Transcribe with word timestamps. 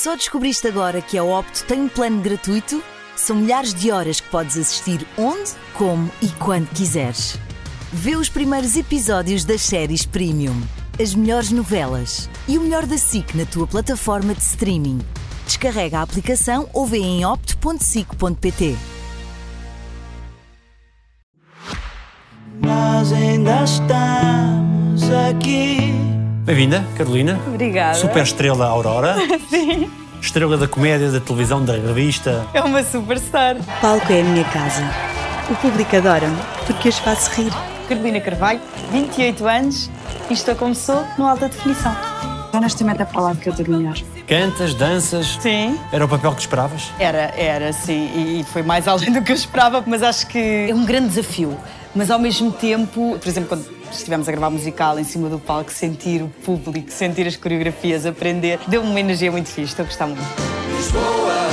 Só 0.00 0.14
descobriste 0.14 0.64
agora 0.68 1.02
que 1.02 1.18
a 1.18 1.24
Opto 1.24 1.64
tem 1.64 1.80
um 1.80 1.88
plano 1.88 2.22
gratuito? 2.22 2.80
São 3.16 3.34
milhares 3.34 3.74
de 3.74 3.90
horas 3.90 4.20
que 4.20 4.30
podes 4.30 4.56
assistir 4.56 5.04
onde, 5.18 5.50
como 5.74 6.08
e 6.22 6.28
quando 6.38 6.68
quiseres. 6.68 7.36
Vê 7.92 8.14
os 8.14 8.28
primeiros 8.28 8.76
episódios 8.76 9.44
das 9.44 9.60
séries 9.60 10.06
Premium, 10.06 10.54
as 11.02 11.16
melhores 11.16 11.50
novelas 11.50 12.30
e 12.46 12.56
o 12.56 12.60
melhor 12.60 12.86
da 12.86 12.96
SIC 12.96 13.34
na 13.34 13.44
tua 13.44 13.66
plataforma 13.66 14.34
de 14.34 14.40
streaming. 14.40 15.00
Descarrega 15.44 15.98
a 15.98 16.02
aplicação 16.02 16.70
ou 16.72 16.86
vê 16.86 16.98
em 16.98 17.26
opto.sic.pt. 17.26 18.76
Nós 22.62 23.12
ainda 23.12 23.64
estamos 23.64 25.10
aqui. 25.28 26.17
Bem-vinda, 26.48 26.82
Carolina. 26.96 27.38
Obrigada. 27.46 27.92
Super 27.92 28.22
estrela 28.22 28.64
Aurora. 28.68 29.16
Sim, 29.50 29.90
Estrela 30.18 30.56
da 30.56 30.66
comédia, 30.66 31.10
da 31.10 31.20
televisão, 31.20 31.62
da 31.62 31.74
revista. 31.74 32.46
é 32.54 32.62
uma 32.62 32.82
superstar. 32.82 33.56
Palco 33.82 34.10
é 34.10 34.22
a 34.22 34.24
minha 34.24 34.44
casa. 34.44 34.82
O 35.50 35.54
público 35.56 35.94
adora-me 35.94 36.38
porque 36.66 36.88
os 36.88 36.98
faço 37.00 37.30
rir. 37.32 37.52
Carolina 37.86 38.18
Carvalho, 38.18 38.60
28 38.90 39.46
anos 39.46 39.90
e 40.30 40.32
isto 40.32 40.54
começou 40.54 41.04
no 41.18 41.26
Alta 41.26 41.50
Definição. 41.50 41.94
Honestamente 42.54 43.02
é 43.02 43.04
para 43.04 43.20
lá 43.20 43.34
que 43.34 43.50
eu 43.50 43.52
tenho 43.52 43.76
melhor. 43.76 43.98
Cantas, 44.26 44.72
danças. 44.72 45.38
Sim. 45.42 45.78
Era 45.92 46.06
o 46.06 46.08
papel 46.08 46.32
que 46.32 46.40
esperavas? 46.40 46.90
Era, 46.98 47.30
era, 47.36 47.74
sim, 47.74 48.40
e 48.40 48.44
foi 48.44 48.62
mais 48.62 48.88
além 48.88 49.12
do 49.12 49.20
que 49.20 49.32
eu 49.32 49.36
esperava, 49.36 49.84
mas 49.86 50.02
acho 50.02 50.26
que 50.26 50.66
é 50.70 50.74
um 50.74 50.86
grande 50.86 51.08
desafio. 51.08 51.58
Mas 51.94 52.10
ao 52.10 52.18
mesmo 52.18 52.50
tempo, 52.52 53.18
por 53.20 53.28
exemplo, 53.28 53.50
quando 53.50 53.77
estivemos 53.92 54.28
a 54.28 54.32
gravar 54.32 54.50
musical 54.50 54.98
em 54.98 55.04
cima 55.04 55.28
do 55.28 55.38
palco, 55.38 55.72
sentir 55.72 56.22
o 56.22 56.28
público, 56.28 56.90
sentir 56.90 57.26
as 57.26 57.36
coreografias, 57.36 58.06
aprender, 58.06 58.58
deu-me 58.66 58.88
uma 58.88 59.00
energia 59.00 59.30
muito 59.30 59.48
fixe, 59.48 59.72
estou 59.72 59.84
a 59.84 59.86
gostar 59.86 60.06
muito. 60.06 60.22
Lisboa, 60.76 61.48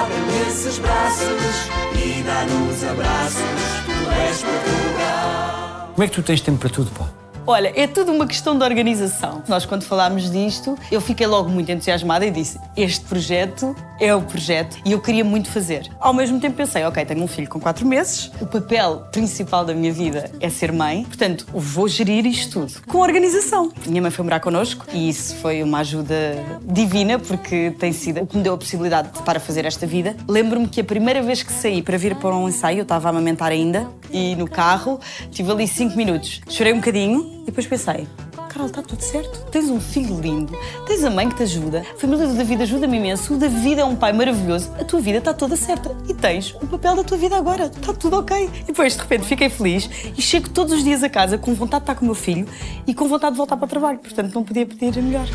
abre-me 0.00 0.48
esses 0.48 0.78
braços 0.78 1.68
e 1.94 2.22
dá-nos 2.22 2.84
abraços. 2.84 3.42
Tu 3.86 4.10
és 4.10 4.42
Portugal. 4.42 5.90
Como 5.94 6.04
é 6.04 6.08
que 6.08 6.14
tu 6.14 6.22
tens 6.22 6.40
tempo 6.40 6.58
para 6.58 6.70
tudo, 6.70 6.90
pá? 6.90 7.21
Olha, 7.44 7.72
é 7.74 7.88
tudo 7.88 8.12
uma 8.12 8.26
questão 8.26 8.56
de 8.56 8.64
organização. 8.64 9.42
Nós, 9.48 9.66
quando 9.66 9.82
falámos 9.82 10.30
disto, 10.30 10.78
eu 10.92 11.00
fiquei 11.00 11.26
logo 11.26 11.48
muito 11.48 11.72
entusiasmada 11.72 12.24
e 12.24 12.30
disse: 12.30 12.58
Este 12.76 13.04
projeto 13.04 13.74
é 13.98 14.14
o 14.14 14.22
projeto 14.22 14.78
e 14.84 14.92
eu 14.92 15.00
queria 15.00 15.24
muito 15.24 15.50
fazer. 15.50 15.90
Ao 15.98 16.14
mesmo 16.14 16.38
tempo, 16.38 16.56
pensei: 16.56 16.84
Ok, 16.84 17.04
tenho 17.04 17.22
um 17.22 17.26
filho 17.26 17.48
com 17.48 17.58
quatro 17.58 17.84
meses, 17.84 18.30
o 18.40 18.46
papel 18.46 19.08
principal 19.10 19.64
da 19.64 19.74
minha 19.74 19.92
vida 19.92 20.30
é 20.40 20.48
ser 20.48 20.70
mãe, 20.72 21.04
portanto, 21.04 21.46
vou 21.52 21.88
gerir 21.88 22.24
isto 22.26 22.60
tudo 22.60 22.86
com 22.86 22.98
organização. 22.98 23.72
Minha 23.86 24.02
mãe 24.02 24.10
foi 24.10 24.24
morar 24.24 24.40
connosco 24.40 24.86
e 24.92 25.08
isso 25.08 25.34
foi 25.36 25.62
uma 25.62 25.78
ajuda 25.78 26.14
divina, 26.62 27.18
porque 27.18 27.74
tem 27.78 27.92
sido 27.92 28.20
o 28.22 28.26
que 28.26 28.36
me 28.36 28.42
deu 28.42 28.54
a 28.54 28.58
possibilidade 28.58 29.10
de 29.10 29.18
estar 29.18 29.36
a 29.36 29.40
fazer 29.40 29.64
esta 29.64 29.86
vida. 29.86 30.14
Lembro-me 30.28 30.68
que 30.68 30.80
a 30.80 30.84
primeira 30.84 31.20
vez 31.20 31.42
que 31.42 31.52
saí 31.52 31.82
para 31.82 31.98
vir 31.98 32.14
para 32.16 32.34
um 32.36 32.48
ensaio, 32.48 32.78
eu 32.78 32.82
estava 32.82 33.08
a 33.08 33.10
amamentar 33.10 33.50
ainda, 33.50 33.88
e 34.12 34.36
no 34.36 34.48
carro 34.48 35.00
tive 35.30 35.50
ali 35.50 35.66
cinco 35.66 35.96
minutos. 35.96 36.40
Chorei 36.48 36.72
um 36.72 36.76
bocadinho 36.76 37.42
e 37.42 37.46
depois 37.46 37.66
pensei. 37.66 38.06
Carol, 38.52 38.66
está 38.66 38.82
tudo 38.82 39.00
certo. 39.00 39.46
Tens 39.50 39.70
um 39.70 39.80
filho 39.80 40.20
lindo, 40.20 40.52
tens 40.86 41.02
a 41.02 41.08
mãe 41.10 41.26
que 41.26 41.36
te 41.36 41.42
ajuda, 41.42 41.86
a 41.90 41.98
família 41.98 42.26
do 42.26 42.34
David 42.34 42.62
ajuda-me 42.62 42.98
imenso, 42.98 43.34
o 43.34 43.38
David 43.38 43.80
é 43.80 43.84
um 43.84 43.96
pai 43.96 44.12
maravilhoso, 44.12 44.70
a 44.78 44.84
tua 44.84 45.00
vida 45.00 45.18
está 45.18 45.32
toda 45.32 45.56
certa. 45.56 45.96
E 46.06 46.12
tens 46.12 46.54
o 46.60 46.66
papel 46.66 46.96
da 46.96 47.02
tua 47.02 47.16
vida 47.16 47.34
agora, 47.34 47.64
está 47.64 47.94
tudo 47.94 48.18
ok. 48.18 48.50
E 48.60 48.64
depois, 48.64 48.94
de 48.94 49.00
repente, 49.00 49.24
fiquei 49.24 49.48
feliz 49.48 49.88
e 50.16 50.20
chego 50.20 50.50
todos 50.50 50.74
os 50.74 50.84
dias 50.84 51.02
a 51.02 51.08
casa 51.08 51.38
com 51.38 51.54
vontade 51.54 51.84
de 51.84 51.90
estar 51.90 51.94
com 51.94 52.02
o 52.02 52.06
meu 52.06 52.14
filho 52.14 52.46
e 52.86 52.92
com 52.92 53.08
vontade 53.08 53.32
de 53.32 53.38
voltar 53.38 53.56
para 53.56 53.64
o 53.64 53.68
trabalho. 53.68 53.98
Portanto, 53.98 54.34
não 54.34 54.44
podia 54.44 54.66
pedir 54.66 55.02
melhor. 55.02 55.26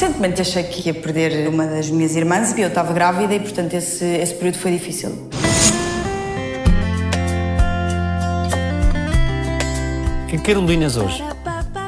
Recentemente 0.00 0.40
achei 0.40 0.62
que 0.62 0.86
ia 0.86 0.94
perder 0.94 1.48
uma 1.48 1.66
das 1.66 1.90
minhas 1.90 2.14
irmãs 2.14 2.56
e 2.56 2.60
eu 2.60 2.68
estava 2.68 2.92
grávida 2.92 3.34
e, 3.34 3.40
portanto, 3.40 3.74
esse, 3.74 4.04
esse 4.04 4.32
período 4.32 4.56
foi 4.58 4.70
difícil. 4.70 5.28
Que 10.30 10.38
Carolinas 10.38 10.96
hoje? 10.96 11.20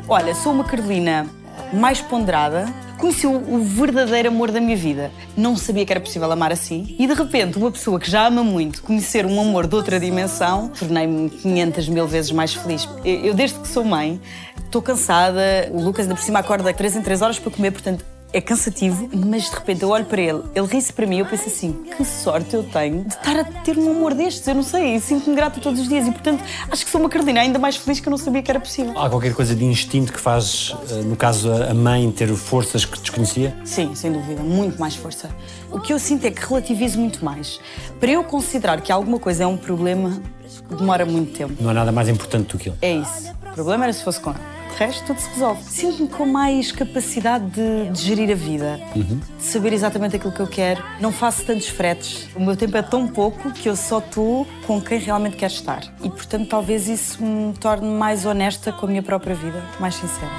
Olha, 0.09 0.35
sou 0.35 0.53
uma 0.53 0.65
Carolina 0.65 1.25
mais 1.73 2.01
ponderada. 2.01 2.67
Conheci 3.01 3.27
o, 3.27 3.59
verdadeiro 3.63 4.29
amor 4.29 4.51
da 4.51 4.61
minha 4.61 4.77
vida. 4.77 5.11
Não 5.35 5.57
sabia 5.57 5.87
que 5.87 5.93
era 5.93 6.01
possível 6.01 6.31
amar 6.31 6.53
assim. 6.53 6.95
E 6.99 7.07
de 7.07 7.15
repente, 7.15 7.57
uma 7.57 7.71
pessoa 7.71 7.99
que 7.99 8.11
já 8.11 8.27
ama 8.27 8.45
muito, 8.45 8.83
conhecer 8.83 9.25
um 9.25 9.41
amor 9.41 9.67
de 9.67 9.75
outra 9.75 9.99
dimensão, 9.99 10.69
tornei-me 10.69 11.31
500 11.31 11.89
mil 11.89 12.07
vezes 12.07 12.31
mais 12.31 12.53
feliz. 12.53 12.87
Eu, 13.03 13.15
eu, 13.25 13.35
desde 13.35 13.59
que 13.59 13.67
sou 13.67 13.85
mãe, 13.85 14.21
estou 14.59 14.83
cansada. 14.83 15.41
O 15.73 15.83
Lucas, 15.83 16.05
ainda 16.05 16.15
por 16.15 16.23
cima, 16.23 16.41
acorda 16.41 16.73
3 16.73 16.97
em 16.97 17.03
3 17.03 17.23
horas 17.23 17.39
para 17.39 17.51
comer, 17.51 17.71
portanto, 17.71 18.05
é 18.33 18.41
cansativo, 18.41 19.09
mas 19.13 19.45
de 19.51 19.57
repente 19.57 19.83
eu 19.83 19.89
olho 19.89 20.05
para 20.05 20.21
ele, 20.21 20.43
ele 20.55 20.67
ri-se 20.67 20.93
para 20.93 21.07
mim 21.07 21.17
e 21.17 21.19
eu 21.21 21.27
penso 21.27 21.49
assim: 21.49 21.73
que 21.97 22.05
sorte 22.05 22.55
eu 22.55 22.63
tenho 22.63 23.05
de 23.05 23.15
estar 23.15 23.37
a 23.39 23.45
ter 23.45 23.77
um 23.77 23.91
amor 23.91 24.15
destes. 24.15 24.47
Eu 24.47 24.55
não 24.55 24.63
sei, 24.63 24.97
e 24.97 25.01
sinto-me 25.01 25.35
grata 25.35 25.61
todos 25.61 25.81
os 25.81 25.89
dias 25.89 26.07
e, 26.07 26.11
portanto, 26.11 26.43
acho 26.71 26.85
que 26.85 26.91
sou 26.91 27.01
uma 27.01 27.11
Carolina 27.11 27.41
ainda 27.41 27.59
mais 27.59 27.77
feliz 27.77 28.01
que 28.01 28.09
eu 28.09 28.11
não 28.11 28.19
sabia 28.19 28.43
que 28.43 28.51
era 28.51 28.61
possível. 28.61 28.99
Há 28.99 29.09
qualquer 29.09 29.35
coisa 29.35 29.55
de 29.55 29.65
instinto 29.65 30.13
que 30.13 30.21
faz, 30.21 30.75
eh, 30.91 31.03
no 31.03 31.17
caso, 31.17 31.51
a 31.53 31.75
mãe 31.75 32.11
ter 32.11 32.29
forças 32.35 32.85
que 32.85 32.99
desconhecia? 32.99 33.57
Sim, 33.65 33.95
sem 33.95 34.13
dúvida, 34.13 34.43
muito 34.43 34.79
mais 34.79 34.95
força. 34.95 35.31
O 35.71 35.81
que 35.81 35.93
eu 35.93 35.99
sinto 35.99 36.25
é 36.25 36.31
que 36.31 36.45
relativizo 36.45 36.99
muito 36.99 37.25
mais. 37.25 37.61
Para 37.99 38.11
eu 38.11 38.25
considerar 38.25 38.81
que 38.81 38.93
alguma 38.93 39.19
coisa 39.19 39.45
é 39.45 39.47
um 39.47 39.57
problema, 39.57 40.21
demora 40.69 41.05
muito 41.05 41.37
tempo. 41.37 41.55
Não 41.61 41.71
há 41.71 41.75
nada 41.75 41.93
mais 41.93 42.09
importante 42.09 42.49
do 42.49 42.59
que 42.59 42.69
ele. 42.69 42.79
É 42.83 42.95
isso. 42.95 43.33
O 43.51 43.55
problema 43.55 43.85
era 43.85 43.93
se 43.93 44.05
fosse 44.05 44.21
com 44.21 44.31
ela. 44.31 44.60
De 44.73 44.77
resto, 44.79 45.05
tudo 45.07 45.21
se 45.21 45.29
resolve. 45.31 45.63
Sinto-me 45.65 46.09
com 46.09 46.27
mais 46.27 46.73
capacidade 46.73 47.45
de, 47.51 47.91
de 47.91 48.01
gerir 48.01 48.31
a 48.31 48.35
vida, 48.35 48.81
de 48.95 49.43
saber 49.43 49.73
exatamente 49.73 50.17
aquilo 50.17 50.33
que 50.33 50.41
eu 50.41 50.47
quero. 50.47 50.83
Não 51.01 51.13
faço 51.13 51.45
tantos 51.45 51.69
fretes. 51.69 52.29
O 52.35 52.41
meu 52.41 52.57
tempo 52.57 52.77
é 52.77 52.83
tão 52.83 53.07
pouco 53.07 53.51
que 53.53 53.69
eu 53.69 53.77
só 53.77 53.99
estou 53.99 54.47
com 54.67 54.81
quem 54.81 54.99
realmente 54.99 55.37
quero 55.37 55.53
estar. 55.53 55.83
E, 56.03 56.09
portanto, 56.09 56.49
talvez 56.49 56.89
isso 56.89 57.23
me 57.23 57.53
torne 57.55 57.89
mais 57.89 58.25
honesta 58.25 58.73
com 58.73 58.87
a 58.87 58.89
minha 58.89 59.03
própria 59.03 59.35
vida, 59.35 59.63
mais 59.79 59.95
sincera. 59.95 60.31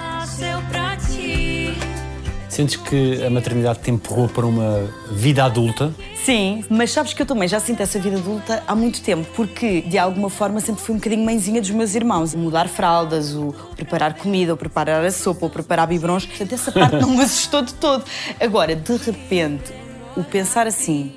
Sentes 2.51 2.75
que 2.75 3.23
a 3.23 3.29
maternidade 3.29 3.79
te 3.79 3.89
empurrou 3.89 4.27
para 4.27 4.45
uma 4.45 4.93
vida 5.09 5.45
adulta? 5.45 5.95
Sim, 6.25 6.65
mas 6.69 6.91
sabes 6.91 7.13
que 7.13 7.21
eu 7.21 7.25
também 7.25 7.47
já 7.47 7.61
sinto 7.61 7.79
essa 7.79 7.97
vida 7.97 8.17
adulta 8.17 8.61
há 8.67 8.75
muito 8.75 9.01
tempo, 9.01 9.25
porque 9.33 9.79
de 9.83 9.97
alguma 9.97 10.29
forma 10.29 10.59
sempre 10.59 10.83
fui 10.83 10.93
um 10.93 10.97
bocadinho 10.97 11.23
mãezinha 11.23 11.61
dos 11.61 11.69
meus 11.69 11.95
irmãos. 11.95 12.33
O 12.33 12.37
mudar 12.37 12.67
fraldas, 12.67 13.33
o 13.33 13.55
preparar 13.77 14.15
comida, 14.15 14.53
o 14.53 14.57
preparar 14.57 15.01
a 15.05 15.11
sopa, 15.11 15.45
o 15.45 15.49
preparar 15.49 15.87
biberons. 15.87 16.25
Portanto, 16.25 16.51
essa 16.51 16.73
parte 16.73 16.97
não 16.97 17.11
me 17.15 17.23
assustou 17.23 17.61
de 17.61 17.73
todo. 17.75 18.03
Agora, 18.37 18.75
de 18.75 18.97
repente, 18.97 19.71
o 20.17 20.21
pensar 20.21 20.67
assim, 20.67 21.13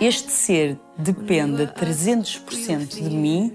este 0.00 0.32
ser 0.32 0.76
depende 0.98 1.62
a 1.62 1.66
300% 1.68 2.88
de 2.88 3.16
mim, 3.16 3.52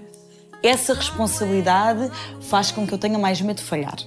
essa 0.62 0.94
responsabilidade 0.94 2.10
faz 2.40 2.70
com 2.70 2.86
que 2.86 2.94
eu 2.94 2.98
tenha 2.98 3.18
mais 3.18 3.38
medo 3.42 3.58
de 3.58 3.64
falhar 3.64 3.98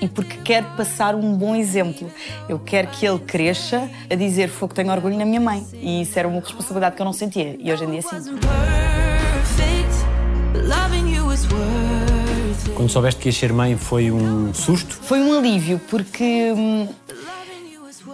e 0.00 0.08
porque 0.08 0.38
quero 0.38 0.66
passar 0.76 1.14
um 1.14 1.34
bom 1.34 1.54
exemplo. 1.54 2.10
Eu 2.48 2.58
quero 2.58 2.88
que 2.88 3.06
ele 3.06 3.18
cresça 3.18 3.90
a 4.08 4.14
dizer 4.14 4.48
fogo, 4.48 4.74
tenho 4.74 4.90
orgulho 4.90 5.16
na 5.16 5.24
minha 5.24 5.40
mãe. 5.40 5.66
E 5.74 6.02
isso 6.02 6.18
era 6.18 6.26
uma 6.26 6.40
responsabilidade 6.40 6.96
que 6.96 7.02
eu 7.02 7.06
não 7.06 7.12
sentia. 7.12 7.56
E 7.58 7.72
hoje 7.72 7.84
em 7.84 7.90
dia 7.90 8.02
sinto. 8.02 8.38
Quando 12.74 12.88
soubeste 12.90 13.20
que 13.20 13.28
ias 13.28 13.36
ser 13.36 13.52
mãe, 13.52 13.76
foi 13.76 14.10
um 14.10 14.54
susto? 14.54 14.94
Foi 15.02 15.20
um 15.20 15.38
alívio, 15.38 15.80
porque 15.90 16.52
hum, 16.56 16.88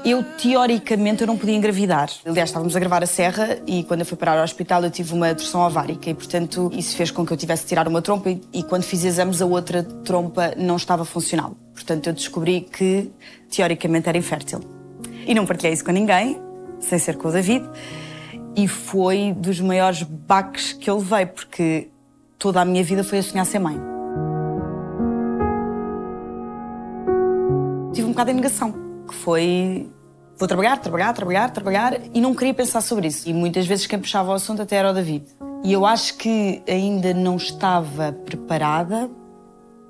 eu, 0.07 0.23
teoricamente, 0.23 1.23
eu 1.23 1.27
não 1.27 1.37
podia 1.37 1.57
engravidar. 1.57 2.09
Aliás, 2.25 2.51
estávamos 2.51 2.77
a 2.77 2.79
gravar 2.79 3.03
a 3.03 3.07
Serra 3.07 3.59
e 3.67 3.83
quando 3.83 4.01
eu 4.01 4.07
fui 4.07 4.17
parar 4.17 4.39
ao 4.39 4.45
hospital 4.45 4.85
eu 4.85 4.91
tive 4.91 5.13
uma 5.13 5.35
torção 5.35 5.61
ovárica 5.63 6.09
e, 6.09 6.15
portanto, 6.15 6.71
isso 6.73 6.97
fez 6.97 7.11
com 7.11 7.27
que 7.27 7.33
eu 7.33 7.37
tivesse 7.37 7.65
de 7.65 7.71
tirar 7.71 7.89
uma 7.89 8.01
trompa 8.01 8.31
e, 8.31 8.41
e 8.53 8.63
quando 8.63 8.85
fiz 8.85 9.05
exames 9.05 9.43
a 9.43 9.47
outra 9.47 9.83
trompa 9.83 10.55
não 10.57 10.77
estava 10.77 11.05
funcional. 11.05 11.57
Portanto, 11.75 12.07
eu 12.07 12.13
descobri 12.13 12.61
que, 12.61 13.11
teoricamente, 13.51 14.09
era 14.09 14.17
infértil. 14.17 14.61
E 15.27 15.35
não 15.35 15.45
partilhei 15.45 15.73
isso 15.73 15.85
com 15.85 15.91
ninguém, 15.91 16.41
sem 16.79 17.01
ser 17.01 17.17
com 17.17 17.27
o 17.27 17.33
David. 17.33 17.69
E 18.55 18.69
foi 18.69 19.35
dos 19.37 19.61
maiores 19.61 20.05
baques 20.05 20.73
que 20.73 20.89
eu 20.89 20.99
levei, 20.99 21.27
porque 21.27 21.91
toda 22.39 22.61
a 22.61 22.65
minha 22.65 22.85
vida 22.85 23.03
foi 23.03 23.19
a 23.19 23.23
sonhar 23.25 23.45
ser 23.45 23.59
mãe. 23.59 23.77
Tive 27.93 28.07
um 28.07 28.11
bocado 28.11 28.31
de 28.31 28.37
negação, 28.37 28.73
que 29.09 29.15
foi 29.15 29.91
vou 30.39 30.47
trabalhar, 30.47 30.79
trabalhar, 30.79 31.13
trabalhar, 31.13 31.51
trabalhar 31.51 32.01
e 32.13 32.21
não 32.21 32.35
queria 32.35 32.55
pensar 32.55 32.81
sobre 32.81 33.09
isso. 33.09 33.29
E 33.29 33.33
muitas 33.33 33.67
vezes 33.67 33.87
quem 33.87 33.99
puxava 33.99 34.31
o 34.31 34.35
assunto 34.35 34.63
até 34.63 34.77
era 34.77 34.91
o 34.91 34.95
David. 34.95 35.25
E 35.65 35.73
eu 35.73 35.85
acho 35.85 36.17
que 36.17 36.63
ainda 36.69 37.13
não 37.15 37.37
estava 37.37 38.13
preparada 38.13 39.11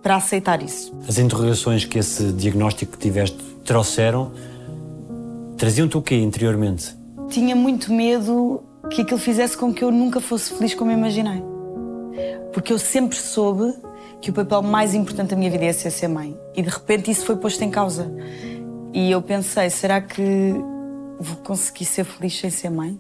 para 0.02 0.16
aceitar 0.16 0.62
isso. 0.62 0.94
As 1.08 1.18
interrogações 1.18 1.84
que 1.84 1.98
esse 1.98 2.32
diagnóstico 2.32 2.92
que 2.92 2.98
tiveste 2.98 3.36
trouxeram 3.64 4.32
traziam-te 5.56 5.96
o 5.96 6.02
quê 6.02 6.16
interiormente? 6.16 6.94
Tinha 7.28 7.56
muito 7.56 7.92
medo 7.92 8.62
que 8.90 9.02
aquilo 9.02 9.18
fizesse 9.18 9.56
com 9.56 9.74
que 9.74 9.82
eu 9.82 9.90
nunca 9.90 10.20
fosse 10.20 10.52
feliz 10.52 10.74
como 10.74 10.92
imaginei. 10.92 11.42
Porque 12.52 12.72
eu 12.72 12.78
sempre 12.78 13.16
soube 13.16 13.74
que 14.20 14.30
o 14.30 14.32
papel 14.32 14.62
mais 14.62 14.94
importante 14.94 15.30
da 15.30 15.36
minha 15.36 15.50
vida 15.50 15.64
ia 15.64 15.72
ser 15.72 15.90
ser 15.90 16.08
mãe. 16.08 16.36
E 16.54 16.62
de 16.62 16.68
repente 16.68 17.10
isso 17.10 17.26
foi 17.26 17.36
posto 17.36 17.62
em 17.62 17.70
causa. 17.70 18.10
E 18.96 19.10
eu 19.10 19.20
pensei, 19.20 19.68
será 19.68 20.00
que 20.00 20.54
vou 21.20 21.36
conseguir 21.44 21.84
ser 21.84 22.02
feliz 22.02 22.40
sem 22.40 22.48
ser 22.48 22.70
mãe? 22.70 22.98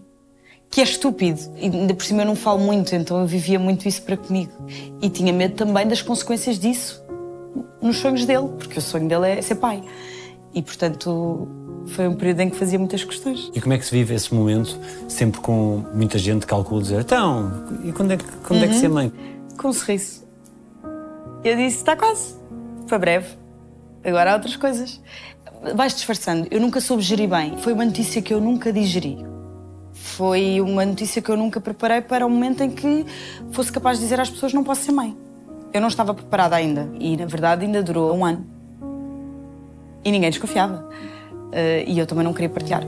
Que 0.70 0.82
é 0.82 0.84
estúpido. 0.84 1.40
E 1.56 1.70
ainda 1.70 1.94
por 1.94 2.04
cima 2.04 2.20
eu 2.20 2.26
não 2.26 2.36
falo 2.36 2.58
muito, 2.58 2.94
então 2.94 3.18
eu 3.18 3.26
vivia 3.26 3.58
muito 3.58 3.88
isso 3.88 4.02
para 4.02 4.14
comigo. 4.14 4.52
E 5.00 5.08
tinha 5.08 5.32
medo 5.32 5.54
também 5.54 5.88
das 5.88 6.02
consequências 6.02 6.58
disso 6.58 7.02
nos 7.80 7.96
sonhos 7.96 8.26
dele, 8.26 8.46
porque 8.58 8.78
o 8.78 8.82
sonho 8.82 9.08
dele 9.08 9.26
é 9.26 9.40
ser 9.40 9.54
pai. 9.54 9.82
E 10.52 10.60
portanto 10.60 11.48
foi 11.86 12.06
um 12.06 12.14
período 12.14 12.40
em 12.40 12.50
que 12.50 12.56
fazia 12.56 12.78
muitas 12.78 13.02
questões. 13.02 13.50
E 13.54 13.60
como 13.62 13.72
é 13.72 13.78
que 13.78 13.86
se 13.86 13.92
vive 13.92 14.14
esse 14.14 14.34
momento, 14.34 14.78
sempre 15.08 15.40
com 15.40 15.82
muita 15.94 16.18
gente 16.18 16.40
que 16.40 16.48
calcula 16.48 16.82
dizer 16.82 17.00
então, 17.00 17.50
e 17.82 17.90
quando 17.90 18.10
é 18.10 18.18
que, 18.18 18.24
quando 18.46 18.62
é 18.62 18.68
que 18.68 18.74
ser 18.74 18.88
mãe? 18.90 19.10
Com 19.56 19.68
um 19.68 19.72
sorriso. 19.72 20.26
Eu 21.42 21.56
disse: 21.56 21.78
está 21.78 21.96
quase. 21.96 22.34
Para 22.86 22.98
breve. 22.98 23.28
Agora 24.04 24.32
há 24.32 24.34
outras 24.34 24.56
coisas. 24.56 25.00
Vais 25.74 25.94
disfarçando. 25.94 26.46
Eu 26.50 26.60
nunca 26.60 26.80
soube 26.80 27.02
gerir 27.02 27.28
bem. 27.28 27.56
Foi 27.58 27.72
uma 27.72 27.84
notícia 27.84 28.22
que 28.22 28.32
eu 28.32 28.40
nunca 28.40 28.72
digeri. 28.72 29.18
Foi 29.92 30.60
uma 30.60 30.84
notícia 30.84 31.20
que 31.22 31.30
eu 31.30 31.36
nunca 31.36 31.60
preparei 31.60 32.00
para 32.00 32.26
o 32.26 32.30
momento 32.30 32.62
em 32.62 32.70
que 32.70 33.04
fosse 33.50 33.72
capaz 33.72 33.98
de 33.98 34.04
dizer 34.04 34.20
às 34.20 34.30
pessoas: 34.30 34.52
não 34.52 34.62
posso 34.62 34.82
ser 34.82 34.92
mãe. 34.92 35.16
Eu 35.72 35.80
não 35.80 35.88
estava 35.88 36.14
preparada 36.14 36.54
ainda. 36.56 36.88
E, 37.00 37.16
na 37.16 37.26
verdade, 37.26 37.64
ainda 37.64 37.82
durou 37.82 38.14
um 38.14 38.24
ano. 38.24 38.46
E 40.04 40.10
ninguém 40.10 40.30
desconfiava. 40.30 40.88
Uh, 41.46 41.84
e 41.86 41.98
eu 41.98 42.06
também 42.06 42.24
não 42.24 42.32
queria 42.32 42.48
partilhar. 42.48 42.82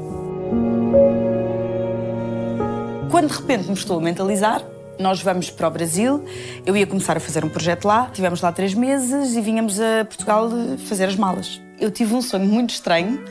Quando 3.10 3.28
de 3.28 3.34
repente 3.34 3.68
me 3.68 3.74
estou 3.74 3.98
a 3.98 4.02
mentalizar, 4.02 4.62
nós 4.98 5.22
vamos 5.22 5.50
para 5.50 5.66
o 5.66 5.70
Brasil, 5.70 6.24
eu 6.66 6.76
ia 6.76 6.86
começar 6.86 7.16
a 7.16 7.20
fazer 7.20 7.44
um 7.44 7.48
projeto 7.48 7.86
lá, 7.86 8.10
tivemos 8.12 8.40
lá 8.40 8.52
três 8.52 8.74
meses 8.74 9.34
e 9.34 9.40
vínhamos 9.40 9.80
a 9.80 10.04
Portugal 10.04 10.50
fazer 10.86 11.04
as 11.04 11.16
malas. 11.16 11.60
Eu 11.80 11.90
tive 11.90 12.14
um 12.14 12.22
sonho 12.22 12.46
muito 12.46 12.70
estranho 12.70 13.24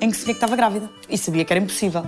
em 0.00 0.10
que 0.10 0.16
sabia 0.16 0.34
que 0.34 0.38
estava 0.38 0.56
grávida 0.56 0.90
e 1.08 1.16
sabia 1.16 1.44
que 1.44 1.52
era 1.52 1.62
impossível. 1.62 2.04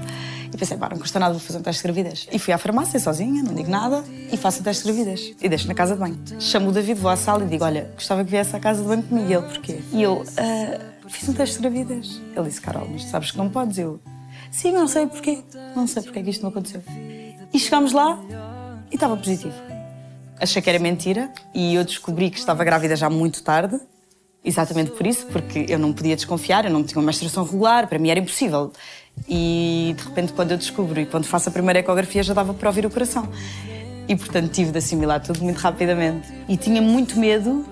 E 0.52 0.56
pensei, 0.56 0.76
pá, 0.76 0.88
não 0.88 0.98
custa 0.98 1.18
nada, 1.18 1.32
vou 1.32 1.40
fazer 1.40 1.58
um 1.58 1.62
teste 1.62 1.82
de 1.82 1.84
gravidez. 1.84 2.28
E 2.32 2.38
fui 2.38 2.52
à 2.52 2.58
farmácia 2.58 2.98
sozinha, 2.98 3.42
não 3.42 3.54
digo 3.54 3.70
nada, 3.70 4.04
e 4.32 4.36
faço 4.36 4.60
o 4.60 4.64
teste 4.64 4.84
de 4.84 4.92
gravidez. 4.92 5.34
E 5.40 5.48
deixo 5.48 5.68
na 5.68 5.74
casa 5.74 5.94
de 5.94 6.00
banho. 6.00 6.18
Chamo 6.40 6.70
o 6.70 6.72
David, 6.72 7.00
vou 7.00 7.10
à 7.10 7.16
sala 7.16 7.44
e 7.44 7.48
digo, 7.48 7.64
olha, 7.64 7.90
gostava 7.94 8.24
que 8.24 8.30
viesse 8.30 8.54
à 8.54 8.60
casa 8.60 8.82
de 8.82 8.88
banho 8.88 9.02
comigo. 9.02 9.28
E 9.28 9.34
ele, 9.34 9.42
porquê? 9.42 9.80
E 9.92 10.02
eu, 10.02 10.24
ah, 10.36 10.80
fiz 11.08 11.28
um 11.28 11.32
teste 11.32 11.56
de 11.56 11.62
gravidez. 11.62 12.20
Ele 12.34 12.48
disse, 12.48 12.60
Carol, 12.60 12.88
mas 12.90 13.04
sabes 13.04 13.30
que 13.30 13.38
não 13.38 13.48
podes? 13.48 13.78
Eu, 13.78 14.00
sim, 14.50 14.72
não 14.72 14.88
sei 14.88 15.06
porquê. 15.06 15.42
Não 15.74 15.86
sei 15.86 16.02
porque 16.02 16.18
é 16.18 16.22
que 16.22 16.30
isto 16.30 16.42
não 16.42 16.50
aconteceu. 16.50 16.82
E 17.52 17.58
chegámos 17.58 17.92
lá 17.92 18.18
e 18.90 18.94
estava 18.94 19.16
positivo. 19.16 19.54
Achei 20.38 20.60
que 20.60 20.68
era 20.68 20.78
mentira 20.78 21.32
e 21.54 21.74
eu 21.74 21.84
descobri 21.84 22.30
que 22.30 22.38
estava 22.38 22.62
grávida 22.62 22.94
já 22.94 23.08
muito 23.08 23.42
tarde. 23.42 23.80
Exatamente 24.46 24.92
por 24.92 25.04
isso, 25.04 25.26
porque 25.26 25.66
eu 25.68 25.76
não 25.76 25.92
podia 25.92 26.14
desconfiar, 26.14 26.64
eu 26.64 26.70
não 26.70 26.84
tinha 26.84 27.00
uma 27.00 27.06
menstruação 27.06 27.42
regular, 27.42 27.88
para 27.88 27.98
mim 27.98 28.10
era 28.10 28.20
impossível. 28.20 28.70
E 29.28 29.92
de 29.98 30.04
repente, 30.04 30.32
quando 30.32 30.52
eu 30.52 30.56
descubro 30.56 31.00
e 31.00 31.04
quando 31.04 31.24
faço 31.24 31.48
a 31.48 31.52
primeira 31.52 31.80
ecografia, 31.80 32.22
já 32.22 32.32
dava 32.32 32.54
para 32.54 32.68
ouvir 32.68 32.86
o 32.86 32.90
coração. 32.90 33.28
E 34.08 34.14
portanto, 34.14 34.48
tive 34.52 34.70
de 34.70 34.78
assimilar 34.78 35.20
tudo 35.20 35.42
muito 35.42 35.58
rapidamente. 35.58 36.32
E 36.48 36.56
tinha 36.56 36.80
muito 36.80 37.18
medo 37.18 37.66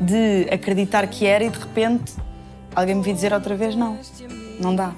de 0.00 0.48
acreditar 0.50 1.06
que 1.06 1.26
era 1.26 1.44
e 1.44 1.50
de 1.50 1.58
repente 1.58 2.14
alguém 2.74 2.94
me 2.94 3.02
vir 3.02 3.12
dizer 3.12 3.34
outra 3.34 3.54
vez: 3.54 3.76
não, 3.76 3.98
não 4.58 4.74
dá. 4.74 4.94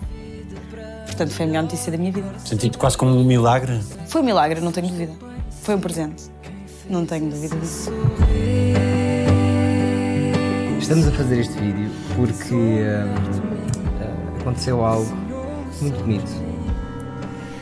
Portanto, 1.07 1.31
foi 1.31 1.47
a 1.47 1.49
melhor 1.49 1.63
notícia 1.65 1.91
da 1.91 1.99
minha 1.99 2.13
vida. 2.13 2.33
Senti-te 2.45 2.79
quase 2.79 2.97
como 2.97 3.13
um 3.17 3.25
milagre? 3.25 3.81
Foi 4.07 4.21
um 4.21 4.25
milagre, 4.25 4.61
não 4.61 4.71
tenho 4.71 4.87
dúvida. 4.87 5.13
Foi 5.63 5.75
um 5.75 5.81
presente. 5.81 6.31
Não 6.89 7.05
tenho 7.05 7.29
dúvida 7.29 7.57
disso. 7.57 7.91
Estamos 10.93 11.09
a 11.09 11.13
fazer 11.17 11.41
este 11.41 11.55
vídeo 11.55 11.91
porque 12.15 12.55
hum, 12.55 13.15
aconteceu 14.39 14.85
algo 14.85 15.11
muito 15.81 15.99
bonito. 16.01 16.31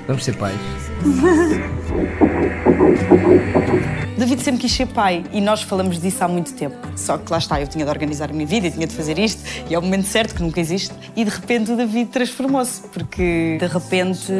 Vamos 0.08 0.24
ser 0.24 0.36
pais. 0.36 0.58
David 4.18 4.42
sempre 4.42 4.62
quis 4.62 4.72
ser 4.72 4.86
pai 4.86 5.24
e 5.30 5.40
nós 5.40 5.62
falamos 5.62 6.00
disso 6.00 6.24
há 6.24 6.28
muito 6.28 6.52
tempo. 6.54 6.76
Só 6.96 7.18
que 7.18 7.30
lá 7.30 7.38
está, 7.38 7.60
eu 7.60 7.68
tinha 7.68 7.84
de 7.84 7.90
organizar 7.92 8.30
a 8.30 8.32
minha 8.32 8.48
vida 8.48 8.66
e 8.66 8.70
tinha 8.72 8.88
de 8.88 8.96
fazer 8.96 9.16
isto 9.16 9.44
e 9.70 9.76
é 9.76 9.78
o 9.78 9.82
momento 9.82 10.08
certo 10.08 10.34
que 10.34 10.42
nunca 10.42 10.58
existe. 10.58 10.92
E 11.14 11.24
de 11.24 11.30
repente 11.30 11.70
o 11.70 11.76
David 11.76 12.10
transformou-se, 12.10 12.80
porque 12.88 13.58
de 13.60 13.66
repente 13.68 14.32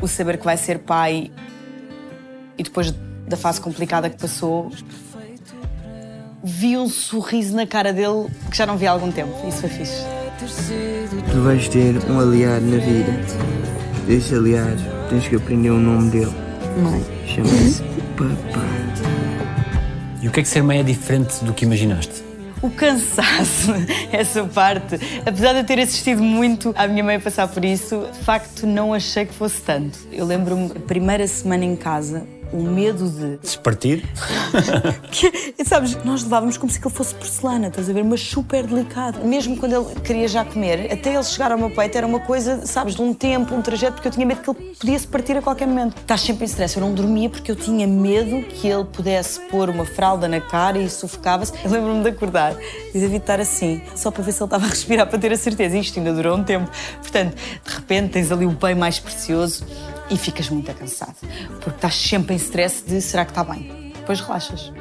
o 0.00 0.08
saber 0.08 0.38
que 0.38 0.46
vai 0.46 0.56
ser 0.56 0.78
pai 0.78 1.30
e 2.56 2.62
depois 2.62 2.90
da 3.26 3.36
fase 3.36 3.60
complicada 3.60 4.08
que 4.08 4.16
passou, 4.16 4.72
vi 6.42 6.76
um 6.76 6.88
sorriso 6.88 7.54
na 7.54 7.66
cara 7.66 7.92
dele 7.92 8.28
que 8.50 8.56
já 8.56 8.66
não 8.66 8.76
vi 8.76 8.86
há 8.86 8.92
algum 8.92 9.10
tempo. 9.10 9.32
Isso 9.46 9.60
foi 9.60 9.70
fixe. 9.70 10.04
Tu 10.38 11.40
vais 11.42 11.68
ter 11.68 11.96
um 12.08 12.20
aliado 12.20 12.64
na 12.64 12.76
vida. 12.76 13.12
Esse 14.08 14.34
aliado, 14.34 14.80
tens 15.10 15.26
que 15.26 15.36
aprender 15.36 15.70
o 15.70 15.78
nome 15.78 16.10
dele. 16.10 16.32
Mãe. 16.80 17.04
Chama-se 17.26 17.82
Papai. 18.16 18.78
E 20.22 20.28
o 20.28 20.30
que 20.30 20.40
é 20.40 20.42
que 20.42 20.48
ser 20.48 20.62
mãe 20.62 20.80
é 20.80 20.82
diferente 20.82 21.44
do 21.44 21.52
que 21.52 21.64
imaginaste? 21.64 22.24
O 22.60 22.70
cansaço, 22.70 23.72
essa 24.10 24.44
parte, 24.44 24.98
apesar 25.24 25.52
de 25.52 25.60
eu 25.60 25.64
ter 25.64 25.78
assistido 25.78 26.22
muito 26.22 26.74
à 26.76 26.88
minha 26.88 27.04
mãe 27.04 27.16
a 27.16 27.20
passar 27.20 27.46
por 27.46 27.64
isso, 27.64 28.04
de 28.12 28.18
facto 28.24 28.66
não 28.66 28.92
achei 28.92 29.24
que 29.26 29.32
fosse 29.32 29.60
tanto. 29.60 29.96
Eu 30.10 30.26
lembro-me, 30.26 30.72
a 30.72 30.80
primeira 30.80 31.26
semana 31.28 31.64
em 31.64 31.76
casa, 31.76 32.26
o 32.52 32.62
medo 32.62 33.08
de. 33.08 33.36
Despartir? 33.38 34.04
que, 35.10 35.64
sabes, 35.64 35.96
nós 36.04 36.22
levávamos 36.22 36.56
como 36.56 36.70
se 36.70 36.78
ele 36.78 36.90
fosse 36.90 37.14
porcelana, 37.14 37.68
estás 37.68 37.88
a 37.88 37.92
ver? 37.92 38.04
Mas 38.04 38.20
super 38.20 38.66
delicado. 38.66 39.24
Mesmo 39.24 39.56
quando 39.56 39.74
ele 39.74 40.00
queria 40.00 40.28
já 40.28 40.44
comer, 40.44 40.92
até 40.92 41.14
ele 41.14 41.24
chegar 41.24 41.52
ao 41.52 41.58
meu 41.58 41.70
peito 41.70 41.96
era 41.96 42.06
uma 42.06 42.20
coisa, 42.20 42.66
sabes, 42.66 42.94
de 42.94 43.02
um 43.02 43.12
tempo, 43.12 43.54
um 43.54 43.62
trajeto, 43.62 43.94
porque 43.94 44.08
eu 44.08 44.12
tinha 44.12 44.26
medo 44.26 44.40
que 44.40 44.50
ele 44.50 44.74
podia 44.74 44.98
se 44.98 45.06
partir 45.06 45.36
a 45.36 45.42
qualquer 45.42 45.66
momento. 45.66 45.96
Estás 45.98 46.20
sempre 46.20 46.44
em 46.44 46.46
stress. 46.46 46.76
Eu 46.76 46.82
não 46.82 46.94
dormia 46.94 47.28
porque 47.28 47.50
eu 47.50 47.56
tinha 47.56 47.86
medo 47.86 48.42
que 48.48 48.68
ele 48.68 48.84
pudesse 48.84 49.40
pôr 49.48 49.68
uma 49.68 49.84
fralda 49.84 50.28
na 50.28 50.40
cara 50.40 50.78
e 50.78 50.88
sufocava-se. 50.88 51.52
Eu 51.64 51.70
lembro-me 51.70 52.02
de 52.02 52.08
acordar 52.10 52.56
e 52.94 52.98
de 52.98 53.16
estar 53.16 53.40
assim, 53.40 53.82
só 53.94 54.10
para 54.10 54.22
ver 54.22 54.32
se 54.32 54.42
ele 54.42 54.46
estava 54.46 54.64
a 54.64 54.68
respirar, 54.68 55.06
para 55.06 55.18
ter 55.18 55.32
a 55.32 55.36
certeza. 55.36 55.76
Isto 55.76 55.98
ainda 55.98 56.12
durou 56.12 56.36
um 56.36 56.44
tempo. 56.44 56.70
Portanto, 57.00 57.34
de 57.64 57.74
repente 57.74 58.12
tens 58.12 58.32
ali 58.32 58.46
o 58.46 58.50
bem 58.50 58.74
mais 58.74 58.98
precioso 58.98 59.64
e 60.10 60.16
ficas 60.16 60.48
muito 60.48 60.72
cansado, 60.74 61.16
porque 61.60 61.70
estás 61.70 61.94
sempre 61.94 62.34
em 62.34 62.36
stress 62.36 62.82
de 62.86 63.00
será 63.00 63.24
que 63.24 63.30
está 63.30 63.44
bem? 63.44 63.92
Depois 63.94 64.20
relaxas. 64.20 64.72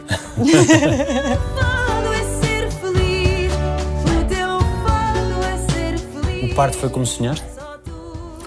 O 6.44 6.56
parto 6.56 6.78
foi 6.78 6.90
como 6.90 7.06
sonhaste? 7.06 7.46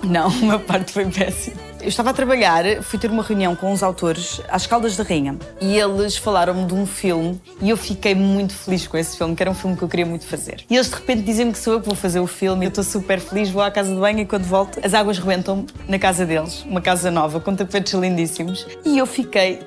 Não, 0.02 0.28
uma 0.28 0.58
parte 0.58 0.92
foi 0.92 1.06
péssima. 1.06 1.69
Eu 1.80 1.88
estava 1.88 2.10
a 2.10 2.12
trabalhar, 2.12 2.82
fui 2.82 2.98
ter 2.98 3.10
uma 3.10 3.22
reunião 3.22 3.56
com 3.56 3.72
os 3.72 3.82
autores 3.82 4.42
às 4.50 4.66
Caldas 4.66 4.96
da 4.96 5.04
Rainha 5.04 5.38
e 5.60 5.78
eles 5.78 6.16
falaram-me 6.16 6.66
de 6.66 6.74
um 6.74 6.84
filme 6.84 7.40
e 7.60 7.70
eu 7.70 7.76
fiquei 7.76 8.14
muito 8.14 8.52
feliz 8.52 8.86
com 8.86 8.98
esse 8.98 9.16
filme, 9.16 9.34
que 9.34 9.42
era 9.42 9.50
um 9.50 9.54
filme 9.54 9.76
que 9.76 9.82
eu 9.82 9.88
queria 9.88 10.04
muito 10.04 10.26
fazer. 10.26 10.64
E 10.68 10.74
eles 10.74 10.90
de 10.90 10.94
repente 10.94 11.22
dizem-me 11.22 11.52
que 11.52 11.58
sou 11.58 11.72
eu 11.72 11.80
que 11.80 11.86
vou 11.86 11.94
fazer 11.94 12.20
o 12.20 12.26
filme 12.26 12.66
eu 12.66 12.68
estou 12.68 12.84
super 12.84 13.18
feliz, 13.18 13.48
vou 13.48 13.62
à 13.62 13.70
casa 13.70 13.94
de 13.94 13.98
banho 13.98 14.20
e 14.20 14.26
quando 14.26 14.44
volto 14.44 14.78
as 14.84 14.92
águas 14.92 15.18
rebentam 15.18 15.64
na 15.88 15.98
casa 15.98 16.26
deles, 16.26 16.64
uma 16.64 16.82
casa 16.82 17.10
nova, 17.10 17.40
com 17.40 17.56
tapetes 17.56 17.94
lindíssimos. 17.94 18.66
E 18.84 18.98
eu 18.98 19.06
fiquei 19.06 19.60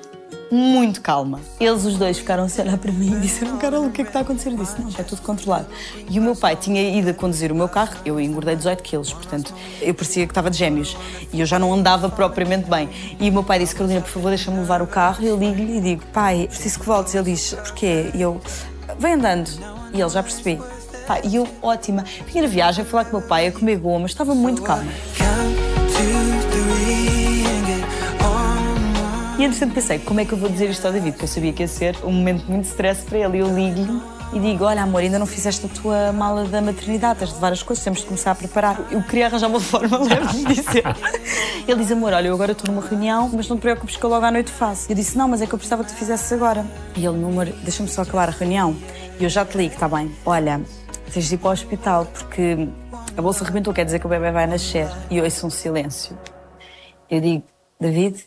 muito 0.50 1.00
calma. 1.00 1.40
Eles 1.58 1.84
os 1.84 1.96
dois 1.96 2.18
ficaram 2.18 2.44
a 2.44 2.62
olhar 2.62 2.78
para 2.78 2.92
mim 2.92 3.16
e 3.16 3.20
disseram: 3.20 3.56
Carol, 3.58 3.86
o 3.86 3.90
que 3.90 4.02
é 4.02 4.04
que 4.04 4.10
está 4.10 4.20
a 4.20 4.22
acontecer? 4.22 4.50
Eu 4.50 4.56
disse: 4.56 4.80
Não, 4.80 4.88
está 4.88 5.02
tudo 5.02 5.22
controlado. 5.22 5.66
E 6.08 6.18
o 6.18 6.22
meu 6.22 6.36
pai 6.36 6.56
tinha 6.56 6.82
ido 6.96 7.10
a 7.10 7.14
conduzir 7.14 7.52
o 7.52 7.54
meu 7.54 7.68
carro, 7.68 7.94
eu 8.04 8.20
engordei 8.20 8.56
18 8.56 8.82
quilos, 8.82 9.12
portanto 9.12 9.52
eu 9.80 9.94
parecia 9.94 10.26
que 10.26 10.30
estava 10.30 10.50
de 10.50 10.58
gêmeos 10.58 10.96
e 11.32 11.40
eu 11.40 11.46
já 11.46 11.58
não 11.58 11.72
andava 11.72 12.08
propriamente 12.08 12.68
bem. 12.68 12.88
E 13.18 13.28
o 13.28 13.32
meu 13.32 13.42
pai 13.42 13.58
disse: 13.58 13.74
Carolina, 13.74 14.00
por 14.00 14.10
favor, 14.10 14.28
deixa-me 14.28 14.58
levar 14.58 14.82
o 14.82 14.86
carro. 14.86 15.24
Eu 15.24 15.36
ligo-lhe 15.36 15.78
e 15.78 15.80
digo: 15.80 16.02
Pai, 16.12 16.46
preciso 16.48 16.80
que 16.80 16.86
voltes. 16.86 17.14
Ele 17.14 17.32
diz: 17.32 17.54
Porquê? 17.54 18.10
E 18.14 18.22
eu: 18.22 18.40
Vem 18.98 19.14
andando. 19.14 19.50
E 19.92 20.00
ele 20.00 20.10
já 20.10 20.22
percebi. 20.22 20.60
Pá, 21.06 21.20
e 21.22 21.36
eu, 21.36 21.46
ótima. 21.62 22.04
Na 22.34 22.46
viagem 22.46 22.84
a 22.84 22.86
falar 22.86 23.04
com 23.04 23.16
o 23.16 23.20
meu 23.20 23.28
pai, 23.28 23.46
a 23.46 23.52
comer 23.52 23.76
goma, 23.76 24.06
estava 24.06 24.34
muito 24.34 24.62
calma. 24.62 24.90
E 29.36 29.44
entretanto 29.44 29.74
pensei, 29.74 29.98
como 29.98 30.20
é 30.20 30.24
que 30.24 30.32
eu 30.32 30.38
vou 30.38 30.48
dizer 30.48 30.70
isto 30.70 30.86
ao 30.86 30.92
David? 30.92 31.12
Porque 31.12 31.24
eu 31.24 31.28
sabia 31.28 31.52
que 31.52 31.62
ia 31.62 31.68
ser 31.68 31.96
um 32.04 32.12
momento 32.12 32.44
muito 32.46 32.66
stress 32.66 33.02
para 33.04 33.18
ele. 33.18 33.38
E 33.38 33.40
eu 33.40 33.48
ligo-lhe 33.48 34.00
e 34.32 34.38
digo: 34.38 34.64
Olha, 34.64 34.82
amor, 34.82 35.00
ainda 35.00 35.18
não 35.18 35.26
fizeste 35.26 35.66
a 35.66 35.68
tua 35.68 36.12
mala 36.12 36.44
da 36.44 36.60
maternidade, 36.60 37.20
tens 37.20 37.28
de 37.28 37.34
levar 37.34 37.52
as 37.52 37.62
coisas, 37.62 37.82
temos 37.82 38.00
de 38.00 38.06
começar 38.06 38.32
a 38.32 38.34
preparar. 38.34 38.80
Eu 38.90 39.02
queria 39.02 39.26
arranjar 39.26 39.48
uma 39.48 39.58
forma 39.60 39.98
leve 39.98 40.44
de 40.44 40.54
dizer. 40.54 40.84
Ele 41.66 41.80
diz: 41.80 41.90
Amor, 41.90 42.12
olha, 42.12 42.28
eu 42.28 42.34
agora 42.34 42.52
estou 42.52 42.72
numa 42.72 42.86
reunião, 42.86 43.30
mas 43.32 43.48
não 43.48 43.56
te 43.56 43.60
preocupes 43.60 43.96
que 43.96 44.04
eu 44.04 44.10
logo 44.10 44.24
à 44.24 44.30
noite 44.30 44.50
faço. 44.50 44.90
Eu 44.90 44.94
disse: 44.94 45.16
Não, 45.16 45.28
mas 45.28 45.42
é 45.42 45.46
que 45.46 45.54
eu 45.54 45.58
precisava 45.58 45.84
que 45.84 45.92
tu 45.92 45.96
fizesses 45.96 46.32
agora. 46.32 46.64
E 46.96 47.04
ele: 47.04 47.24
amor, 47.24 47.46
deixa-me 47.46 47.88
só 47.88 48.02
acabar 48.02 48.28
a 48.28 48.32
reunião. 48.32 48.76
E 49.18 49.24
eu 49.24 49.30
já 49.30 49.44
te 49.44 49.56
ligo, 49.56 49.74
está 49.74 49.88
bem? 49.88 50.12
Olha, 50.24 50.60
tens 51.12 51.28
de 51.28 51.34
ir 51.34 51.38
para 51.38 51.50
o 51.50 51.52
hospital 51.52 52.06
porque 52.06 52.68
a 53.16 53.22
bolsa 53.22 53.44
arrebentou, 53.44 53.72
quer 53.72 53.84
dizer 53.84 53.98
que 53.98 54.06
o 54.06 54.08
bebê 54.08 54.30
vai 54.32 54.46
nascer. 54.46 54.88
E 55.10 55.20
ouço 55.20 55.46
um 55.46 55.50
silêncio. 55.50 56.18
Eu 57.08 57.20
digo: 57.20 57.44
David, 57.80 58.24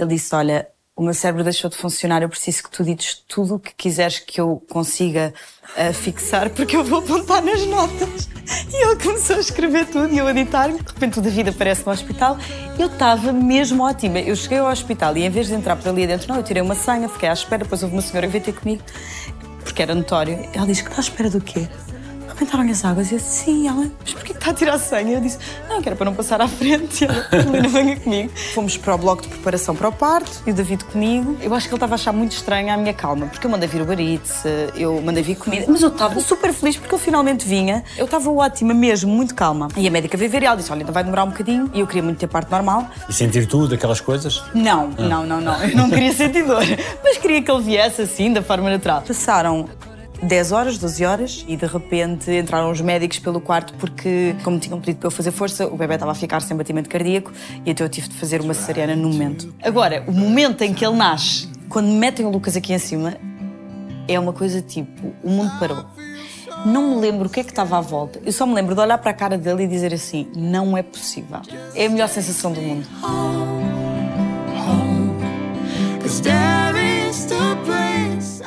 ele 0.00 0.10
disse: 0.10 0.34
Olha, 0.34 0.68
o 0.98 1.02
meu 1.02 1.14
cérebro 1.14 1.44
deixou 1.44 1.70
de 1.70 1.76
funcionar, 1.76 2.22
eu 2.22 2.28
preciso 2.28 2.64
que 2.64 2.70
tu 2.70 2.82
dites 2.82 3.22
tudo 3.28 3.54
o 3.54 3.58
que 3.60 3.72
quiseres 3.72 4.18
que 4.18 4.40
eu 4.40 4.60
consiga 4.68 5.32
uh, 5.76 5.94
fixar, 5.94 6.50
porque 6.50 6.76
eu 6.76 6.82
vou 6.82 6.98
apontar 6.98 7.40
nas 7.40 7.64
notas. 7.66 8.28
E 8.72 8.84
ele 8.84 8.96
começou 8.96 9.36
a 9.36 9.38
escrever 9.38 9.86
tudo 9.86 10.12
e 10.12 10.18
eu 10.18 10.26
a 10.26 10.30
editar-me. 10.32 10.78
De 10.78 10.92
repente, 10.92 11.18
o 11.20 11.22
David 11.22 11.50
aparece 11.50 11.86
no 11.86 11.92
hospital. 11.92 12.36
Eu 12.78 12.88
estava 12.88 13.32
mesmo 13.32 13.84
ótima. 13.84 14.18
Eu 14.18 14.34
cheguei 14.34 14.58
ao 14.58 14.66
hospital 14.66 15.16
e, 15.16 15.24
em 15.24 15.30
vez 15.30 15.46
de 15.46 15.54
entrar 15.54 15.76
por 15.76 15.88
ali 15.88 16.02
adentro, 16.02 16.28
não, 16.28 16.36
eu 16.36 16.42
tirei 16.42 16.62
uma 16.62 16.74
senha, 16.74 17.08
fiquei 17.08 17.28
à 17.28 17.32
espera. 17.32 17.62
Depois 17.62 17.82
houve 17.82 17.94
uma 17.94 18.02
senhora 18.02 18.26
que 18.26 18.32
veio 18.32 18.44
ter 18.44 18.54
comigo, 18.54 18.82
porque 19.62 19.82
era 19.82 19.94
notório. 19.94 20.48
Ela 20.52 20.66
disse 20.66 20.82
que 20.82 20.88
está 20.88 21.00
à 21.00 21.04
espera 21.04 21.30
do 21.30 21.40
quê? 21.40 21.68
Aumentaram 22.38 22.70
as 22.70 22.84
águas. 22.84 23.10
E 23.10 23.14
eu 23.14 23.18
disse, 23.18 23.44
sim, 23.44 23.68
ela, 23.68 23.90
mas 24.00 24.14
porquê 24.14 24.32
que 24.32 24.38
está 24.38 24.50
a 24.50 24.54
tirar 24.54 24.74
a 24.74 24.78
senha? 24.78 25.14
Eu 25.14 25.20
disse, 25.20 25.38
não, 25.68 25.82
que 25.82 25.88
era 25.88 25.96
para 25.96 26.04
não 26.04 26.14
passar 26.14 26.40
à 26.40 26.46
frente. 26.46 27.04
E 27.04 27.08
ela, 27.08 27.22
Carolina, 27.24 27.68
venha 27.68 27.96
comigo. 27.96 28.32
Fomos 28.54 28.76
para 28.76 28.94
o 28.94 28.98
bloco 28.98 29.22
de 29.22 29.28
preparação 29.28 29.74
para 29.74 29.88
o 29.88 29.92
parto 29.92 30.42
e 30.46 30.50
o 30.52 30.54
David 30.54 30.84
comigo. 30.84 31.36
Eu 31.42 31.52
acho 31.54 31.66
que 31.66 31.74
ele 31.74 31.76
estava 31.76 31.94
a 31.94 31.96
achar 31.96 32.12
muito 32.12 32.32
estranha 32.32 32.74
a 32.74 32.76
minha 32.76 32.94
calma, 32.94 33.26
porque 33.26 33.44
eu 33.44 33.50
mandei 33.50 33.68
vir 33.68 33.82
o 33.82 33.84
barite, 33.84 34.32
eu 34.76 35.00
mandei 35.02 35.22
vir 35.22 35.36
comida, 35.36 35.66
mas 35.68 35.82
eu 35.82 35.88
estava 35.88 36.20
super 36.20 36.52
feliz 36.52 36.76
porque 36.76 36.94
ele 36.94 37.02
finalmente 37.02 37.46
vinha. 37.46 37.82
Eu 37.96 38.04
estava 38.04 38.30
ótima 38.30 38.72
mesmo, 38.72 39.12
muito 39.12 39.34
calma. 39.34 39.68
E 39.76 39.88
a 39.88 39.90
médica 39.90 40.16
veio 40.16 40.30
ver 40.30 40.42
e 40.42 40.46
ela 40.46 40.56
disse, 40.56 40.70
olha, 40.70 40.82
ainda 40.82 40.92
vai 40.92 41.02
demorar 41.02 41.24
um 41.24 41.30
bocadinho. 41.30 41.70
E 41.74 41.80
eu 41.80 41.86
queria 41.86 42.02
muito 42.02 42.18
ter 42.18 42.28
parte 42.28 42.50
normal. 42.50 42.86
E 43.08 43.12
sentir 43.12 43.46
tudo, 43.46 43.74
aquelas 43.74 44.00
coisas? 44.00 44.42
Não, 44.54 44.88
não, 44.88 45.26
não, 45.26 45.40
não. 45.40 45.60
Eu 45.64 45.76
não 45.76 45.90
queria 45.90 46.12
sentir 46.12 46.44
dor, 46.44 46.62
mas 47.02 47.18
queria 47.18 47.42
que 47.42 47.50
ele 47.50 47.62
viesse 47.62 48.02
assim, 48.02 48.32
da 48.32 48.42
forma 48.42 48.70
natural. 48.70 49.02
Passaram 49.02 49.68
10 50.22 50.52
horas, 50.52 50.78
12 50.78 51.04
horas, 51.04 51.44
e 51.46 51.56
de 51.56 51.66
repente 51.66 52.30
entraram 52.30 52.70
os 52.70 52.80
médicos 52.80 53.18
pelo 53.18 53.40
quarto 53.40 53.72
porque, 53.74 54.34
como 54.42 54.58
tinham 54.58 54.80
pedido 54.80 54.98
para 54.98 55.06
eu 55.06 55.10
fazer 55.10 55.30
força, 55.30 55.66
o 55.66 55.76
bebê 55.76 55.94
estava 55.94 56.12
a 56.12 56.14
ficar 56.14 56.40
sem 56.40 56.56
batimento 56.56 56.88
cardíaco 56.88 57.32
e 57.64 57.70
então 57.70 57.86
eu 57.86 57.90
tive 57.90 58.08
de 58.08 58.14
fazer 58.14 58.40
uma 58.40 58.54
cesariana 58.54 58.96
no 58.96 59.08
momento. 59.08 59.54
Agora, 59.62 60.04
o 60.06 60.12
momento 60.12 60.62
em 60.62 60.74
que 60.74 60.84
ele 60.84 60.96
nasce, 60.96 61.48
quando 61.68 61.86
me 61.86 61.94
metem 61.94 62.26
o 62.26 62.30
Lucas 62.30 62.56
aqui 62.56 62.72
em 62.72 62.78
cima, 62.78 63.16
é 64.08 64.18
uma 64.18 64.32
coisa 64.32 64.60
tipo: 64.60 65.14
o 65.22 65.30
mundo 65.30 65.52
parou. 65.58 65.84
Não 66.66 66.94
me 66.94 67.00
lembro 67.00 67.28
o 67.28 67.30
que 67.30 67.40
é 67.40 67.44
que 67.44 67.50
estava 67.50 67.78
à 67.78 67.80
volta. 67.80 68.20
Eu 68.24 68.32
só 68.32 68.44
me 68.44 68.54
lembro 68.54 68.74
de 68.74 68.80
olhar 68.80 68.98
para 68.98 69.12
a 69.12 69.14
cara 69.14 69.38
dele 69.38 69.64
e 69.64 69.66
dizer 69.68 69.94
assim: 69.94 70.26
não 70.34 70.76
é 70.76 70.82
possível. 70.82 71.40
É 71.74 71.86
a 71.86 71.90
melhor 71.90 72.08
sensação 72.08 72.52
do 72.52 72.60
mundo. 72.60 72.86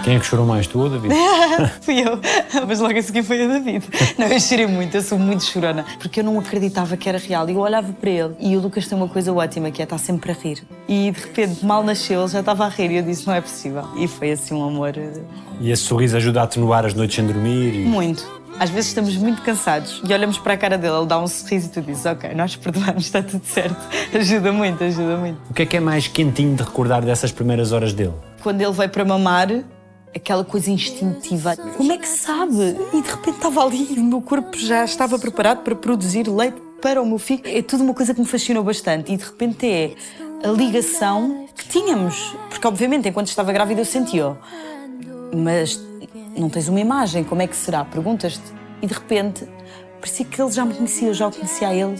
Quem 0.03 0.15
é 0.15 0.19
que 0.19 0.25
chorou 0.25 0.45
mais, 0.45 0.65
tu 0.65 0.79
ou 0.79 0.89
David? 0.89 1.13
Fui 1.81 1.99
eu, 1.99 2.19
mas 2.67 2.79
logo 2.79 2.97
a 2.97 3.01
seguir 3.01 3.23
foi 3.23 3.43
a 3.43 3.47
David. 3.47 3.85
Não, 4.17 4.27
eu 4.27 4.39
chorei 4.39 4.65
muito, 4.65 4.95
eu 4.95 5.01
sou 5.01 5.19
muito 5.19 5.43
chorona, 5.43 5.85
porque 5.99 6.21
eu 6.21 6.23
não 6.23 6.39
acreditava 6.39 6.97
que 6.97 7.07
era 7.07 7.17
real. 7.17 7.47
E 7.49 7.53
eu 7.53 7.59
olhava 7.59 7.93
para 7.93 8.09
ele 8.09 8.35
e 8.39 8.57
o 8.57 8.59
Lucas 8.59 8.87
tem 8.87 8.97
uma 8.97 9.07
coisa 9.07 9.31
ótima, 9.31 9.69
que 9.69 9.81
é 9.81 9.83
estar 9.83 9.97
sempre 9.97 10.31
a 10.31 10.35
rir. 10.35 10.63
E 10.87 11.11
de 11.11 11.19
repente, 11.19 11.65
mal 11.65 11.83
nasceu, 11.83 12.21
ele 12.21 12.31
já 12.31 12.39
estava 12.39 12.65
a 12.65 12.69
rir 12.69 12.91
e 12.91 12.97
eu 12.97 13.03
disse: 13.03 13.27
não 13.27 13.33
é 13.33 13.41
possível. 13.41 13.83
E 13.97 14.07
foi 14.07 14.31
assim 14.31 14.55
um 14.55 14.63
amor. 14.63 14.93
E 15.59 15.71
esse 15.71 15.83
sorriso 15.83 16.17
ajuda 16.17 16.41
a 16.41 16.43
atenuar 16.43 16.85
as 16.85 16.93
noites 16.93 17.15
sem 17.15 17.25
dormir? 17.25 17.75
E... 17.75 17.85
Muito. 17.85 18.41
Às 18.59 18.69
vezes 18.69 18.89
estamos 18.89 19.15
muito 19.15 19.41
cansados 19.41 20.01
e 20.07 20.13
olhamos 20.13 20.37
para 20.37 20.53
a 20.53 20.57
cara 20.57 20.77
dele, 20.77 20.95
ele 20.95 21.07
dá 21.07 21.19
um 21.19 21.27
sorriso 21.27 21.67
e 21.67 21.69
tu 21.69 21.81
dizes: 21.81 22.05
Ok, 22.05 22.33
nós 22.33 22.55
perdoamos, 22.55 23.05
está 23.05 23.21
tudo 23.21 23.43
certo. 23.45 23.77
Ajuda 24.15 24.51
muito, 24.51 24.83
ajuda 24.83 25.17
muito. 25.17 25.39
O 25.49 25.53
que 25.53 25.61
é 25.61 25.65
que 25.65 25.77
é 25.77 25.79
mais 25.79 26.07
quentinho 26.07 26.55
de 26.55 26.63
recordar 26.63 27.01
dessas 27.03 27.31
primeiras 27.31 27.71
horas 27.71 27.93
dele? 27.93 28.13
Quando 28.41 28.61
ele 28.61 28.71
veio 28.71 28.89
para 28.89 29.05
mamar, 29.05 29.47
aquela 30.15 30.43
coisa 30.43 30.69
instintiva. 30.71 31.55
Como 31.55 31.91
é 31.91 31.97
que 31.97 32.07
sabe? 32.07 32.77
E 32.93 33.01
de 33.01 33.09
repente 33.09 33.35
estava 33.35 33.63
ali, 33.63 33.95
o 33.97 34.03
meu 34.03 34.21
corpo 34.21 34.57
já 34.57 34.83
estava 34.83 35.17
preparado 35.17 35.63
para 35.63 35.75
produzir 35.75 36.27
leite 36.27 36.61
para 36.81 37.01
o 37.01 37.05
meu 37.05 37.19
filho. 37.19 37.41
É 37.45 37.61
tudo 37.61 37.83
uma 37.83 37.93
coisa 37.93 38.13
que 38.13 38.19
me 38.19 38.25
fascinou 38.25 38.63
bastante 38.63 39.13
e 39.13 39.17
de 39.17 39.23
repente 39.23 39.65
é 39.65 39.93
a 40.43 40.51
ligação 40.51 41.47
que 41.55 41.67
tínhamos. 41.67 42.35
Porque, 42.49 42.67
obviamente, 42.67 43.07
enquanto 43.07 43.27
estava 43.27 43.51
grávida 43.53 43.81
eu 43.81 43.85
sentia, 43.85 44.37
mas 45.33 45.79
não 46.35 46.49
tens 46.49 46.67
uma 46.67 46.79
imagem, 46.79 47.23
como 47.23 47.41
é 47.41 47.47
que 47.47 47.55
será? 47.55 47.85
Perguntas-te. 47.85 48.41
E 48.81 48.87
de 48.87 48.93
repente, 48.93 49.47
parecia 49.99 50.25
que 50.25 50.41
ele 50.41 50.51
já 50.51 50.65
me 50.65 50.73
conhecia, 50.73 51.09
eu 51.09 51.13
já 51.13 51.27
o 51.27 51.31
conhecia 51.31 51.67
a 51.67 51.75
ele. 51.75 51.99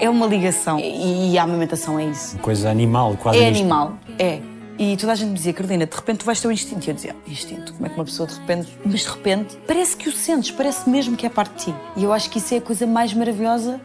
É 0.00 0.08
uma 0.10 0.26
ligação. 0.26 0.80
E 0.80 1.38
a 1.38 1.42
amamentação 1.44 1.98
é 1.98 2.06
isso. 2.06 2.36
Coisa 2.38 2.70
animal, 2.70 3.16
quase. 3.22 3.38
É 3.38 3.50
isto. 3.50 3.60
animal, 3.60 3.98
é. 4.18 4.40
E 4.82 4.96
toda 4.96 5.12
a 5.12 5.14
gente 5.14 5.28
me 5.28 5.34
dizia, 5.36 5.52
Carolina, 5.52 5.86
de 5.86 5.94
repente 5.94 6.18
tu 6.18 6.26
vais 6.26 6.40
ter 6.40 6.48
o 6.48 6.50
instinto. 6.50 6.84
E 6.84 6.90
eu 6.90 6.94
dizia, 6.94 7.14
instinto, 7.24 7.72
como 7.72 7.86
é 7.86 7.88
que 7.88 7.94
uma 7.94 8.04
pessoa 8.04 8.26
de 8.26 8.34
repente. 8.34 8.68
Mas 8.84 9.02
de 9.02 9.08
repente 9.10 9.56
parece 9.64 9.96
que 9.96 10.08
o 10.08 10.12
sentes, 10.12 10.50
parece 10.50 10.90
mesmo 10.90 11.16
que 11.16 11.24
é 11.24 11.28
parte 11.28 11.52
de 11.54 11.64
ti. 11.66 11.74
E 11.96 12.02
eu 12.02 12.12
acho 12.12 12.28
que 12.28 12.38
isso 12.38 12.52
é 12.52 12.56
a 12.56 12.60
coisa 12.60 12.84
mais 12.84 13.14
maravilhosa 13.14 13.80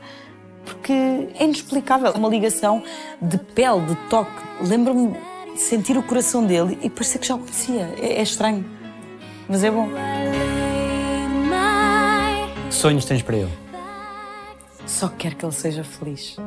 porque 0.66 0.92
é 0.92 1.44
inexplicável. 1.44 2.12
Uma 2.14 2.28
ligação 2.28 2.82
de 3.22 3.38
pele, 3.38 3.86
de 3.86 3.96
toque. 4.10 4.32
Lembro-me 4.60 5.16
de 5.54 5.60
sentir 5.60 5.96
o 6.00 6.02
coração 6.02 6.44
dele 6.44 6.80
e 6.82 6.90
parecia 6.90 7.22
que 7.22 7.28
já 7.28 7.36
o 7.36 7.38
conhecia. 7.38 7.94
É, 8.00 8.14
é 8.14 8.24
estranho. 8.24 8.66
Mas 9.48 9.64
é 9.64 9.70
bom. 9.70 9.88
Que 12.70 12.74
sonhos 12.74 13.06
tens 13.06 13.22
para 13.22 13.38
ele? 13.38 13.52
Só 14.88 15.10
quero 15.10 15.36
que 15.36 15.46
ele 15.46 15.54
seja 15.54 15.84
feliz. 15.84 16.38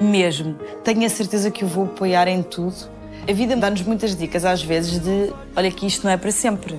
Mesmo. 0.00 0.56
Tenho 0.82 1.06
a 1.06 1.08
certeza 1.08 1.48
que 1.48 1.64
o 1.64 1.68
vou 1.68 1.84
apoiar 1.84 2.26
em 2.26 2.42
tudo. 2.42 2.92
A 3.26 3.32
vida 3.32 3.56
dá-nos 3.56 3.80
muitas 3.80 4.14
dicas, 4.14 4.44
às 4.44 4.62
vezes, 4.62 4.98
de 4.98 5.32
olha 5.56 5.70
que 5.70 5.86
isto 5.86 6.04
não 6.04 6.10
é 6.10 6.16
para 6.16 6.30
sempre. 6.30 6.78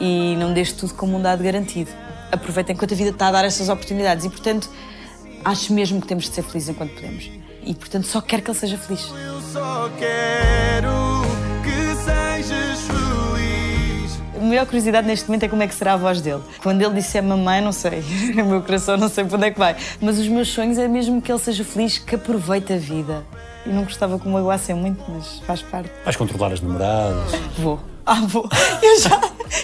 E 0.00 0.36
não 0.36 0.52
deixe 0.52 0.72
tudo 0.72 0.94
como 0.94 1.16
um 1.16 1.22
dado 1.22 1.42
garantido. 1.42 1.90
Aproveita 2.30 2.70
enquanto 2.70 2.94
a 2.94 2.96
vida 2.96 3.10
está 3.10 3.26
a 3.26 3.32
dar 3.32 3.44
estas 3.44 3.68
oportunidades. 3.68 4.24
E, 4.24 4.30
portanto, 4.30 4.70
acho 5.44 5.72
mesmo 5.72 6.00
que 6.00 6.06
temos 6.06 6.26
de 6.26 6.30
ser 6.30 6.42
felizes 6.44 6.68
enquanto 6.68 6.94
podemos. 6.94 7.28
E, 7.64 7.74
portanto, 7.74 8.06
só 8.06 8.20
quero 8.20 8.42
que 8.42 8.50
ele 8.50 8.58
seja 8.58 8.78
feliz. 8.78 9.00
Só 9.52 9.90
quero 9.98 11.22
que 11.64 11.96
sejas 12.04 12.80
feliz. 12.82 14.20
A 14.36 14.44
maior 14.44 14.66
curiosidade 14.66 15.08
neste 15.08 15.26
momento 15.26 15.42
é 15.42 15.48
como 15.48 15.62
é 15.64 15.66
que 15.66 15.74
será 15.74 15.94
a 15.94 15.96
voz 15.96 16.20
dele. 16.20 16.42
Quando 16.62 16.82
ele 16.82 16.94
disser 16.94 17.22
mamãe, 17.22 17.60
não 17.60 17.72
sei. 17.72 18.00
O 18.40 18.46
meu 18.46 18.62
coração 18.62 18.96
não 18.96 19.08
sei 19.08 19.24
para 19.24 19.36
onde 19.36 19.46
é 19.46 19.50
que 19.50 19.58
vai. 19.58 19.76
Mas 20.00 20.20
os 20.20 20.28
meus 20.28 20.48
sonhos 20.48 20.78
é 20.78 20.86
mesmo 20.86 21.20
que 21.20 21.32
ele 21.32 21.40
seja 21.40 21.64
feliz, 21.64 21.98
que 21.98 22.14
aproveite 22.14 22.72
a 22.72 22.76
vida. 22.76 23.26
E 23.64 23.70
não 23.70 23.84
gostava 23.84 24.18
que 24.18 24.26
me 24.26 24.34
magoassem 24.34 24.74
muito, 24.74 25.02
mas 25.08 25.38
faz 25.46 25.62
parte. 25.62 25.90
Vais 26.04 26.16
controlar 26.16 26.52
as 26.52 26.60
namoradas? 26.60 27.32
Vou. 27.58 27.78
Ah, 28.04 28.20
vou. 28.26 28.48
Eu 28.82 29.00
já. 29.00 29.20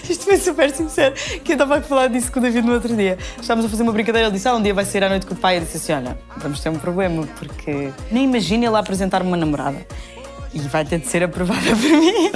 Isto 0.09 0.23
foi 0.25 0.37
super 0.37 0.69
sincero. 0.71 1.13
Que 1.43 1.51
eu 1.51 1.55
estava 1.55 1.77
a 1.77 1.81
falar 1.81 2.07
disso 2.07 2.31
com 2.31 2.39
o 2.39 2.41
David 2.41 2.65
no 2.65 2.73
outro 2.73 2.95
dia. 2.95 3.17
Estávamos 3.39 3.65
a 3.65 3.69
fazer 3.69 3.83
uma 3.83 3.91
brincadeira. 3.91 4.27
Ele 4.27 4.35
disse: 4.35 4.47
Ah, 4.47 4.55
um 4.55 4.61
dia 4.61 4.73
vai 4.73 4.85
sair 4.85 5.03
à 5.03 5.09
noite 5.09 5.25
com 5.25 5.33
o 5.33 5.37
pai. 5.37 5.57
Eu 5.57 5.61
disse 5.61 5.77
assim: 5.77 5.93
Olha, 5.93 6.17
vamos 6.37 6.59
ter 6.59 6.69
um 6.69 6.77
problema, 6.77 7.27
porque 7.37 7.91
nem 8.11 8.23
imagina 8.25 8.65
ele 8.67 8.77
apresentar-me 8.77 9.27
uma 9.27 9.37
namorada. 9.37 9.85
E 10.53 10.59
vai 10.59 10.85
ter 10.85 10.99
de 10.99 11.07
ser 11.07 11.23
aprovada 11.23 11.61
por 11.75 11.89
mim. 11.89 12.31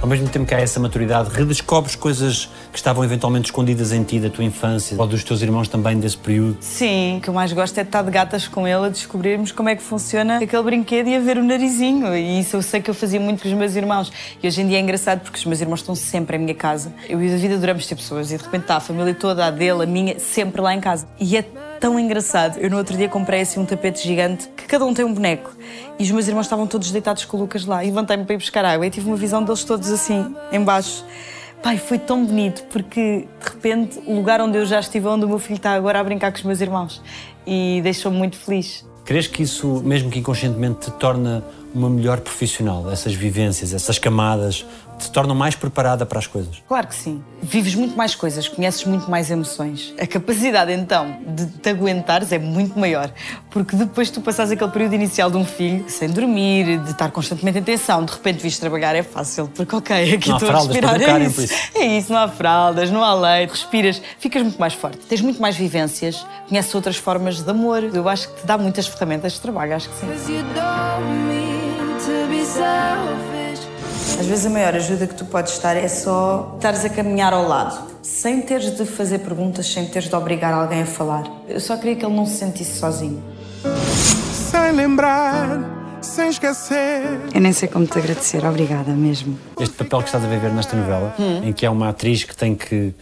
Ao 0.00 0.08
mesmo 0.08 0.26
tempo 0.28 0.46
que 0.46 0.54
há 0.54 0.60
essa 0.60 0.80
maturidade, 0.80 1.28
redescobres 1.28 1.94
coisas 1.94 2.48
que 2.72 2.78
estavam 2.78 3.04
eventualmente 3.04 3.46
escondidas 3.46 3.92
em 3.92 4.02
ti 4.02 4.18
da 4.18 4.30
tua 4.30 4.42
infância 4.42 4.96
ou 4.98 5.06
dos 5.06 5.22
teus 5.22 5.42
irmãos 5.42 5.68
também 5.68 6.00
desse 6.00 6.16
período. 6.16 6.56
Sim, 6.60 7.18
o 7.18 7.20
que 7.20 7.28
eu 7.28 7.34
mais 7.34 7.52
gosto 7.52 7.76
é 7.76 7.82
estar 7.82 8.02
de 8.02 8.10
gatas 8.10 8.48
com 8.48 8.66
ele 8.66 8.86
a 8.86 8.88
descobrirmos 8.88 9.52
como 9.52 9.68
é 9.68 9.76
que 9.76 9.82
funciona 9.82 10.38
aquele 10.38 10.62
brinquedo 10.62 11.08
e 11.08 11.16
a 11.16 11.20
ver 11.20 11.36
o 11.36 11.44
narizinho. 11.44 12.16
E 12.16 12.40
isso 12.40 12.56
eu 12.56 12.62
sei 12.62 12.80
que 12.80 12.88
eu 12.88 12.94
fazia 12.94 13.20
muito 13.20 13.42
com 13.42 13.48
os 13.48 13.54
meus 13.54 13.76
irmãos. 13.76 14.10
E 14.42 14.46
hoje 14.46 14.62
em 14.62 14.68
dia 14.68 14.78
é 14.78 14.80
engraçado 14.80 15.20
porque 15.20 15.38
os 15.38 15.44
meus 15.44 15.60
irmãos 15.60 15.80
estão 15.80 15.94
sempre 15.94 16.38
em 16.38 16.40
minha 16.40 16.54
casa. 16.54 16.94
Eu 17.06 17.22
e 17.22 17.26
o 17.26 17.30
David 17.30 17.54
adoramos 17.56 17.86
ter 17.86 17.94
pessoas 17.94 18.32
e 18.32 18.38
de 18.38 18.42
repente 18.42 18.62
está 18.62 18.76
a 18.76 18.80
família 18.80 19.14
toda, 19.14 19.44
a 19.44 19.50
dele, 19.50 19.82
a 19.82 19.86
minha, 19.86 20.18
sempre 20.18 20.62
lá 20.62 20.74
em 20.74 20.80
casa. 20.80 21.06
E 21.20 21.36
é 21.36 21.44
tão 21.80 21.98
engraçado. 21.98 22.58
Eu 22.58 22.70
no 22.70 22.76
outro 22.76 22.96
dia 22.96 23.08
comprei 23.08 23.40
assim 23.40 23.58
um 23.58 23.64
tapete 23.64 24.06
gigante 24.06 24.48
que 24.54 24.66
cada 24.66 24.84
um 24.84 24.92
tem 24.92 25.04
um 25.04 25.14
boneco. 25.14 25.50
E 25.98 26.02
os 26.02 26.10
meus 26.10 26.28
irmãos 26.28 26.42
estavam 26.42 26.66
todos 26.66 26.92
deitados 26.92 27.24
com 27.24 27.38
o 27.38 27.40
Lucas 27.40 27.64
lá. 27.64 27.82
E 27.82 27.86
levantei-me 27.86 28.24
para 28.24 28.34
ir 28.34 28.38
buscar 28.38 28.64
água 28.64 28.86
e 28.86 28.90
tive 28.90 29.08
uma 29.08 29.16
visão 29.16 29.42
deles 29.42 29.64
todos 29.64 29.90
assim, 29.90 30.34
embaixo. 30.52 31.04
Pai, 31.62 31.78
foi 31.78 31.98
tão 31.98 32.24
bonito 32.24 32.64
porque 32.70 33.26
de 33.40 33.50
repente 33.50 33.98
o 34.06 34.14
lugar 34.14 34.40
onde 34.40 34.58
eu 34.58 34.66
já 34.66 34.78
estive, 34.80 35.06
onde 35.08 35.24
o 35.24 35.28
meu 35.28 35.38
filho 35.38 35.56
está 35.56 35.72
agora 35.72 35.98
a 35.98 36.04
brincar 36.04 36.30
com 36.30 36.38
os 36.38 36.44
meus 36.44 36.60
irmãos. 36.60 37.02
E 37.46 37.80
deixou-me 37.82 38.18
muito 38.18 38.36
feliz. 38.36 38.86
Crees 39.04 39.26
que 39.26 39.42
isso, 39.42 39.82
mesmo 39.84 40.10
que 40.10 40.18
inconscientemente, 40.20 40.80
te 40.80 40.90
torna 40.92 41.42
uma 41.74 41.88
melhor 41.88 42.20
profissional? 42.20 42.90
Essas 42.90 43.14
vivências, 43.14 43.72
essas 43.72 43.98
camadas, 43.98 44.64
te 45.00 45.10
tornam 45.10 45.34
mais 45.34 45.54
preparada 45.54 46.04
para 46.06 46.18
as 46.18 46.26
coisas? 46.26 46.62
Claro 46.68 46.86
que 46.86 46.94
sim. 46.94 47.22
Vives 47.42 47.74
muito 47.74 47.96
mais 47.96 48.14
coisas, 48.14 48.48
conheces 48.48 48.84
muito 48.84 49.10
mais 49.10 49.30
emoções. 49.30 49.94
A 49.98 50.06
capacidade, 50.06 50.72
então, 50.72 51.16
de 51.26 51.46
te 51.46 51.68
aguentares 51.70 52.32
é 52.32 52.38
muito 52.38 52.78
maior. 52.78 53.10
Porque 53.50 53.74
depois 53.76 54.10
tu 54.10 54.20
passares 54.20 54.52
aquele 54.52 54.70
período 54.70 54.94
inicial 54.94 55.30
de 55.30 55.36
um 55.36 55.44
filho, 55.44 55.84
sem 55.88 56.08
dormir, 56.08 56.78
de 56.78 56.90
estar 56.90 57.10
constantemente 57.10 57.58
em 57.58 57.62
tensão, 57.62 58.04
de 58.04 58.12
repente 58.12 58.40
viste 58.42 58.60
trabalhar 58.60 58.94
é 58.94 59.02
fácil, 59.02 59.48
porque 59.54 59.74
ok, 59.74 60.14
aqui 60.14 60.28
Não 60.28 60.34
há 60.34 60.38
estou 60.38 60.48
a 60.48 60.52
fraldas 60.52 60.76
para 60.78 60.88
respirar. 60.92 61.20
é 61.20 61.24
por 61.24 61.30
isso. 61.42 61.54
isso. 61.54 61.70
É 61.74 61.84
isso, 61.98 62.12
não 62.12 62.20
há 62.20 62.28
fraldas, 62.28 62.90
não 62.90 63.02
há 63.02 63.14
leite, 63.14 63.50
respiras, 63.50 64.00
ficas 64.18 64.42
muito 64.42 64.58
mais 64.58 64.74
forte. 64.74 64.98
Tens 64.98 65.20
muito 65.20 65.40
mais 65.40 65.56
vivências, 65.56 66.24
conheces 66.48 66.74
outras 66.74 66.96
formas 66.96 67.40
de 67.42 67.50
amor. 67.50 67.82
Eu 67.92 68.08
acho 68.08 68.28
que 68.28 68.40
te 68.42 68.46
dá 68.46 68.56
muitas 68.58 68.86
ferramentas 68.86 69.32
de 69.34 69.40
trabalho, 69.40 69.74
acho 69.74 69.88
que 69.88 69.96
sim. 69.96 70.06
Às 74.18 74.26
vezes 74.26 74.46
a 74.46 74.50
maior 74.50 74.74
ajuda 74.74 75.06
que 75.06 75.14
tu 75.14 75.24
podes 75.24 75.52
estar 75.54 75.76
é 75.76 75.88
só 75.88 76.52
estares 76.56 76.84
a 76.84 76.88
caminhar 76.88 77.32
ao 77.32 77.46
lado, 77.46 77.90
sem 78.02 78.42
teres 78.42 78.76
de 78.76 78.84
fazer 78.84 79.20
perguntas, 79.20 79.66
sem 79.66 79.86
teres 79.86 80.08
de 80.08 80.14
obrigar 80.14 80.52
alguém 80.52 80.82
a 80.82 80.86
falar. 80.86 81.24
Eu 81.48 81.60
só 81.60 81.76
queria 81.76 81.96
que 81.96 82.04
ele 82.04 82.14
não 82.14 82.26
se 82.26 82.36
sentisse 82.36 82.78
sozinho. 82.78 83.22
sem 84.50 84.72
lembrar, 84.72 85.98
sem 86.02 86.28
esquecer. 86.28 87.02
Eu 87.34 87.40
nem 87.40 87.52
sei 87.52 87.68
como 87.68 87.86
te 87.86 87.98
agradecer, 87.98 88.44
obrigada 88.44 88.92
mesmo. 88.92 89.38
Este 89.58 89.74
papel 89.76 90.00
que 90.00 90.06
estás 90.06 90.24
a 90.24 90.28
viver 90.28 90.52
nesta 90.52 90.76
novela, 90.76 91.14
em 91.42 91.52
que 91.52 91.64
é 91.64 91.70
uma 91.70 91.88
atriz 91.88 92.24
que 92.24 92.36
tem 92.36 92.54
que 92.54 92.92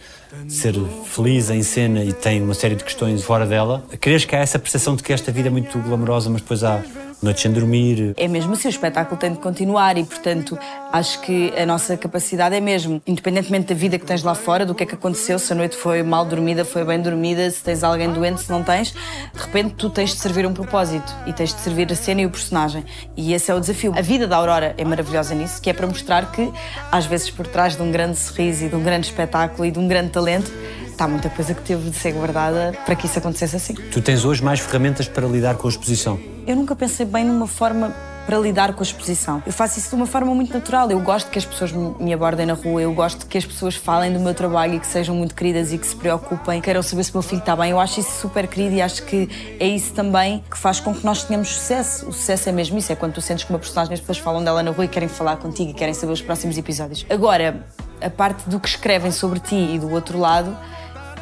ser 0.47 0.73
feliz 1.05 1.49
em 1.49 1.63
cena 1.63 2.03
e 2.03 2.13
tem 2.13 2.41
uma 2.41 2.53
série 2.53 2.75
de 2.75 2.83
questões 2.83 3.23
fora 3.23 3.45
dela, 3.45 3.83
crees 3.99 4.25
que 4.25 4.35
há 4.35 4.39
essa 4.39 4.59
percepção 4.59 4.95
de 4.95 5.03
que 5.03 5.11
esta 5.11 5.31
vida 5.31 5.47
é 5.47 5.51
muito 5.51 5.77
glamourosa, 5.79 6.29
mas 6.29 6.41
depois 6.41 6.63
há 6.63 6.81
noites 7.21 7.41
sem 7.41 7.51
dormir? 7.51 8.13
É 8.17 8.27
mesmo 8.27 8.53
assim, 8.53 8.67
o 8.67 8.69
espetáculo 8.69 9.17
tem 9.17 9.33
de 9.33 9.39
continuar 9.39 9.97
e, 9.97 10.03
portanto, 10.03 10.57
acho 10.91 11.21
que 11.21 11.53
a 11.57 11.65
nossa 11.65 11.97
capacidade 11.97 12.55
é 12.55 12.59
mesmo, 12.59 13.01
independentemente 13.05 13.67
da 13.67 13.75
vida 13.75 13.97
que 13.99 14.05
tens 14.05 14.23
lá 14.23 14.35
fora, 14.35 14.65
do 14.65 14.73
que 14.73 14.83
é 14.83 14.85
que 14.85 14.95
aconteceu, 14.95 15.37
se 15.37 15.51
a 15.51 15.55
noite 15.55 15.75
foi 15.75 16.01
mal 16.03 16.25
dormida, 16.25 16.63
foi 16.63 16.83
bem 16.83 17.01
dormida, 17.01 17.49
se 17.51 17.63
tens 17.63 17.83
alguém 17.83 18.11
doente, 18.11 18.41
se 18.41 18.49
não 18.49 18.63
tens, 18.63 18.91
de 18.91 19.41
repente 19.41 19.75
tu 19.75 19.89
tens 19.89 20.11
de 20.11 20.17
servir 20.17 20.45
um 20.45 20.53
propósito 20.53 21.13
e 21.25 21.33
tens 21.33 21.53
de 21.53 21.59
servir 21.61 21.91
a 21.91 21.95
cena 21.95 22.21
e 22.21 22.25
o 22.25 22.29
personagem. 22.29 22.83
E 23.15 23.33
esse 23.33 23.51
é 23.51 23.55
o 23.55 23.59
desafio. 23.59 23.93
A 23.95 24.01
vida 24.01 24.27
da 24.27 24.37
Aurora 24.37 24.73
é 24.77 24.85
maravilhosa 24.85 25.35
nisso, 25.35 25.61
que 25.61 25.69
é 25.69 25.73
para 25.73 25.87
mostrar 25.87 26.31
que, 26.31 26.51
às 26.91 27.05
vezes, 27.05 27.29
por 27.29 27.45
trás 27.45 27.75
de 27.75 27.81
um 27.81 27.91
grande 27.91 28.17
sorriso 28.17 28.65
e 28.65 28.69
de 28.69 28.75
um 28.75 28.83
grande 28.83 29.07
espetáculo 29.07 29.65
e 29.65 29.71
de 29.71 29.79
um 29.79 29.87
grande 29.87 30.09
talento, 30.09 30.51
está 30.99 31.07
muita 31.07 31.29
coisa 31.29 31.53
que 31.53 31.61
teve 31.61 31.89
de 31.89 31.95
ser 31.95 32.11
guardada 32.11 32.77
para 32.85 32.93
que 32.93 33.05
isso 33.05 33.17
acontecesse 33.17 33.55
assim. 33.55 33.73
Tu 33.73 34.01
tens 34.01 34.25
hoje 34.25 34.43
mais 34.43 34.59
ferramentas 34.59 35.07
para 35.07 35.25
lidar 35.25 35.55
com 35.55 35.65
a 35.65 35.69
exposição. 35.69 36.19
Eu 36.45 36.57
nunca 36.57 36.75
pensei 36.75 37.05
bem 37.05 37.23
numa 37.23 37.47
forma 37.47 37.95
para 38.25 38.37
lidar 38.37 38.73
com 38.73 38.81
a 38.81 38.83
exposição. 38.83 39.41
Eu 39.45 39.53
faço 39.53 39.79
isso 39.79 39.89
de 39.89 39.95
uma 39.95 40.05
forma 40.05 40.35
muito 40.35 40.53
natural. 40.53 40.91
Eu 40.91 40.99
gosto 40.99 41.31
que 41.31 41.39
as 41.39 41.45
pessoas 41.45 41.71
me 41.71 42.13
abordem 42.13 42.45
na 42.45 42.53
rua, 42.53 42.81
eu 42.81 42.93
gosto 42.93 43.25
que 43.27 43.37
as 43.37 43.45
pessoas 43.45 43.75
falem 43.75 44.11
do 44.11 44.19
meu 44.19 44.33
trabalho 44.33 44.75
e 44.75 44.79
que 44.79 44.85
sejam 44.85 45.15
muito 45.15 45.33
queridas 45.33 45.71
e 45.71 45.77
que 45.77 45.87
se 45.87 45.95
preocupem, 45.95 46.59
queiram 46.59 46.83
saber 46.83 47.05
se 47.05 47.11
o 47.11 47.13
meu 47.13 47.21
filho 47.21 47.39
está 47.39 47.55
bem. 47.55 47.71
Eu 47.71 47.79
acho 47.79 48.01
isso 48.01 48.19
super 48.19 48.45
querido 48.45 48.75
e 48.75 48.81
acho 48.81 49.03
que 49.03 49.29
é 49.57 49.67
isso 49.69 49.93
também 49.93 50.43
que 50.51 50.57
faz 50.57 50.81
com 50.81 50.93
que 50.93 51.05
nós 51.05 51.23
tenhamos 51.23 51.47
sucesso. 51.47 52.09
O 52.09 52.11
sucesso 52.11 52.49
é 52.49 52.51
mesmo 52.51 52.77
isso, 52.77 52.91
é 52.91 52.95
quando 52.95 53.13
tu 53.13 53.21
sentes 53.21 53.45
que 53.45 53.53
uma 53.53 53.59
personagem, 53.59 53.93
as 53.93 54.01
pessoas 54.01 54.17
falam 54.17 54.43
dela 54.43 54.61
na 54.61 54.71
rua 54.71 54.83
e 54.83 54.89
querem 54.89 55.07
falar 55.07 55.37
contigo 55.37 55.71
e 55.71 55.73
querem 55.73 55.93
saber 55.93 56.11
os 56.11 56.21
próximos 56.21 56.57
episódios. 56.57 57.05
Agora, 57.09 57.65
a 58.01 58.09
parte 58.09 58.49
do 58.49 58.59
que 58.59 58.67
escrevem 58.67 59.11
sobre 59.11 59.39
ti 59.39 59.55
e 59.55 59.79
do 59.79 59.89
outro 59.91 60.19
lado, 60.19 60.55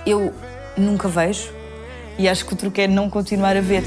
eu 0.08 0.34
nunca 0.78 1.08
vejo 1.08 1.52
e 2.18 2.28
acho 2.28 2.46
que 2.46 2.54
o 2.54 2.56
truque 2.56 2.82
é 2.82 2.88
não 2.88 3.10
continuar 3.10 3.56
a 3.58 3.62
ver. 3.62 3.84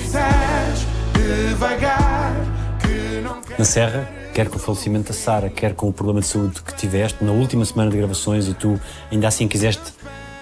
Na 3.58 3.64
Serra, 3.64 4.08
quer 4.32 4.48
com 4.48 4.56
o 4.56 4.58
falecimento 4.58 5.08
da 5.08 5.14
Sara, 5.14 5.48
quer 5.48 5.74
com 5.74 5.88
o 5.88 5.92
problema 5.92 6.20
de 6.20 6.26
saúde 6.26 6.62
que 6.62 6.74
tiveste 6.74 7.24
na 7.24 7.32
última 7.32 7.64
semana 7.64 7.90
de 7.90 7.96
gravações 7.96 8.48
e 8.48 8.54
tu 8.54 8.80
ainda 9.10 9.28
assim 9.28 9.48
quiseste 9.48 9.92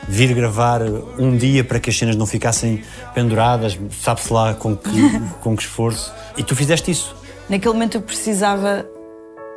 vir 0.07 0.35
gravar 0.35 0.81
um 1.19 1.37
dia 1.37 1.63
para 1.63 1.79
que 1.79 1.91
as 1.91 1.99
cenas 1.99 2.17
não 2.17 2.27
ficassem 2.27 2.83
penduradas, 3.15 3.79
sabe-se 4.01 4.33
lá 4.33 4.55
com 4.55 4.77
que, 4.77 4.91
com 5.43 5.57
que 5.57 5.63
esforço, 5.63 6.13
e 6.37 6.43
tu 6.43 6.57
fizeste 6.57 6.91
isso. 6.91 7.15
Naquele 7.49 7.75
momento 7.75 7.97
eu 7.97 8.03
precisava 8.03 8.87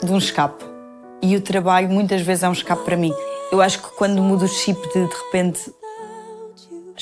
de 0.03 0.11
um 0.11 0.17
escape 0.17 0.63
e 1.21 1.35
o 1.35 1.41
trabalho 1.41 1.89
muitas 1.89 2.21
vezes 2.21 2.43
é 2.43 2.49
um 2.49 2.53
escape 2.53 2.83
para 2.83 2.97
mim. 2.97 3.13
Eu 3.51 3.61
acho 3.61 3.81
que 3.81 3.89
quando 3.95 4.21
mudo 4.21 4.45
o 4.45 4.47
chip 4.47 4.81
de 4.93 5.05
de 5.07 5.15
repente 5.25 5.71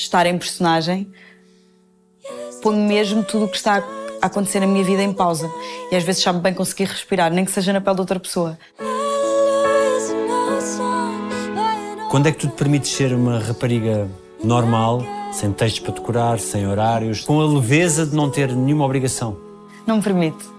estar 0.02 0.26
em 0.26 0.38
personagem, 0.38 1.12
ponho 2.62 2.88
mesmo 2.88 3.24
tudo 3.24 3.46
o 3.46 3.48
que 3.48 3.58
está 3.58 3.84
a 4.22 4.26
acontecer 4.26 4.60
na 4.60 4.68
minha 4.68 4.84
vida 4.84 5.04
em 5.04 5.14
pausa. 5.14 5.50
E 5.92 5.96
às 5.96 6.04
vezes 6.04 6.22
sabe 6.22 6.40
bem 6.40 6.54
conseguir 6.54 6.86
respirar, 6.86 7.32
nem 7.32 7.46
que 7.46 7.52
seja 7.52 7.74
na 7.74 7.82
pele 7.82 7.96
de 7.96 8.02
outra 8.02 8.20
pessoa. 8.20 8.58
Quando 12.10 12.28
é 12.28 12.32
que 12.32 12.40
tu 12.40 12.48
te 12.48 12.54
permites 12.54 12.92
ser 12.92 13.14
uma 13.14 13.40
rapariga 13.40 14.10
normal, 14.44 15.04
sem 15.32 15.52
textos 15.52 15.82
para 15.82 15.94
decorar, 15.94 16.40
sem 16.40 16.68
horários, 16.68 17.22
com 17.22 17.40
a 17.40 17.46
leveza 17.46 18.06
de 18.06 18.16
não 18.16 18.30
ter 18.30 18.52
nenhuma 18.56 18.86
obrigação? 18.86 19.38
Não 19.86 19.98
me 19.98 20.04
permite. 20.04 20.59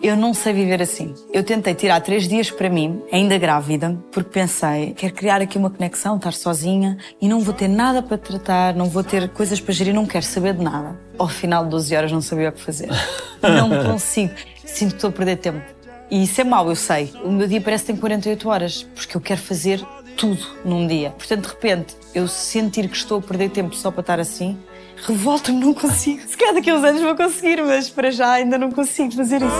Eu 0.00 0.16
não 0.16 0.32
sei 0.32 0.52
viver 0.52 0.80
assim. 0.80 1.12
Eu 1.32 1.42
tentei 1.42 1.74
tirar 1.74 2.00
três 2.00 2.28
dias 2.28 2.52
para 2.52 2.70
mim, 2.70 3.02
ainda 3.10 3.36
grávida, 3.36 3.98
porque 4.12 4.30
pensei, 4.30 4.94
quero 4.94 5.12
criar 5.12 5.42
aqui 5.42 5.58
uma 5.58 5.70
conexão, 5.70 6.16
estar 6.16 6.32
sozinha 6.32 6.96
e 7.20 7.28
não 7.28 7.40
vou 7.40 7.52
ter 7.52 7.66
nada 7.66 8.00
para 8.00 8.16
tratar, 8.16 8.74
não 8.74 8.86
vou 8.86 9.02
ter 9.02 9.28
coisas 9.30 9.60
para 9.60 9.74
gerir, 9.74 9.92
não 9.92 10.06
quero 10.06 10.24
saber 10.24 10.54
de 10.54 10.62
nada. 10.62 10.96
Ao 11.18 11.28
final 11.28 11.64
de 11.64 11.70
12 11.70 11.96
horas 11.96 12.12
não 12.12 12.20
sabia 12.20 12.50
o 12.50 12.52
que 12.52 12.60
fazer. 12.60 12.88
Não 13.42 13.68
consigo. 13.84 14.34
Sinto 14.64 14.90
que 14.90 14.96
estou 14.96 15.10
a 15.10 15.12
perder 15.12 15.36
tempo. 15.36 15.60
E 16.10 16.24
isso 16.24 16.40
é 16.40 16.44
mau, 16.44 16.68
eu 16.68 16.76
sei. 16.76 17.12
O 17.24 17.30
meu 17.30 17.46
dia 17.46 17.60
parece 17.60 17.84
que 17.84 17.92
tem 17.92 18.00
48 18.00 18.48
horas, 18.48 18.82
porque 18.94 19.16
eu 19.16 19.20
quero 19.20 19.40
fazer 19.40 19.80
tudo 20.16 20.44
num 20.64 20.86
dia. 20.86 21.10
Portanto, 21.10 21.42
de 21.42 21.48
repente, 21.48 21.96
eu 22.14 22.26
sentir 22.26 22.88
que 22.88 22.96
estou 22.96 23.18
a 23.18 23.22
perder 23.22 23.50
tempo 23.50 23.74
só 23.76 23.90
para 23.90 24.00
estar 24.00 24.20
assim, 24.20 24.58
revolta-me, 25.06 25.60
não 25.60 25.74
consigo. 25.74 26.20
Se 26.26 26.36
calhar 26.36 26.54
daqui 26.54 26.70
a 26.70 26.74
uns 26.74 26.84
anos 26.84 27.02
vou 27.02 27.14
conseguir, 27.14 27.62
mas 27.62 27.88
para 27.88 28.10
já 28.10 28.32
ainda 28.32 28.58
não 28.58 28.70
consigo 28.70 29.12
fazer 29.12 29.42
isso. 29.42 29.52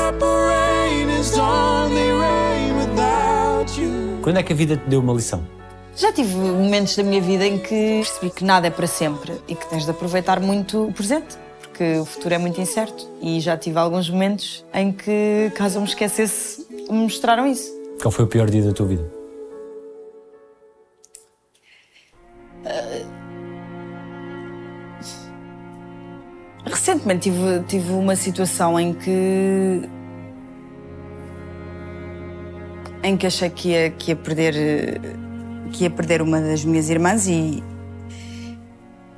Quando 4.23 4.39
é 4.39 4.43
que 4.43 4.53
a 4.53 4.57
vida 4.57 4.77
te 4.77 4.89
deu 4.89 5.01
uma 5.01 5.13
lição? 5.13 5.47
Já 5.97 6.13
tive 6.13 6.35
momentos 6.35 6.95
da 6.95 7.03
minha 7.03 7.21
vida 7.21 7.45
em 7.45 7.59
que 7.59 8.03
percebi 8.05 8.31
que 8.31 8.45
nada 8.45 8.69
é 8.69 8.71
para 8.71 8.87
sempre 8.87 9.33
e 9.49 9.55
que 9.55 9.69
tens 9.69 9.85
de 9.85 9.91
aproveitar 9.91 10.39
muito 10.39 10.85
o 10.85 10.93
presente, 10.93 11.37
porque 11.61 11.99
o 11.99 12.05
futuro 12.05 12.35
é 12.35 12.39
muito 12.39 12.61
incerto. 12.61 13.09
E 13.21 13.41
já 13.41 13.57
tive 13.57 13.79
alguns 13.79 14.09
momentos 14.09 14.65
em 14.73 14.93
que, 14.93 15.51
caso 15.57 15.79
eu 15.79 15.83
me 15.83 15.89
esquecesse, 15.89 16.67
me 16.89 16.99
mostraram 16.99 17.47
isso. 17.47 17.69
Qual 18.01 18.13
foi 18.13 18.25
o 18.25 18.29
pior 18.29 18.49
dia 18.49 18.63
da 18.63 18.73
tua 18.73 18.87
vida? 18.87 19.18
Recentemente 27.09 27.21
tive, 27.21 27.65
tive 27.67 27.93
uma 27.93 28.15
situação 28.15 28.79
em 28.79 28.93
que. 28.93 29.89
em 33.03 33.17
que 33.17 33.27
achei 33.27 33.49
que 33.49 33.71
ia, 33.71 33.91
que 33.91 34.11
ia 34.11 34.17
perder. 34.17 35.01
que 35.73 35.85
ia 35.85 35.91
perder 35.91 36.21
uma 36.21 36.41
das 36.41 36.65
minhas 36.65 36.91
irmãs 36.91 37.27
e. 37.27 37.63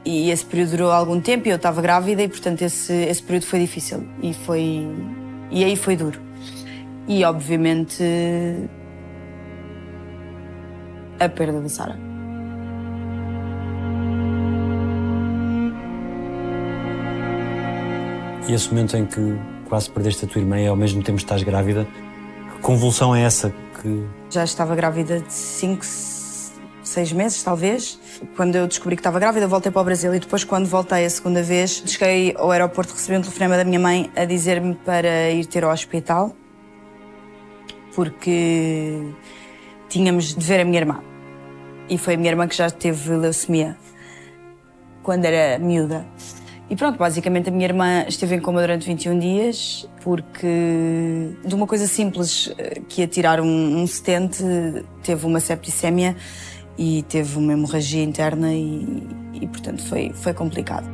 E 0.04 0.30
esse 0.30 0.44
período 0.46 0.70
durou 0.70 0.90
algum 0.90 1.20
tempo 1.20 1.46
e 1.48 1.50
eu 1.50 1.56
estava 1.56 1.82
grávida 1.82 2.22
e, 2.22 2.28
portanto, 2.28 2.62
esse, 2.62 2.92
esse 2.92 3.22
período 3.22 3.44
foi 3.44 3.58
difícil 3.60 4.06
e 4.22 4.32
foi. 4.32 4.88
e 5.50 5.64
aí 5.64 5.76
foi 5.76 5.96
duro. 5.96 6.20
E, 7.08 7.24
obviamente. 7.24 8.04
a 11.18 11.28
perda 11.28 11.60
da 11.60 11.68
Sara. 11.68 12.09
Esse 18.54 18.68
momento 18.70 18.96
em 18.96 19.06
que 19.06 19.38
quase 19.68 19.90
perdeste 19.90 20.24
a 20.24 20.28
tua 20.28 20.40
irmã 20.40 20.58
e 20.58 20.66
ao 20.66 20.76
mesmo 20.76 21.02
tempo 21.02 21.18
estás 21.18 21.42
grávida, 21.42 21.86
que 22.54 22.62
convulsão 22.62 23.14
é 23.14 23.22
essa 23.22 23.52
que. 23.80 24.04
Já 24.30 24.44
estava 24.44 24.74
grávida 24.74 25.20
de 25.20 25.32
5, 25.32 25.84
6 26.82 27.12
meses, 27.12 27.42
talvez. 27.42 27.98
Quando 28.36 28.56
eu 28.56 28.66
descobri 28.66 28.96
que 28.96 29.00
estava 29.00 29.18
grávida, 29.18 29.46
voltei 29.46 29.72
para 29.72 29.82
o 29.82 29.84
Brasil 29.84 30.14
e 30.14 30.18
depois, 30.18 30.44
quando 30.44 30.66
voltei 30.66 31.04
a 31.04 31.10
segunda 31.10 31.42
vez, 31.42 31.82
cheguei 31.86 32.34
ao 32.36 32.50
aeroporto, 32.50 32.92
recebi 32.92 33.18
um 33.18 33.22
telefonema 33.22 33.56
da 33.56 33.64
minha 33.64 33.80
mãe 33.80 34.10
a 34.14 34.24
dizer-me 34.24 34.74
para 34.74 35.30
ir 35.30 35.46
ter 35.46 35.64
ao 35.64 35.72
hospital 35.72 36.36
porque 37.94 39.12
tínhamos 39.88 40.34
de 40.34 40.44
ver 40.44 40.60
a 40.60 40.64
minha 40.64 40.80
irmã. 40.80 41.02
E 41.88 41.98
foi 41.98 42.14
a 42.14 42.16
minha 42.16 42.30
irmã 42.30 42.46
que 42.46 42.56
já 42.56 42.70
teve 42.70 43.14
leucemia 43.16 43.76
quando 45.02 45.24
era 45.24 45.58
miúda. 45.58 46.06
E 46.70 46.76
pronto, 46.76 46.96
basicamente 46.96 47.48
a 47.48 47.52
minha 47.52 47.64
irmã 47.64 48.04
esteve 48.06 48.36
em 48.36 48.40
coma 48.40 48.60
durante 48.60 48.86
21 48.86 49.18
dias 49.18 49.88
porque 50.02 50.46
de 51.44 51.52
uma 51.52 51.66
coisa 51.66 51.88
simples 51.88 52.54
eh, 52.56 52.80
que 52.88 53.00
ia 53.00 53.08
tirar 53.08 53.40
um, 53.40 53.82
um 53.82 53.86
stent 53.88 54.38
teve 55.02 55.26
uma 55.26 55.40
septicémia 55.40 56.16
e 56.78 57.02
teve 57.08 57.36
uma 57.38 57.54
hemorragia 57.54 58.04
interna 58.04 58.52
e, 58.54 59.02
e 59.34 59.48
portanto 59.48 59.84
foi, 59.84 60.12
foi 60.14 60.32
complicado. 60.32 60.88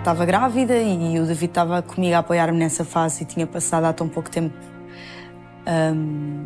Estava 0.00 0.26
grávida 0.26 0.76
e 0.76 1.18
o 1.18 1.24
David 1.24 1.46
estava 1.46 1.80
comigo 1.80 2.14
a 2.14 2.18
apoiar-me 2.18 2.58
nessa 2.58 2.84
fase 2.84 3.22
e 3.22 3.24
tinha 3.24 3.46
passado 3.46 3.84
há 3.84 3.94
tão 3.94 4.08
pouco 4.10 4.28
tempo 4.28 4.54
um, 5.66 6.44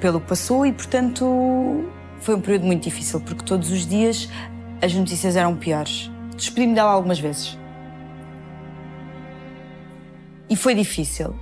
pelo 0.00 0.20
que 0.20 0.26
passou 0.26 0.66
e 0.66 0.72
portanto 0.72 1.84
foi 2.26 2.34
um 2.34 2.40
período 2.40 2.66
muito 2.66 2.82
difícil, 2.82 3.20
porque 3.20 3.44
todos 3.44 3.70
os 3.70 3.86
dias 3.86 4.28
as 4.82 4.92
notícias 4.92 5.36
eram 5.36 5.54
piores. 5.54 6.10
Despedi-me 6.36 6.74
dela 6.74 6.90
algumas 6.90 7.20
vezes. 7.20 7.56
E 10.50 10.56
foi 10.56 10.74
difícil, 10.74 11.36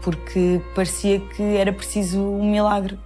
porque 0.00 0.62
parecia 0.72 1.18
que 1.18 1.42
era 1.42 1.72
preciso 1.72 2.20
um 2.20 2.48
milagre 2.48 2.96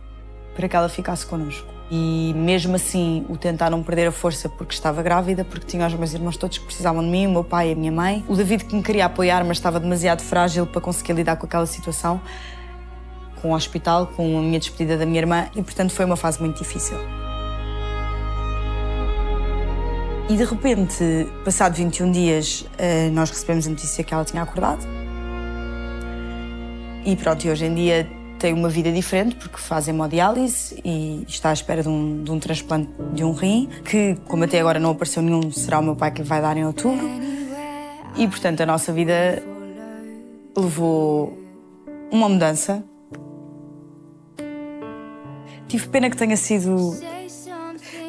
para 0.55 0.69
que 0.69 0.77
ela 0.77 0.91
ficasse 0.91 1.25
connosco. 1.25 1.67
E 1.91 2.35
mesmo 2.37 2.77
assim, 2.77 3.25
o 3.31 3.39
tentar 3.39 3.71
não 3.71 3.83
perder 3.83 4.09
a 4.09 4.13
força 4.13 4.47
porque 4.47 4.75
estava 4.75 5.03
grávida, 5.03 5.47
porque 5.47 5.67
tinha 5.67 5.87
os 5.87 5.95
meus 5.95 6.13
irmãos 6.13 6.37
todos 6.37 6.59
que 6.59 6.65
precisavam 6.67 7.03
de 7.03 7.09
mim, 7.09 7.27
o 7.27 7.31
meu 7.31 7.45
pai 7.45 7.71
e 7.71 7.73
a 7.73 7.75
minha 7.75 7.93
mãe. 7.93 8.23
O 8.29 8.37
David 8.37 8.67
que 8.67 8.77
me 8.77 8.83
queria 8.83 9.07
apoiar, 9.07 9.43
mas 9.45 9.57
estava 9.57 9.81
demasiado 9.81 10.21
frágil 10.21 10.67
para 10.67 10.83
conseguir 10.83 11.15
lidar 11.15 11.37
com 11.37 11.47
aquela 11.47 11.65
situação 11.65 12.21
com 13.45 13.51
o 13.51 13.55
hospital, 13.55 14.07
com 14.07 14.39
a 14.39 14.41
minha 14.41 14.59
despedida 14.59 14.97
da 14.97 15.05
minha 15.05 15.21
irmã 15.21 15.51
e, 15.55 15.63
portanto, 15.63 15.93
foi 15.93 16.07
uma 16.07 16.17
fase 16.17 16.41
muito 16.41 16.57
difícil. 16.57 16.97
E 20.31 20.35
de 20.35 20.45
repente, 20.45 21.05
passado 21.45 21.75
21 21.75 22.11
dias, 22.11 22.65
eh, 22.79 23.11
nós 23.11 23.29
recebemos 23.29 23.67
a 23.67 23.71
notícia 23.71 24.03
que 24.03 24.15
ela 24.15 24.25
tinha 24.25 24.43
acordado. 24.43 24.83
E 27.05 27.15
pronto, 27.17 27.45
e 27.45 27.51
hoje 27.51 27.67
em 27.67 27.75
dia 27.75 28.09
tem 28.39 28.55
uma 28.55 28.71
vida 28.71 28.91
diferente 28.91 29.37
porque 29.37 29.59
faz 29.59 29.89
hemodiálise 29.89 30.81
e 30.83 31.23
está 31.29 31.51
à 31.51 31.53
espera 31.53 31.83
de 31.83 31.89
um, 31.91 32.25
de 32.25 32.31
um 32.31 32.41
transplante 32.41 32.89
de 33.13 33.23
um 33.23 33.33
rim, 33.33 33.69
que, 33.85 34.17
como 34.27 34.45
até 34.45 34.59
agora 34.59 34.81
não 34.81 34.93
apareceu 34.93 35.23
nenhum, 35.23 35.53
será 35.53 35.81
o 35.81 35.83
meu 35.83 35.95
pai 35.95 36.11
que 36.11 36.23
lhe 36.23 36.27
vai 36.27 36.41
dar 36.41 36.57
em 36.57 36.65
outubro. 36.65 37.07
E 38.17 38.27
portanto, 38.27 38.63
a 38.63 38.67
nossa 38.67 38.91
vida 38.91 39.43
levou 40.57 41.39
uma 42.11 42.27
mudança. 42.27 42.83
Tive 45.75 45.89
pena 45.89 46.09
que 46.09 46.17
tenha 46.17 46.37
sido. 46.37 46.97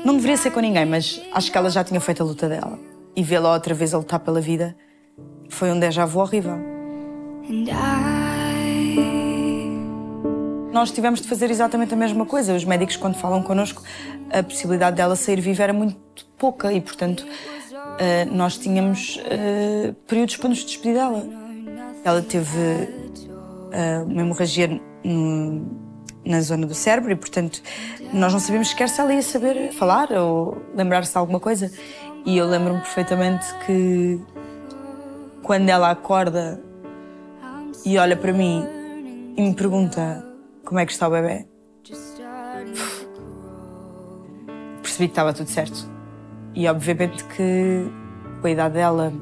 Não 0.06 0.13
deveria 0.13 0.38
ser 0.38 0.51
com 0.51 0.60
ninguém, 0.60 0.86
mas 0.86 1.19
acho 1.34 1.51
que 1.51 1.58
ela 1.58 1.67
já 1.67 1.84
tinha 1.84 1.99
feito 1.99 2.21
a 2.21 2.23
luta 2.23 2.47
dela. 2.47 2.78
E 3.15 3.23
vê-la 3.23 3.51
outra 3.51 3.73
vez 3.73 3.91
a 3.91 3.97
lutar 3.97 4.19
pela 4.19 4.39
vida 4.39 4.75
foi 5.49 5.71
um 5.71 5.80
déjà 5.80 6.06
vu 6.06 6.19
horrível. 6.19 6.60
Nós 10.71 10.91
tivemos 10.91 11.21
de 11.21 11.28
fazer 11.28 11.49
exatamente 11.49 11.91
a 11.91 11.97
mesma 11.97 12.23
coisa. 12.23 12.54
Os 12.54 12.63
médicos, 12.63 12.97
quando 12.97 13.15
falam 13.15 13.41
connosco, 13.41 13.82
a 14.32 14.43
possibilidade 14.43 14.97
dela 14.97 15.15
sair 15.15 15.41
viva 15.41 15.63
era 15.63 15.73
muito 15.73 15.97
pouca 16.38 16.71
e, 16.71 16.80
portanto, 16.80 17.25
eh, 17.97 18.25
nós 18.25 18.60
tínhamos 18.60 19.19
eh, 19.25 19.91
períodos 20.06 20.38
para 20.38 20.49
nos 20.49 20.63
despedir 20.63 20.93
dela. 20.93 21.25
Ela 22.04 22.21
teve 22.21 22.60
eh, 23.71 24.04
uma 24.06 24.21
hemorragia 24.21 24.80
no- 25.04 25.84
na 26.26 26.42
zona 26.42 26.66
do 26.66 26.74
cérebro 26.74 27.12
e, 27.12 27.16
portanto, 27.16 27.62
nós 28.12 28.34
não 28.34 28.40
sabíamos 28.40 28.70
sequer 28.70 28.90
se 28.90 29.00
ela 29.00 29.14
ia 29.14 29.22
saber 29.22 29.72
falar 29.72 30.12
ou 30.12 30.58
lembrar-se 30.76 31.12
de 31.12 31.18
alguma 31.18 31.40
coisa. 31.40 31.72
E 32.26 32.38
eu 32.38 32.48
lembro-me 32.48 32.80
perfeitamente 32.80 33.46
que 33.66 34.20
quando 35.44 35.70
ela 35.70 35.92
acorda 35.92 36.60
e 37.86 37.98
olha 38.00 38.18
para 38.18 38.34
mim 38.34 38.66
e 39.38 39.42
me 39.42 39.54
pergunta 39.54 40.26
como 40.66 40.80
é 40.80 40.86
que 40.86 40.92
está 40.92 41.08
o 41.08 41.12
bebê, 41.12 41.46
percebi 44.82 45.08
que 45.08 45.12
estava 45.12 45.34
tudo 45.34 45.50
certo. 45.50 45.88
E 46.56 46.68
obviamente 46.68 47.24
que 47.26 47.86
com 48.42 48.48
a 48.48 48.52
idade 48.52 48.74
dela, 48.76 49.14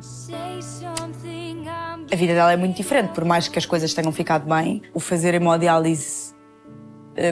a 2.12 2.16
vida 2.16 2.34
dela 2.34 2.54
é 2.54 2.58
muito 2.58 2.78
diferente. 2.78 3.12
Por 3.12 3.26
mais 3.26 3.48
que 3.48 3.60
as 3.60 3.66
coisas 3.66 3.94
tenham 3.94 4.12
ficado 4.12 4.48
bem, 4.48 4.82
o 4.94 5.00
fazer 5.00 5.34
hemodiálise 5.34 6.22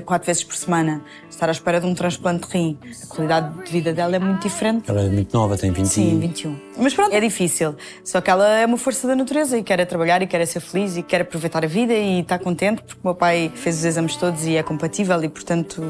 quatro 0.05 0.27
vezes 0.27 0.43
por 0.43 0.55
semana, 0.55 1.03
estar 1.29 1.49
à 1.49 1.51
espera 1.51 1.79
de 1.79 1.85
um 1.85 1.93
transplante 1.93 2.47
de 2.47 2.53
rim, 2.53 2.77
a 3.03 3.07
qualidade 3.07 3.65
de 3.65 3.71
vida 3.71 3.93
dela 3.93 4.15
é 4.15 4.19
muito 4.19 4.43
diferente. 4.43 4.89
Ela 4.89 5.01
é 5.01 5.09
muito 5.09 5.35
nova, 5.35 5.57
tem 5.57 5.71
20 5.71 5.85
Sim, 5.85 6.19
21. 6.19 6.59
Mas 6.77 6.93
pronto, 6.93 7.13
é 7.13 7.19
difícil. 7.19 7.75
Só 8.03 8.21
que 8.21 8.29
ela 8.29 8.47
é 8.57 8.65
uma 8.65 8.77
força 8.77 9.07
da 9.07 9.15
natureza 9.15 9.57
e 9.57 9.63
quer 9.63 9.83
trabalhar 9.85 10.21
e 10.21 10.27
quer 10.27 10.45
ser 10.45 10.59
feliz 10.59 10.97
e 10.97 11.03
quer 11.03 11.21
aproveitar 11.21 11.63
a 11.63 11.67
vida 11.67 11.93
e 11.93 12.21
está 12.21 12.37
contente 12.37 12.83
porque 12.83 12.99
o 13.03 13.07
meu 13.07 13.15
pai 13.15 13.51
fez 13.55 13.77
os 13.77 13.85
exames 13.85 14.15
todos 14.15 14.45
e 14.45 14.55
é 14.55 14.63
compatível 14.63 15.21
e, 15.23 15.29
portanto, 15.29 15.81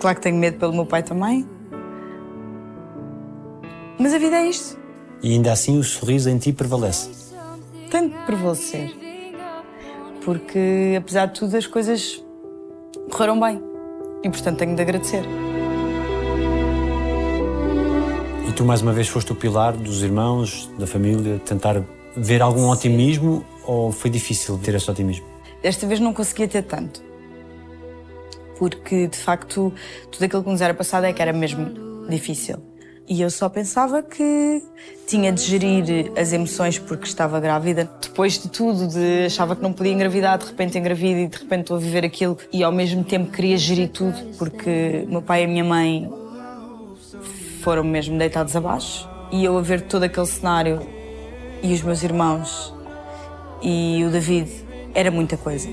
claro 0.00 0.16
que 0.16 0.22
tenho 0.22 0.36
medo 0.36 0.58
pelo 0.58 0.72
meu 0.72 0.86
pai 0.86 1.02
também. 1.02 1.46
Mas 3.98 4.14
a 4.14 4.18
vida 4.18 4.36
é 4.36 4.46
isto. 4.46 4.78
E 5.20 5.32
ainda 5.32 5.52
assim 5.52 5.76
o 5.78 5.82
sorriso 5.82 6.30
em 6.30 6.38
ti 6.38 6.52
prevalece. 6.52 7.10
Tem 7.90 8.08
de 8.08 8.14
prevalecer. 8.26 8.94
Porque, 10.24 10.94
apesar 10.96 11.26
de 11.26 11.40
tudo, 11.40 11.56
as 11.56 11.66
coisas 11.66 12.22
correram 13.08 13.38
bem. 13.40 13.62
E, 14.22 14.28
portanto, 14.28 14.58
tenho 14.58 14.74
de 14.74 14.82
agradecer. 14.82 15.24
E 18.48 18.52
tu 18.52 18.64
mais 18.64 18.82
uma 18.82 18.92
vez 18.92 19.08
foste 19.08 19.32
o 19.32 19.34
pilar 19.34 19.76
dos 19.76 20.02
irmãos, 20.02 20.70
da 20.78 20.86
família, 20.86 21.40
tentar 21.44 21.82
ver 22.16 22.42
algum 22.42 22.68
otimismo 22.68 23.44
ou 23.64 23.92
foi 23.92 24.10
difícil 24.10 24.58
ter 24.58 24.74
esse 24.74 24.90
otimismo? 24.90 25.26
Desta 25.62 25.86
vez 25.86 26.00
não 26.00 26.12
conseguia 26.12 26.48
ter 26.48 26.62
tanto. 26.62 27.02
Porque, 28.58 29.06
de 29.06 29.16
facto, 29.16 29.72
tudo 30.10 30.24
aquilo 30.24 30.42
que 30.42 30.50
nos 30.50 30.60
era 30.60 30.74
passado 30.74 31.04
é 31.04 31.12
que 31.12 31.22
era 31.22 31.32
mesmo 31.32 32.06
difícil. 32.08 32.67
E 33.08 33.22
eu 33.22 33.30
só 33.30 33.48
pensava 33.48 34.02
que 34.02 34.62
tinha 35.06 35.32
de 35.32 35.40
gerir 35.40 36.12
as 36.14 36.30
emoções 36.34 36.78
porque 36.78 37.06
estava 37.06 37.40
grávida. 37.40 37.88
Depois 38.02 38.38
de 38.38 38.50
tudo, 38.50 38.86
de 38.86 39.24
achava 39.24 39.56
que 39.56 39.62
não 39.62 39.72
podia 39.72 39.92
engravidar, 39.92 40.36
de 40.36 40.44
repente 40.44 40.76
engravido 40.76 41.20
e 41.20 41.26
de 41.26 41.38
repente 41.38 41.62
estou 41.62 41.78
a 41.78 41.80
viver 41.80 42.04
aquilo 42.04 42.36
e 42.52 42.62
ao 42.62 42.70
mesmo 42.70 43.02
tempo 43.02 43.32
queria 43.32 43.56
gerir 43.56 43.88
tudo 43.88 44.14
porque 44.36 45.06
meu 45.08 45.22
pai 45.22 45.42
e 45.42 45.44
a 45.46 45.48
minha 45.48 45.64
mãe 45.64 46.12
foram 47.62 47.82
mesmo 47.82 48.18
deitados 48.18 48.54
abaixo. 48.54 49.08
E 49.32 49.42
eu 49.42 49.56
a 49.56 49.62
ver 49.62 49.80
todo 49.82 50.02
aquele 50.02 50.26
cenário 50.26 50.80
e 51.62 51.72
os 51.72 51.80
meus 51.80 52.02
irmãos 52.02 52.74
e 53.62 54.04
o 54.06 54.10
David, 54.10 54.50
era 54.94 55.10
muita 55.10 55.38
coisa. 55.38 55.68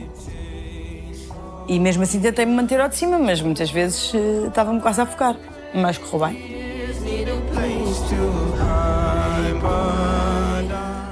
E 1.68 1.80
mesmo 1.80 2.04
assim 2.04 2.22
tentei 2.22 2.46
me 2.46 2.54
manter 2.54 2.80
ao 2.80 2.88
de 2.88 2.96
cima, 2.96 3.20
mas 3.20 3.42
muitas 3.42 3.70
vezes 3.72 4.14
eh, 4.14 4.48
estava-me 4.48 4.80
quase 4.80 5.02
a 5.02 5.04
afogar. 5.04 5.36
Mas 5.74 5.98
correu 5.98 6.28
bem. 6.28 6.65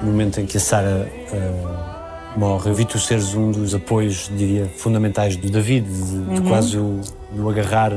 No 0.01 0.11
momento 0.11 0.39
em 0.41 0.45
que 0.45 0.57
a 0.57 0.59
Sara 0.59 1.09
ah, 1.31 2.33
morre, 2.37 2.69
eu 2.69 2.75
vi 2.75 2.85
tu 2.85 2.99
seres 2.99 3.33
um 3.33 3.51
dos 3.51 3.73
apoios, 3.73 4.29
diria, 4.35 4.67
fundamentais 4.77 5.35
do 5.37 5.49
David, 5.49 5.87
de, 5.87 6.25
de 6.25 6.39
Uhum. 6.41 6.47
quase 6.47 6.77
o, 6.77 6.99
do 7.31 7.49
agarrar 7.49 7.91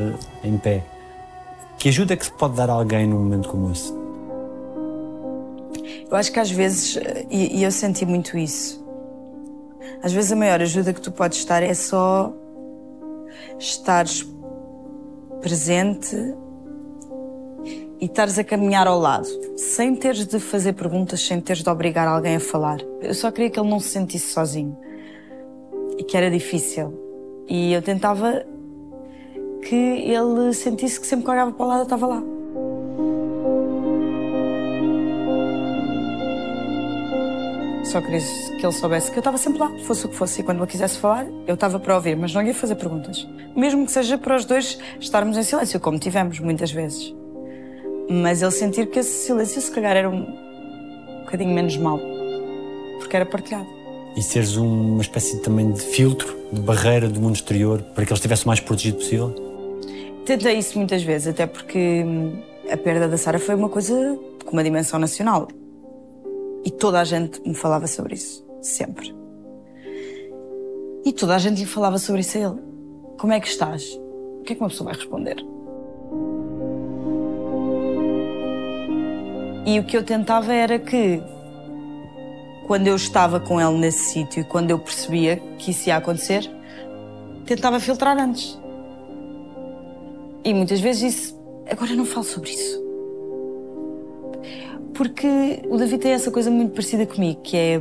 em 0.45 0.57
pé. 0.57 0.85
Que 1.79 1.89
ajuda 1.89 2.15
é 2.15 2.17
que 2.17 2.25
se 2.25 2.33
pode 2.33 2.55
dar 2.55 2.71
a 2.71 2.75
alguém 2.75 3.07
num 3.07 3.19
momento 3.19 3.49
como 3.49 3.73
esse? 3.73 3.93
Eu 6.09 6.17
acho 6.17 6.31
que 6.33 6.39
às 6.39 6.51
vezes, 6.51 6.97
eh, 6.97 7.27
e, 7.29 7.59
e 7.59 7.65
eu 7.65 7.71
senti 7.73 8.07
muito 8.07 8.39
isso, 8.39 8.85
às 10.03 10.13
vezes 10.13 10.31
a 10.31 10.37
maior 10.37 10.61
ajuda 10.63 10.93
que 10.93 11.01
tu 11.01 11.11
podes 11.11 11.39
estar 11.39 11.63
é 11.63 11.75
só 11.75 12.33
estares 13.59 14.27
presente 15.41 16.17
e 18.01 18.07
estares 18.07 18.39
a 18.39 18.45
caminhar 18.45 18.87
ao 18.87 18.99
lado, 18.99 19.27
sem 19.57 19.95
teres 19.95 20.27
de 20.27 20.39
fazer 20.39 20.75
perguntas, 20.75 21.21
sem 21.21 21.41
teres 21.41 21.63
de 21.63 21.71
obrigar 21.71 22.07
alguém 22.07 22.37
a 22.37 22.41
falar. 22.41 22.79
Eu 23.01 23.15
só 23.15 23.31
queria 23.31 23.51
que 23.51 23.59
ele 23.59 23.69
não 23.69 23.81
se 23.81 23.89
sentisse 23.89 24.33
sozinho 24.33 24.77
e 25.99 26.05
que 26.05 26.17
era 26.17 26.31
difícil. 26.31 26.93
E 27.49 27.73
eu 27.73 27.81
tentava 27.81 28.45
que 29.63 29.75
ele 29.75 30.53
sentisse 30.53 31.01
que 31.01 31.07
sempre 31.07 31.25
que 31.25 31.31
olhava 31.31 31.53
para 31.53 31.65
o 31.65 31.69
lado 31.69 31.81
eu 31.81 31.85
estava 31.85 32.07
lá. 32.07 32.23
Só 37.85 38.01
queria 38.01 38.21
que 38.21 38.67
ele 38.67 38.73
soubesse 38.73 39.11
que 39.11 39.17
eu 39.17 39.21
estava 39.21 39.39
sempre 39.39 39.61
lá, 39.61 39.71
fosse 39.85 40.07
o 40.07 40.09
que 40.09 40.17
fosse. 40.17 40.41
E 40.41 40.45
quando 40.45 40.59
ele 40.59 40.67
quisesse 40.67 40.99
falar, 40.99 41.27
eu 41.47 41.55
estava 41.55 41.79
para 41.79 41.95
ouvir, 41.95 42.17
mas 42.17 42.35
não 42.35 42.43
ia 42.43 42.53
fazer 42.53 42.75
perguntas. 42.75 43.27
Mesmo 43.57 43.87
que 43.87 43.93
seja 43.93 44.19
para 44.19 44.37
os 44.37 44.45
dois 44.45 44.79
estarmos 45.01 45.37
em 45.37 45.43
silêncio, 45.43 45.81
como 45.81 45.99
tivemos 45.99 46.41
muitas 46.41 46.71
vezes. 46.71 47.15
Mas 48.09 48.43
ele 48.43 48.51
sentir 48.51 48.87
que 48.89 48.99
esse 49.01 49.27
silêncio, 49.27 49.61
se 49.61 49.71
calhar, 49.71 49.97
era 49.97 50.09
um 50.09 50.25
bocadinho 51.25 51.53
menos 51.55 51.77
mau, 51.77 52.01
porque 52.99 53.17
era 53.17 53.27
partilhado. 53.27 53.67
E 54.17 54.23
seres 54.23 54.57
um- 54.57 54.93
uma 54.93 55.03
espécie 55.03 55.41
também 55.43 55.73
de 55.73 55.81
filtro, 55.83 56.35
de 56.53 56.61
barreira 56.61 57.09
do 57.09 57.21
mundo 57.21 57.35
exterior, 57.35 57.83
para 57.95 58.05
que 58.07 58.13
ele 58.13 58.19
estivesse 58.19 58.45
o 58.45 58.49
mais 58.49 58.61
protegido 58.61 58.99
possível? 58.99 59.35
Tentei 60.25 60.59
isso 60.59 60.79
muitas 60.79 61.03
vezes, 61.03 61.29
até 61.29 61.47
porque 61.47 62.03
hum, 62.05 62.41
a 62.71 62.77
perda 62.77 63.09
da 63.09 63.17
Sara 63.19 63.39
foi 63.39 63.55
uma 63.55 63.69
coisa 63.69 64.19
com 64.45 64.53
uma 64.53 64.65
dimensão 64.65 64.99
nacional. 64.99 65.49
E 66.65 66.71
toda 66.71 67.01
a 67.01 67.05
gente 67.05 67.41
me 67.47 67.55
falava 67.55 67.87
sobre 67.87 68.15
isso, 68.15 68.45
sempre. 68.63 69.15
E 71.05 71.13
toda 71.13 71.35
a 71.37 71.39
gente 71.39 71.59
lhe 71.61 71.67
falava 71.67 71.99
sobre 71.99 72.23
isso 72.23 72.39
a 72.39 72.41
ele. 72.41 72.61
Como 73.19 73.33
é 73.33 73.39
que 73.41 73.47
estás? 73.49 73.85
O 74.41 74.43
que 74.45 74.53
é 74.53 74.57
que 74.57 74.63
uma 74.63 74.69
pessoa 74.69 74.91
vai 74.91 74.97
responder? 74.99 75.37
E 79.67 79.81
o 79.81 79.85
que 79.85 79.97
eu 79.97 80.05
tentava 80.05 80.55
era 80.55 80.79
que, 80.79 81.21
quando 82.69 82.87
eu 82.87 82.95
estava 82.95 83.41
com 83.41 83.61
ele 83.61 83.79
nesse 83.79 84.13
sítio 84.13 84.43
e 84.43 84.45
quando 84.45 84.71
eu 84.71 84.79
percebia 84.79 85.43
que 85.59 85.73
isso 85.73 85.89
ia 85.89 85.97
acontecer, 85.97 86.49
tentava 87.45 87.81
filtrar 87.81 88.17
antes. 88.17 88.57
E 90.45 90.55
muitas 90.55 90.79
vezes 90.79 91.15
isso. 91.15 91.41
Agora 91.69 91.93
não 91.95 92.05
falo 92.05 92.25
sobre 92.25 92.51
isso. 92.51 92.81
Porque 94.95 95.61
o 95.69 95.77
David 95.77 95.99
tem 95.99 96.13
essa 96.13 96.31
coisa 96.31 96.49
muito 96.49 96.71
parecida 96.71 97.05
comigo, 97.05 97.41
que 97.43 97.57
é. 97.57 97.75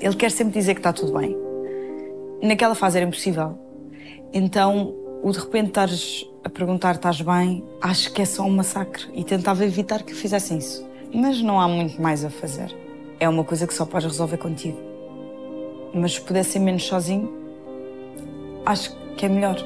Ele 0.00 0.16
quer 0.16 0.30
sempre 0.30 0.52
dizer 0.52 0.74
que 0.74 0.80
está 0.80 0.92
tudo 0.92 1.18
bem. 1.18 1.34
Naquela 2.42 2.74
fase 2.74 2.98
era 2.98 3.06
impossível. 3.06 3.58
Então, 4.34 4.94
o 5.22 5.32
de 5.32 5.38
repente 5.38 5.68
estares 5.68 6.26
a 6.44 6.50
perguntar 6.50 6.96
estás 6.96 7.22
bem, 7.22 7.64
acho 7.80 8.12
que 8.12 8.20
é 8.20 8.26
só 8.26 8.42
um 8.42 8.50
massacre. 8.50 9.04
E 9.14 9.24
tentava 9.24 9.64
evitar 9.64 10.02
que 10.02 10.12
fizessem 10.12 10.58
isso. 10.58 10.91
Mas 11.14 11.42
não 11.42 11.60
há 11.60 11.68
muito 11.68 12.00
mais 12.00 12.24
a 12.24 12.30
fazer. 12.30 12.74
É 13.20 13.28
uma 13.28 13.44
coisa 13.44 13.66
que 13.66 13.74
só 13.74 13.84
podes 13.84 14.10
resolver 14.10 14.38
contigo. 14.38 14.78
Mas 15.94 16.14
se 16.14 16.20
pudesse 16.20 16.52
ser 16.52 16.58
menos 16.58 16.84
sozinho, 16.84 17.30
acho 18.64 18.96
que 19.16 19.26
é 19.26 19.28
melhor. 19.28 19.56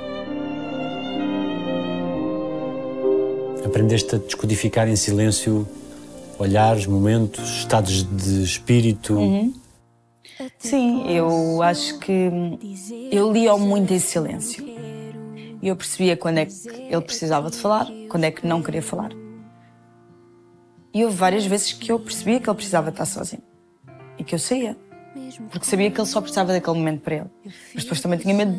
Aprendeste 3.64 4.16
a 4.16 4.18
descodificar 4.18 4.88
em 4.88 4.96
silêncio 4.96 5.66
olhares, 6.38 6.87
momentos, 6.87 7.59
estados 7.59 8.02
de 8.02 8.42
espírito. 8.42 9.16
Sim, 10.59 11.11
eu 11.11 11.62
acho 11.62 11.98
que 11.98 12.30
eu 13.11 13.32
lia 13.32 13.56
muito 13.56 13.92
em 13.92 13.98
silêncio. 13.98 14.64
E 15.62 15.68
eu 15.68 15.76
percebia 15.76 16.16
quando 16.16 16.38
é 16.38 16.46
que 16.46 16.52
ele 16.68 17.00
precisava 17.00 17.50
de 17.50 17.56
falar, 17.56 17.88
quando 18.09 18.24
é 18.24 18.30
que 18.30 18.46
não 18.46 18.62
queria 18.62 18.82
falar. 18.82 19.11
E 20.96 21.04
houve 21.04 21.14
várias 21.14 21.44
vezes 21.44 21.74
que 21.74 21.92
eu 21.92 22.00
percebia 22.00 22.40
que 22.40 22.48
ele 22.48 22.56
precisava 22.56 22.88
estar 22.88 23.04
sozinho. 23.04 23.42
E 24.18 24.24
que 24.24 24.35
eu 24.35 24.38
saía. 24.38 24.74
Porque 25.50 25.66
sabia 25.66 25.90
que 25.90 26.00
ele 26.00 26.09
só 26.09 26.22
precisava 26.22 26.54
daquele 26.54 26.78
momento 26.78 27.02
para 27.02 27.16
ele. 27.16 27.30
Mas 27.74 27.82
depois 27.85 28.00
também 28.00 28.18
tinha 28.18 28.32
medo 28.35 28.59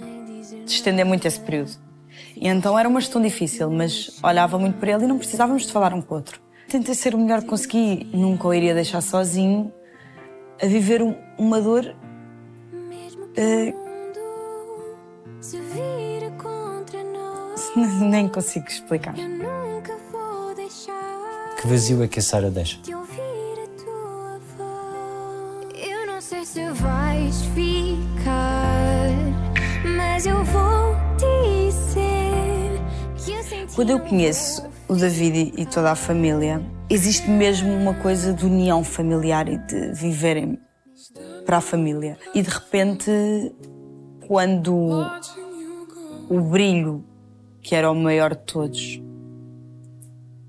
de 0.63 0.71
estender 0.71 1.04
muito 1.04 1.26
esse 1.28 1.39
período. 1.39 1.71
E 2.36 2.47
então 2.47 2.78
era 2.78 2.88
uma 2.88 3.02
gestão 3.02 3.19
difícil, 3.19 3.71
mas 3.71 4.19
olhava 4.21 4.60
muito 4.60 4.78
para 4.78 4.91
ele 4.91 5.06
e 5.06 5.08
não 5.08 5.17
precisávamos 5.17 5.65
de 5.65 5.71
falar 5.71 5.95
um 5.95 6.02
com 6.02 6.13
o 6.13 6.17
outro. 6.17 6.39
Tentei 6.69 6.93
ser 6.93 7.15
o 7.15 7.17
melhor 7.17 7.41
que 7.41 7.47
consegui. 7.47 8.08
Nunca 8.13 8.47
o 8.47 8.54
iria 8.54 8.76
deixar 8.76 9.02
sozinho 9.02 9.73
a 10.62 10.67
viver 10.67 11.02
um- 11.02 11.15
uma 11.39 11.60
dor 11.60 11.95
nós, 17.13 17.71
nem 18.02 18.28
consigo 18.28 18.67
explicar. 18.67 19.15
Que 21.62 21.67
vazio 21.67 22.04
é 22.04 22.08
que 22.08 22.20
a 22.20 22.22
Sara 22.22 22.50
deixa? 22.52 22.80
se 26.48 26.72
vais 26.72 27.41
ficar, 27.54 29.10
mas 29.96 30.26
eu 30.26 30.43
vou 30.46 30.96
dizer 31.17 32.82
que 33.17 33.32
eu 33.32 33.43
senti 33.43 33.76
Quando 33.76 33.89
eu 33.89 34.00
conheço 34.00 34.65
o 34.88 34.96
David 34.96 35.54
e 35.58 35.65
toda 35.65 35.91
a 35.91 35.96
família, 35.96 36.62
existe 36.89 37.30
mesmo 37.30 37.70
uma 37.70 37.93
coisa 37.93 38.34
de 38.34 38.46
união 38.46 38.84
familiar 38.84 39.50
e 39.50 39.58
de 39.58 39.91
viverem 39.93 40.58
para 41.46 41.58
a 41.58 41.62
família. 41.62 42.17
E 42.34 42.41
de 42.41 42.50
repente, 42.50 43.12
quando 44.26 45.06
o 46.30 46.41
brilho, 46.41 47.04
que 47.62 47.76
era 47.76 47.91
o 47.91 47.96
maior 47.96 48.36
de 48.36 48.41
todos, 48.43 49.02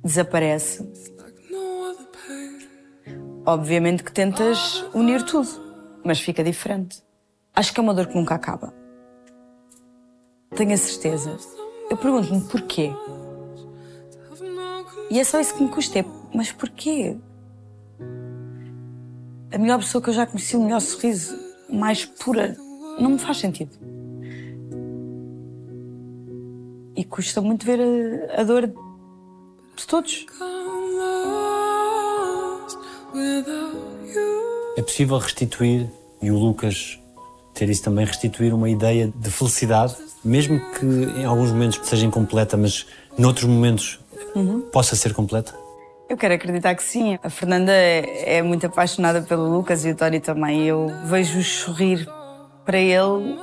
desaparece, 0.05 0.89
obviamente 3.45 4.03
que 4.03 4.13
tentas 4.13 4.85
unir 4.95 5.23
tudo, 5.25 5.49
mas 6.05 6.21
fica 6.21 6.43
diferente. 6.45 7.03
Acho 7.55 7.73
que 7.73 7.81
é 7.81 7.83
uma 7.83 7.95
dor 7.95 8.07
que 8.07 8.15
nunca 8.15 8.35
acaba. 8.35 8.73
Tenho 10.55 10.73
a 10.73 10.77
certeza. 10.77 11.37
Eu 11.91 11.97
pergunto-me 11.97 12.41
porquê. 12.43 12.93
E 15.11 15.19
é 15.19 15.25
só 15.25 15.41
isso 15.41 15.55
que 15.55 15.63
me 15.63 15.69
custa. 15.69 15.99
é, 15.99 16.05
Mas 16.35 16.53
porquê? 16.53 17.17
A 19.53 19.59
melhor 19.59 19.79
pessoa 19.79 20.03
que 20.03 20.11
eu 20.11 20.15
já 20.15 20.27
conheci, 20.27 20.57
o 20.57 20.63
melhor 20.63 20.81
sorriso, 20.81 21.35
mais 21.71 22.05
pura, 22.05 22.57
não 23.01 23.11
me 23.11 23.19
faz 23.19 23.39
sentido. 23.39 23.77
E 26.95 27.05
custa 27.05 27.41
muito 27.41 27.65
ver 27.65 27.81
a, 27.81 28.41
a 28.41 28.45
dor 28.45 28.71
todos. 29.87 30.27
É 34.77 34.83
possível 34.83 35.19
restituir, 35.19 35.89
e 36.23 36.31
o 36.31 36.39
Lucas 36.39 36.99
ter 37.55 37.69
isso 37.69 37.83
também, 37.83 38.05
restituir 38.05 38.55
uma 38.55 38.71
ideia 38.71 39.13
de 39.15 39.31
felicidade, 39.31 39.97
mesmo 40.25 40.61
que 40.75 40.87
em 40.87 41.25
alguns 41.25 41.51
momentos 41.51 41.81
seja 41.83 42.07
incompleta, 42.07 42.57
mas 42.57 42.87
noutros 43.17 43.47
momentos 43.47 43.99
possa 44.73 44.95
ser 44.95 45.13
completa? 45.13 45.55
Eu 46.09 46.17
quero 46.17 46.35
acreditar 46.35 46.75
que 46.75 46.83
sim. 46.83 47.19
A 47.23 47.29
Fernanda 47.29 47.73
é, 47.73 48.37
é 48.37 48.43
muito 48.43 48.67
apaixonada 48.67 49.21
pelo 49.21 49.51
Lucas 49.51 49.85
e 49.85 49.91
o 49.91 49.95
Tony 49.95 50.21
também. 50.21 50.65
Eu 50.65 50.89
vejo-os 51.05 51.47
sorrir 51.47 52.09
para 52.65 52.79
ele 52.79 53.37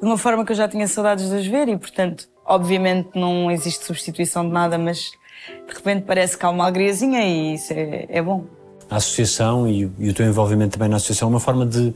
de 0.00 0.06
uma 0.06 0.16
forma 0.16 0.44
que 0.44 0.52
eu 0.52 0.56
já 0.56 0.68
tinha 0.68 0.86
saudades 0.86 1.28
de 1.28 1.36
os 1.36 1.46
ver 1.46 1.68
e, 1.68 1.76
portanto, 1.76 2.28
obviamente 2.46 3.10
não 3.14 3.50
existe 3.50 3.84
substituição 3.84 4.46
de 4.46 4.52
nada, 4.52 4.78
mas 4.78 5.12
de 5.68 5.74
repente 5.74 6.04
parece 6.06 6.36
que 6.36 6.44
há 6.44 6.50
uma 6.50 6.64
alegriazinha 6.64 7.24
e 7.24 7.54
isso 7.54 7.72
é, 7.72 8.06
é 8.08 8.22
bom. 8.22 8.44
A 8.90 8.96
associação 8.96 9.68
e, 9.68 9.84
o- 9.86 9.92
e 9.98 10.08
o 10.10 10.14
teu 10.14 10.26
envolvimento 10.26 10.72
também 10.78 10.88
na 10.88 10.96
associação 10.96 11.28
é 11.28 11.30
uma 11.30 11.40
forma 11.40 11.66
de 11.66 11.92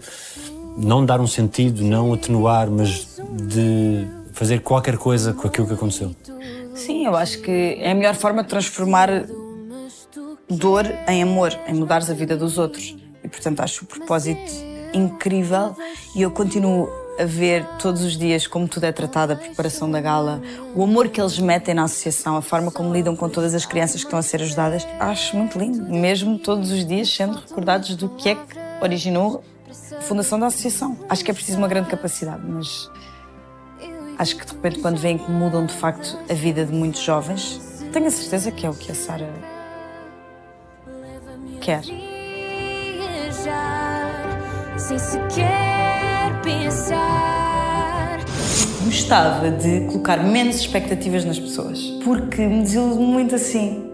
não 0.77 1.05
dar 1.05 1.21
um 1.21 1.27
sentido, 1.27 1.83
não 1.85 2.13
atenuar, 2.13 2.69
mas 2.71 3.07
de 3.49 4.07
fazer 4.33 4.61
qualquer 4.61 4.97
coisa 4.97 5.33
com 5.33 5.47
aquilo 5.47 5.67
que 5.67 5.75
aconteceu. 5.75 6.15
Sim, 6.75 7.05
eu 7.07 7.15
acho 7.17 7.41
que 7.43 7.77
é 7.81 7.91
a 7.91 7.95
melhor 7.95 8.15
forma 8.15 8.43
de 8.43 8.49
transformar 8.49 9.09
dor 10.49 10.85
em 11.09 11.23
amor, 11.23 11.57
em 11.67 11.75
mudares 11.75 12.09
a 12.11 12.15
vida 12.15 12.37
dos 12.37 12.59
outros. 12.59 12.97
E, 13.23 13.29
portanto, 13.29 13.61
acho 13.61 13.85
o 13.85 13.87
propósito 13.87 14.51
incrível 14.95 15.77
e 16.17 16.23
eu 16.23 16.31
continuo 16.31 16.89
a 17.19 17.25
ver 17.25 17.67
todos 17.79 18.03
os 18.03 18.17
dias 18.17 18.47
como 18.47 18.67
tudo 18.67 18.85
é 18.85 18.93
tratado, 18.93 19.33
a 19.33 19.37
preparação 19.37 19.91
da 19.91 20.01
gala, 20.01 20.41
o 20.75 20.83
amor 20.83 21.09
que 21.09 21.21
eles 21.21 21.39
metem 21.39 21.75
na 21.75 21.85
associação, 21.85 22.37
a 22.37 22.43
forma 22.43 22.71
como 22.71 22.93
lidam 22.93 23.15
com 23.15 23.29
todas 23.29 23.55
as 23.55 23.67
crianças 23.67 24.01
que 24.01 24.07
estão 24.07 24.19
a 24.19 24.23
ser 24.23 24.43
ajudadas. 24.43 24.87
Acho 24.99 25.37
muito 25.37 25.59
lindo, 25.59 25.83
mesmo 25.93 26.39
todos 26.39 26.71
os 26.71 26.87
dias 26.87 27.13
sendo 27.15 27.39
recordados 27.39 27.95
do 27.97 28.09
que 28.09 28.31
é 28.31 28.35
que 28.35 28.59
originou 28.81 29.45
a 29.97 30.01
fundação 30.01 30.39
da 30.39 30.47
associação. 30.47 30.97
Acho 31.09 31.25
que 31.25 31.31
é 31.31 31.35
preciso 31.35 31.59
uma 31.59 31.69
grande 31.69 31.89
capacidade, 31.91 32.43
mas 32.47 32.91
acho 34.19 34.37
que 34.37 34.47
de 34.47 34.53
repente, 34.53 34.79
quando 34.81 34.99
veem 34.99 35.19
que 35.19 35.31
mudam 35.31 35.67
de 35.67 35.75
facto 35.75 36.19
a 36.29 36.35
vida 36.35 36.65
de 36.65 36.73
muitos 36.73 37.03
jovens, 37.03 37.61
tenho 37.93 38.07
a 38.07 38.11
certeza 38.11 38.51
que 38.51 38.67
é 38.67 38.71
o 38.71 38.75
que 38.75 38.93
a 38.93 38.95
Sara 38.95 39.29
quer. 41.61 41.83
sem 44.79 44.99
sequer 44.99 45.90
pensar. 46.51 48.19
Gostava 48.85 49.51
de 49.51 49.87
colocar 49.87 50.17
menos 50.19 50.57
expectativas 50.57 51.25
nas 51.25 51.39
pessoas, 51.39 51.79
porque 52.05 52.47
me 52.47 52.63
desiludo 52.63 53.01
muito 53.01 53.35
assim. 53.37 53.89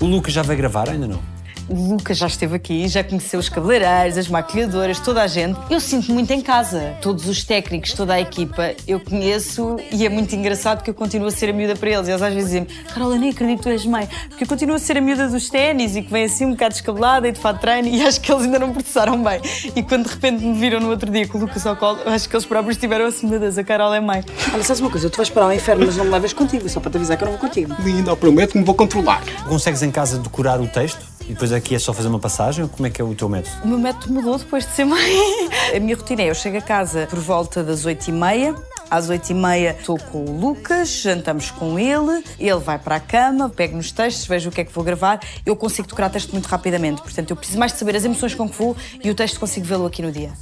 O 0.00 0.06
Lucas 0.06 0.32
já 0.32 0.42
vai 0.42 0.56
gravar, 0.56 0.88
ainda 0.88 1.06
não? 1.06 1.37
O 1.68 1.92
Lucas 1.92 2.16
já 2.16 2.26
esteve 2.26 2.56
aqui, 2.56 2.88
já 2.88 3.04
conheceu 3.04 3.38
os 3.38 3.50
cabeleireiros, 3.50 4.16
as 4.16 4.26
maquilhadoras, 4.26 4.98
toda 5.00 5.22
a 5.22 5.26
gente. 5.26 5.58
Eu 5.68 5.78
sinto 5.80 6.10
muito 6.12 6.32
em 6.32 6.40
casa. 6.40 6.96
Todos 7.02 7.28
os 7.28 7.44
técnicos, 7.44 7.92
toda 7.92 8.14
a 8.14 8.20
equipa, 8.20 8.74
eu 8.86 8.98
conheço 8.98 9.76
e 9.92 10.06
é 10.06 10.08
muito 10.08 10.34
engraçado 10.34 10.82
que 10.82 10.88
eu 10.88 10.94
continuo 10.94 11.28
a 11.28 11.30
ser 11.30 11.50
a 11.50 11.52
miúda 11.52 11.76
para 11.76 11.90
eles. 11.90 12.08
Eles 12.08 12.22
às 12.22 12.32
vezes 12.32 12.50
dizem-me, 12.50 12.66
Carol, 12.84 13.12
eu 13.12 13.18
nem 13.18 13.30
acredito 13.30 13.58
que 13.58 13.62
tu 13.64 13.68
és 13.68 13.84
mãe, 13.84 14.08
porque 14.28 14.44
eu 14.44 14.48
continuo 14.48 14.76
a 14.76 14.78
ser 14.78 14.96
a 14.96 15.00
miúda 15.02 15.28
dos 15.28 15.50
ténis 15.50 15.94
e 15.94 16.02
que 16.02 16.10
vem 16.10 16.24
assim 16.24 16.46
um 16.46 16.52
bocado 16.52 16.72
descabelada 16.72 17.28
e 17.28 17.32
de 17.32 17.38
fato 17.38 17.60
treino 17.60 17.88
e 17.88 18.00
acho 18.00 18.18
que 18.18 18.32
eles 18.32 18.44
ainda 18.44 18.58
não 18.58 18.72
processaram 18.72 19.22
bem. 19.22 19.38
E 19.76 19.82
quando 19.82 20.04
de 20.04 20.14
repente 20.14 20.42
me 20.42 20.58
viram 20.58 20.80
no 20.80 20.88
outro 20.88 21.10
dia 21.10 21.28
com 21.28 21.36
o 21.36 21.40
Lucas 21.42 21.66
ao 21.66 21.76
colo, 21.76 21.98
eu 22.06 22.12
acho 22.12 22.26
que 22.26 22.34
eles 22.34 22.46
próprios 22.46 22.76
estiveram 22.76 23.04
assim, 23.04 23.26
meu 23.26 23.38
Deus, 23.38 23.58
a 23.58 23.64
Carol 23.64 23.92
é 23.92 24.00
mãe. 24.00 24.24
Olha, 24.54 24.64
sabes 24.64 24.80
uma 24.80 24.90
coisa? 24.90 25.10
Tu 25.10 25.16
vais 25.18 25.28
para 25.28 25.46
o 25.46 25.52
inferno, 25.52 25.84
mas 25.84 25.96
não 25.98 26.06
me 26.06 26.10
levas 26.10 26.32
contigo, 26.32 26.66
só 26.66 26.80
para 26.80 26.90
te 26.92 26.96
avisar 26.96 27.18
que 27.18 27.24
eu 27.24 27.26
não 27.26 27.36
vou 27.36 27.46
contigo. 27.46 27.76
Linda, 27.84 28.16
prometo 28.16 28.52
que 28.52 28.58
me 28.58 28.64
vou 28.64 28.74
controlar. 28.74 29.22
Consegues 29.46 29.82
em 29.82 29.90
casa 29.90 30.18
decorar 30.18 30.60
o 30.62 30.66
texto 30.66 31.17
e 31.28 31.34
depois 31.34 31.52
aqui 31.52 31.74
é 31.74 31.78
só 31.78 31.92
fazer 31.92 32.08
uma 32.08 32.18
passagem? 32.18 32.64
Ou 32.64 32.70
como 32.70 32.86
é 32.86 32.90
que 32.90 33.00
é 33.00 33.04
o 33.04 33.14
teu 33.14 33.28
método? 33.28 33.54
O 33.62 33.68
meu 33.68 33.78
método 33.78 34.14
mudou 34.14 34.38
depois 34.38 34.64
de 34.64 34.72
ser 34.72 34.86
mãe. 34.86 34.98
A 35.76 35.78
minha 35.78 35.94
rotina 35.94 36.22
é: 36.22 36.30
eu 36.30 36.34
chego 36.34 36.56
a 36.56 36.62
casa 36.62 37.06
por 37.08 37.18
volta 37.18 37.62
das 37.62 37.86
8h30. 37.86 38.56
Às 38.90 39.10
8h30 39.10 39.78
estou 39.78 39.98
com 39.98 40.24
o 40.24 40.40
Lucas, 40.40 40.88
jantamos 40.88 41.50
com 41.50 41.78
ele, 41.78 42.24
ele 42.40 42.58
vai 42.58 42.78
para 42.78 42.96
a 42.96 43.00
cama, 43.00 43.50
pego 43.50 43.76
nos 43.76 43.92
textos, 43.92 44.26
vejo 44.26 44.48
o 44.48 44.52
que 44.52 44.62
é 44.62 44.64
que 44.64 44.72
vou 44.72 44.82
gravar. 44.82 45.20
Eu 45.44 45.54
consigo 45.54 45.86
decorar 45.86 46.08
texto 46.08 46.32
muito 46.32 46.46
rapidamente, 46.46 47.02
portanto, 47.02 47.28
eu 47.28 47.36
preciso 47.36 47.58
mais 47.58 47.72
de 47.72 47.78
saber 47.78 47.94
as 47.94 48.06
emoções 48.06 48.34
com 48.34 48.48
que 48.48 48.56
vou 48.56 48.74
e 49.04 49.10
o 49.10 49.14
texto 49.14 49.38
consigo 49.38 49.66
vê-lo 49.66 49.84
aqui 49.84 50.00
no 50.00 50.10
dia. 50.10 50.32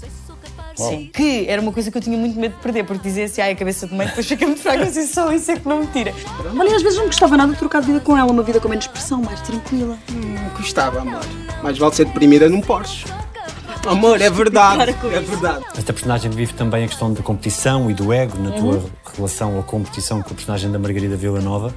Sim. 0.77 1.11
Que 1.13 1.47
era 1.49 1.61
uma 1.61 1.73
coisa 1.73 1.91
que 1.91 1.97
eu 1.97 2.03
tinha 2.03 2.17
muito 2.17 2.39
medo 2.39 2.55
de 2.55 2.61
perder, 2.61 2.85
porque 2.85 3.09
dizia 3.09 3.25
assim, 3.25 3.41
ai, 3.41 3.53
a 3.53 3.57
cabeça 3.57 3.87
de 3.87 3.95
mãe, 3.95 4.07
depois 4.07 4.27
fica 4.27 4.47
muito 4.47 4.61
fraca, 4.61 4.85
assim, 4.85 5.07
só 5.07 5.33
isso 5.33 5.51
é 5.51 5.57
que 5.57 5.67
não 5.67 5.81
me 5.81 5.87
tira. 5.87 6.15
Olha, 6.57 6.77
às 6.77 6.83
vezes 6.83 6.99
não 6.99 7.07
gostava 7.07 7.37
nada 7.37 7.53
de 7.53 7.59
trocar 7.59 7.81
de 7.81 7.87
vida 7.87 8.01
com 8.01 8.17
ela, 8.17 8.31
uma 8.31 8.43
vida 8.43 8.61
com 8.61 8.69
menos 8.69 8.87
pressão, 8.87 9.23
mais 9.23 9.41
tranquila. 9.41 9.99
Não 10.09 10.36
gostava, 10.57 11.01
amor. 11.01 11.21
Mais 11.63 11.79
vale 11.79 11.95
ser 11.95 12.07
deprimida 12.07 12.49
num 12.49 12.61
Porsche. 12.61 13.07
Amor, 13.87 14.21
é 14.21 14.29
verdade. 14.29 14.91
É 14.91 15.21
verdade. 15.21 15.65
Esta 15.77 15.93
personagem 15.93 16.31
vive 16.31 16.53
também 16.55 16.85
a 16.85 16.89
questão 16.89 17.13
da 17.13 17.23
competição 17.23 17.89
e 17.89 17.95
do 17.95 18.13
ego 18.13 18.37
na 18.39 18.51
tua 18.51 18.85
relação 19.15 19.57
ou 19.57 19.63
competição 19.63 20.21
com 20.23 20.31
a 20.31 20.35
personagem 20.35 20.71
da 20.73 20.79
Margarida 20.79 21.17
Vila 21.17 21.41
Nova. 21.41 21.73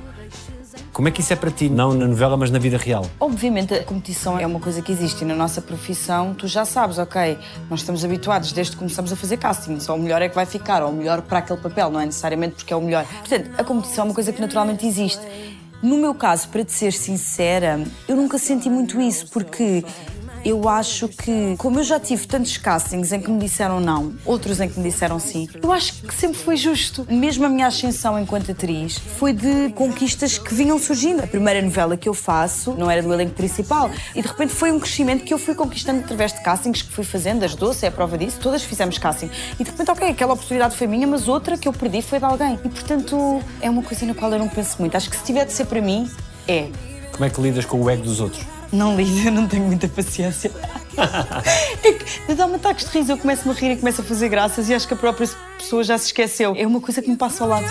Como 0.92 1.08
é 1.08 1.12
que 1.12 1.22
isso 1.22 1.32
é 1.32 1.36
para 1.36 1.50
ti? 1.50 1.70
Não 1.70 1.94
na 1.94 2.08
novela, 2.08 2.36
mas 2.36 2.52
na 2.52 2.60
vida 2.60 2.78
real. 2.78 3.06
Obviamente 3.20 3.74
a 3.74 3.84
competição 3.84 4.38
é 4.38 4.46
uma 4.46 4.60
coisa 4.60 4.82
que 4.82 4.92
existe 4.92 5.22
e 5.22 5.26
na 5.26 5.36
nossa 5.36 5.62
profissão 5.62 6.34
tu 6.34 6.46
já 6.46 6.66
sabes, 6.66 6.98
ok, 6.98 7.38
nós 7.70 7.80
estamos 7.80 8.04
habituados 8.04 8.52
desde 8.52 8.74
que 8.74 8.80
começamos 8.80 9.14
a 9.14 9.16
fazer 9.16 9.38
casting, 9.38 9.80
só 9.80 9.96
o 9.96 10.00
melhor 10.00 10.22
é 10.22 10.28
que 10.28 10.36
vai 10.36 10.46
ficar, 10.46 10.84
ou 10.84 10.90
o 10.90 10.94
melhor 10.94 11.22
para 11.22 11.40
aquele 11.40 11.60
papel, 11.60 11.90
não 11.90 12.02
é 12.02 12.06
necessariamente 12.06 12.56
porque 12.56 12.74
é 12.74 12.76
o 12.76 12.82
melhor. 12.82 13.06
Portanto, 13.06 13.50
a 13.58 13.64
competição 13.64 14.04
é 14.04 14.08
uma 14.10 14.14
coisa 14.14 14.34
que 14.34 14.42
naturalmente 14.42 14.86
existe. 14.86 15.22
No 15.82 15.98
meu 15.98 16.14
caso, 16.14 16.50
para 16.50 16.64
te 16.64 16.74
ser 16.74 16.92
sincera, 16.92 17.82
eu 18.08 18.16
nunca 18.16 18.38
senti 18.38 18.70
muito 18.70 19.00
isso, 19.00 19.30
porque 19.30 19.84
Eu 20.44 20.70
acho 20.70 21.10
que, 21.10 21.56
como 21.58 21.80
eu 21.80 21.84
já 21.84 22.00
tive 22.00 22.26
tantos 22.26 22.56
castings 22.56 23.12
em 23.12 23.20
que 23.20 23.30
me 23.30 23.40
disseram 23.40 23.82
não, 23.82 24.14
outros 24.26 24.62
em 24.62 24.70
que 24.70 24.80
me 24.80 24.90
disseram 24.90 25.20
sim, 25.20 25.50
eu 25.62 25.72
acho 25.72 26.02
que 26.02 26.14
sempre 26.14 26.38
foi 26.38 26.56
justo. 26.56 27.06
Mesmo 27.10 27.46
a 27.46 27.50
minha 27.50 27.68
ascensão 27.68 28.18
enquanto 28.18 28.52
atriz 28.52 28.98
foi 28.98 29.34
de 29.34 29.70
conquistas 29.76 30.38
que 30.38 30.54
vinham 30.54 30.80
surgindo. 30.80 31.22
A 31.22 31.28
primeira 31.28 31.62
novela 31.62 31.98
que 31.98 32.08
eu 32.08 32.14
faço 32.14 32.74
não 32.74 32.90
era 32.90 33.04
do 33.04 33.14
elenco 33.14 33.34
principal 33.34 33.92
e 34.16 34.22
de 34.22 34.28
repente 34.28 34.54
foi 34.54 34.72
um 34.72 34.80
crescimento 34.80 35.26
que 35.26 35.34
eu 35.34 35.38
fui 35.38 35.54
conquistando 35.54 36.00
através 36.00 36.32
de 36.32 36.42
castings 36.42 36.82
que 36.82 36.92
fui 36.92 37.04
fazendo, 37.04 37.44
as 37.44 37.54
doce 37.54 37.86
é 37.86 37.90
a 37.90 37.92
prova 37.92 38.18
disso, 38.18 38.40
todas 38.40 38.64
fizemos 38.64 38.98
casting. 38.98 39.30
E 39.60 39.64
de 39.64 39.70
repente, 39.70 39.92
ok, 39.92 40.08
aquela 40.08 40.34
oportunidade 40.34 40.76
foi 40.76 40.88
minha, 40.88 41.06
mas 41.06 41.28
outra 41.28 41.58
que 41.58 41.68
eu 41.68 41.74
perdi 41.74 42.02
foi 42.02 42.18
de 42.18 42.26
alguém. 42.26 42.58
E 42.64 42.70
portanto, 42.70 43.42
é 43.62 43.70
uma 43.70 43.84
coisa 43.84 44.06
na 44.06 44.14
qual 44.14 44.32
eu 44.32 44.40
não 44.40 44.48
penso 44.48 44.78
muito. 44.80 44.96
Acho 44.96 45.10
que 45.10 45.18
se 45.18 45.24
tiver 45.24 45.46
de 45.46 45.52
ser 45.52 45.66
para 45.66 45.82
mim, 45.82 46.10
é. 46.48 46.70
Como 47.12 47.26
é 47.26 47.30
que 47.30 47.42
lidas 47.42 47.66
com 47.66 47.82
o 47.82 47.90
ego 47.90 48.04
dos 48.04 48.22
outros? 48.22 48.59
Não 48.72 48.96
lido, 48.96 49.28
eu 49.28 49.32
não 49.32 49.48
tenho 49.48 49.64
muita 49.64 49.88
paciência. 49.88 50.52
é 51.84 51.94
que 51.94 52.34
dá-me 52.36 52.56
ataques 52.56 52.86
de 52.86 52.92
riso, 52.92 53.12
eu 53.12 53.18
começo-me 53.18 53.54
a 53.54 53.58
rir 53.58 53.72
e 53.72 53.78
começo 53.78 54.02
a 54.02 54.04
fazer 54.04 54.30
graças 54.30 54.70
e 54.70 54.74
acho 54.74 54.88
que 54.88 54.94
a 54.94 54.98
própria 54.98 55.28
pessoa 55.58 55.84
já 55.84 55.98
se 55.98 56.08
esqueceu. 56.08 56.54
É 56.56 56.68
uma 56.68 56.80
coisa 56.80 57.02
que 57.02 57.10
me 57.10 57.18
passa 57.18 57.44
ao 57.44 57.50
lado. 57.50 57.66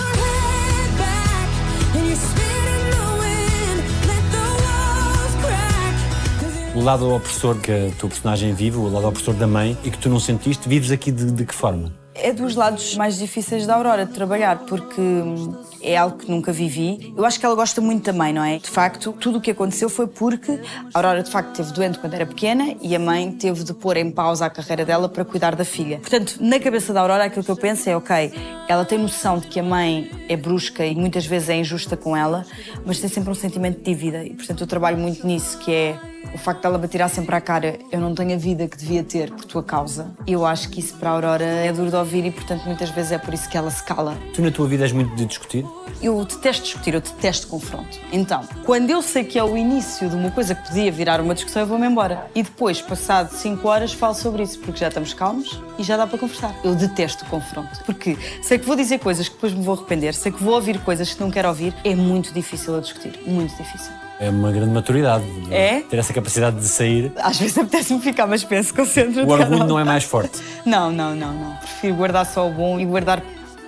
O 6.74 6.80
lado 6.80 7.12
opressor 7.12 7.56
que 7.56 7.72
a 7.72 7.90
tua 7.98 8.08
personagem 8.08 8.54
vive, 8.54 8.76
o 8.76 8.88
lado 8.88 9.08
opressor 9.08 9.34
da 9.34 9.48
mãe, 9.48 9.76
e 9.82 9.90
que 9.90 9.98
tu 9.98 10.08
não 10.08 10.20
sentiste, 10.20 10.68
vives 10.68 10.92
aqui 10.92 11.10
de, 11.10 11.24
de 11.32 11.44
que 11.44 11.52
forma? 11.52 11.92
É 12.20 12.32
dos 12.32 12.56
lados 12.56 12.96
mais 12.96 13.18
difíceis 13.18 13.66
da 13.66 13.74
Aurora 13.74 14.04
de 14.04 14.12
trabalhar, 14.12 14.58
porque 14.66 15.00
hum, 15.00 15.54
é 15.80 15.96
algo 15.96 16.18
que 16.18 16.30
nunca 16.30 16.52
vivi. 16.52 17.12
Eu 17.16 17.24
acho 17.24 17.38
que 17.38 17.46
ela 17.46 17.54
gosta 17.54 17.80
muito 17.80 18.02
também, 18.02 18.32
não 18.32 18.42
é? 18.42 18.58
De 18.58 18.68
facto, 18.68 19.12
tudo 19.12 19.38
o 19.38 19.40
que 19.40 19.50
aconteceu 19.50 19.88
foi 19.88 20.06
porque 20.06 20.60
a 20.92 20.98
Aurora, 20.98 21.22
de 21.22 21.30
facto, 21.30 21.50
esteve 21.50 21.72
doente 21.72 21.98
quando 21.98 22.14
era 22.14 22.26
pequena 22.26 22.74
e 22.82 22.94
a 22.94 22.98
mãe 22.98 23.30
teve 23.32 23.62
de 23.62 23.72
pôr 23.72 23.96
em 23.96 24.10
pausa 24.10 24.46
a 24.46 24.50
carreira 24.50 24.84
dela 24.84 25.08
para 25.08 25.24
cuidar 25.24 25.54
da 25.54 25.64
filha. 25.64 25.98
Portanto, 25.98 26.36
na 26.40 26.58
cabeça 26.58 26.92
da 26.92 27.00
Aurora, 27.00 27.24
aquilo 27.24 27.44
que 27.44 27.50
eu 27.50 27.56
penso 27.56 27.88
é: 27.88 27.96
ok, 27.96 28.32
ela 28.68 28.84
tem 28.84 28.98
noção 28.98 29.38
de 29.38 29.46
que 29.46 29.60
a 29.60 29.62
mãe 29.62 30.10
é 30.28 30.36
brusca 30.36 30.84
e 30.84 30.94
muitas 30.94 31.24
vezes 31.24 31.48
é 31.48 31.56
injusta 31.56 31.96
com 31.96 32.16
ela, 32.16 32.44
mas 32.84 32.98
tem 32.98 33.08
sempre 33.08 33.30
um 33.30 33.34
sentimento 33.34 33.78
de 33.78 33.84
dívida. 33.84 34.24
E, 34.24 34.34
portanto, 34.34 34.60
eu 34.60 34.66
trabalho 34.66 34.98
muito 34.98 35.26
nisso, 35.26 35.58
que 35.58 35.72
é 35.72 35.98
o 36.32 36.38
facto 36.38 36.62
dela 36.62 36.78
me 36.78 36.88
tirar 36.88 37.08
sempre 37.08 37.34
à 37.34 37.40
cara, 37.40 37.78
eu 37.90 38.00
não 38.00 38.14
tenho 38.14 38.34
a 38.34 38.36
vida 38.36 38.68
que 38.68 38.76
devia 38.76 39.02
ter 39.02 39.30
por 39.30 39.44
tua 39.44 39.62
causa. 39.62 40.10
Eu 40.26 40.44
acho 40.44 40.68
que 40.68 40.80
isso 40.80 40.94
para 40.94 41.10
a 41.10 41.12
Aurora 41.12 41.44
é 41.44 41.72
duro 41.72 41.90
de 41.90 41.96
ouvir 41.96 42.24
e, 42.24 42.30
portanto, 42.30 42.64
muitas 42.64 42.90
vezes 42.90 43.12
é 43.12 43.18
por 43.18 43.32
isso 43.32 43.48
que 43.48 43.56
ela 43.56 43.70
se 43.70 43.82
cala. 43.82 44.16
Tu 44.34 44.42
na 44.42 44.50
tua 44.50 44.66
vida 44.66 44.84
és 44.84 44.92
muito 44.92 45.14
de 45.16 45.26
discutir? 45.26 45.64
Eu 46.02 46.24
detesto 46.24 46.64
discutir, 46.64 46.94
eu 46.94 47.00
detesto 47.00 47.46
confronto. 47.46 47.98
Então, 48.12 48.42
quando 48.64 48.90
eu 48.90 49.02
sei 49.02 49.24
que 49.24 49.38
é 49.38 49.44
o 49.44 49.56
início 49.56 50.08
de 50.08 50.14
uma 50.14 50.30
coisa 50.30 50.54
que 50.54 50.68
podia 50.68 50.92
virar 50.92 51.20
uma 51.20 51.34
discussão, 51.34 51.62
eu 51.62 51.66
vou-me 51.66 51.86
embora. 51.86 52.30
E 52.34 52.42
depois, 52.42 52.80
passado 52.80 53.32
5 53.32 53.66
horas, 53.66 53.92
falo 53.92 54.14
sobre 54.14 54.42
isso, 54.42 54.58
porque 54.60 54.78
já 54.78 54.88
estamos 54.88 55.14
calmos 55.14 55.60
e 55.78 55.82
já 55.82 55.96
dá 55.96 56.06
para 56.06 56.18
conversar. 56.18 56.54
Eu 56.62 56.74
detesto 56.74 57.24
o 57.24 57.28
confronto, 57.28 57.82
porque 57.84 58.16
sei 58.42 58.58
que 58.58 58.66
vou 58.66 58.76
dizer 58.76 58.98
coisas 58.98 59.28
que 59.28 59.34
depois 59.34 59.52
me 59.52 59.62
vou 59.62 59.74
arrepender, 59.74 60.14
sei 60.14 60.30
que 60.30 60.42
vou 60.42 60.54
ouvir 60.54 60.78
coisas 60.80 61.12
que 61.12 61.20
não 61.20 61.30
quero 61.30 61.48
ouvir, 61.48 61.74
é 61.84 61.94
muito 61.94 62.32
difícil 62.32 62.76
a 62.76 62.80
discutir, 62.80 63.18
muito 63.26 63.56
difícil. 63.56 64.07
É 64.20 64.28
uma 64.30 64.50
grande 64.50 64.72
maturidade. 64.72 65.24
É? 65.50 65.80
Ter 65.80 65.98
essa 65.98 66.12
capacidade 66.12 66.56
de 66.56 66.66
sair. 66.66 67.12
Às 67.16 67.38
vezes 67.38 67.56
apetece-me 67.56 68.00
ficar, 68.00 68.26
mas 68.26 68.42
penso, 68.42 68.74
concentro 68.74 69.24
O 69.24 69.30
orgulho 69.30 69.64
não 69.64 69.78
é 69.78 69.84
mais 69.84 70.04
forte. 70.04 70.40
Não, 70.66 70.90
não, 70.90 71.14
não, 71.14 71.32
não. 71.32 71.56
Prefiro 71.56 71.94
guardar 71.94 72.26
só 72.26 72.48
o 72.48 72.50
bom 72.50 72.80
e 72.80 72.84
guardar 72.84 73.22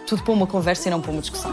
tudo 0.07 0.23
para 0.25 0.33
uma 0.33 0.47
conversa 0.47 0.89
e 0.89 0.91
não 0.91 1.01
para 1.01 1.13
uma 1.13 1.21
discussão. 1.21 1.53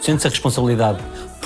Sentes 0.00 0.26
a 0.26 0.28
responsabilidade 0.28 0.98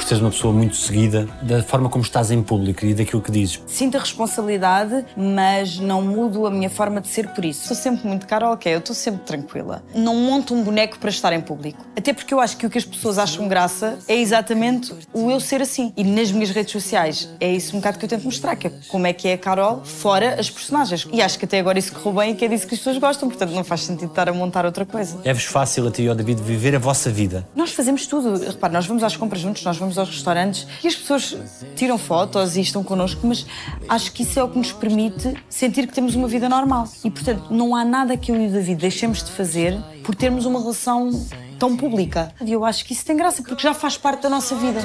seres 0.09 0.23
uma 0.23 0.31
pessoa 0.31 0.55
muito 0.55 0.75
seguida 0.75 1.29
da 1.43 1.63
forma 1.63 1.91
como 1.91 2.03
estás 2.03 2.31
em 2.31 2.43
público 2.43 2.87
e 2.87 2.95
daquilo 2.95 3.21
que 3.21 3.31
dizes. 3.31 3.61
Sinto 3.67 3.99
a 3.99 4.01
responsabilidade, 4.01 5.05
mas 5.15 5.79
não 5.79 6.01
mudo 6.01 6.47
a 6.47 6.51
minha 6.51 6.71
forma 6.71 6.99
de 6.99 7.09
ser 7.09 7.29
por 7.29 7.45
isso. 7.45 7.67
Sou 7.67 7.77
sempre 7.77 8.09
muito 8.09 8.27
cara, 8.27 8.51
ok, 8.51 8.73
eu 8.73 8.79
estou 8.79 8.95
sempre 8.95 9.21
tranquila. 9.27 9.83
Não 9.95 10.17
monto 10.17 10.55
um 10.55 10.63
boneco 10.63 10.99
para 10.99 11.11
estar 11.11 11.31
em 11.35 11.43
público. 11.43 11.85
Até 11.95 12.15
porque 12.15 12.33
eu 12.33 12.41
acho 12.41 12.57
que 12.57 12.65
o 12.65 12.71
que 12.71 12.79
as 12.79 12.87
pessoas 12.87 13.19
acham 13.19 13.47
graça 13.49 13.99
é 14.09 14.17
exatamente 14.17 14.95
o 15.13 15.31
eu 15.31 15.41
ser 15.41 15.61
assim. 15.61 15.93
E 15.95 16.03
nas 16.03 16.33
minhas 16.33 16.51
redes 16.51 16.73
sociais 16.73 17.29
é 17.39 17.53
isso 17.53 17.77
um 17.77 17.81
bocado 17.81 17.99
que 17.99 18.07
eu 18.07 18.09
tento 18.09 18.25
mostrar, 18.25 18.57
que 18.57 18.69
é 18.69 18.73
como 18.89 19.07
é 19.07 19.13
que 19.13 19.29
é 19.29 19.35
a 19.35 19.39
Carol 19.39 19.85
fora 19.85 20.41
as 20.41 20.49
personagens. 20.49 21.07
E 21.13 21.21
acho 21.21 21.39
que 21.39 21.45
até 21.45 21.59
agora 21.59 21.79
isso 21.79 21.93
correu 21.93 22.21
bem 22.21 22.33
e 22.33 22.35
que 22.35 22.47
é 22.47 22.49
disso 22.49 22.67
que 22.67 22.73
as 22.75 22.81
pessoas 22.81 22.97
gostam, 22.97 23.29
portanto 23.29 23.51
não 23.51 23.63
faz 23.63 23.83
sentido 23.83 24.09
estar 24.09 24.27
a 24.27 24.33
montar 24.33 24.65
outra 24.65 24.87
coisa. 24.87 25.19
É-vos 25.23 25.45
fácil 25.45 25.87
a 25.87 25.91
ti 25.91 26.05
e 26.05 26.09
ao 26.09 26.15
David 26.15 26.41
viver 26.41 26.75
a 26.75 26.79
vossa 26.79 27.11
vida. 27.11 27.47
Nós 27.55 27.73
fazemos 27.73 28.07
tudo. 28.07 28.43
Repare, 28.43 28.73
nós 28.73 28.87
vamos 28.87 29.03
às 29.03 29.15
compras 29.15 29.43
juntos, 29.43 29.63
nós 29.65 29.77
vamos 29.77 29.98
aos 29.99 30.09
restaurantes 30.09 30.67
e 30.83 30.89
as 30.89 30.95
pessoas 30.95 31.37
tiram 31.77 31.99
fotos 31.99 32.57
e 32.57 32.61
estão 32.61 32.83
connosco, 32.83 33.27
mas 33.27 33.47
acho 33.89 34.13
que 34.13 34.23
isso 34.23 34.39
é 34.39 34.45
o 34.45 34.49
que 34.49 34.59
nos 34.59 34.73
permite 34.73 35.35
sentir 35.49 35.87
que 35.87 35.95
temos 35.95 36.15
uma 36.15 36.29
vida 36.29 36.49
normal. 36.49 36.89
E, 37.05 37.11
portanto, 37.11 37.45
não 37.51 37.75
há 37.75 37.85
nada 37.85 38.17
que 38.17 38.31
eu 38.31 38.41
e 38.41 38.47
o 38.47 38.51
David 38.51 38.81
deixemos 38.81 39.23
de 39.23 39.31
fazer 39.31 39.79
por 40.05 40.15
termos 40.15 40.47
uma 40.47 40.61
relação 40.61 41.11
tão 41.59 41.77
pública. 41.77 42.33
E 42.45 42.53
eu 42.53 42.65
acho 42.65 42.85
que 42.85 42.93
isso 42.93 43.05
tem 43.05 43.17
graça, 43.17 43.43
porque 43.43 43.63
já 43.63 43.75
faz 43.75 43.97
parte 43.97 44.23
da 44.23 44.31
nossa 44.31 44.55
vida. 44.55 44.81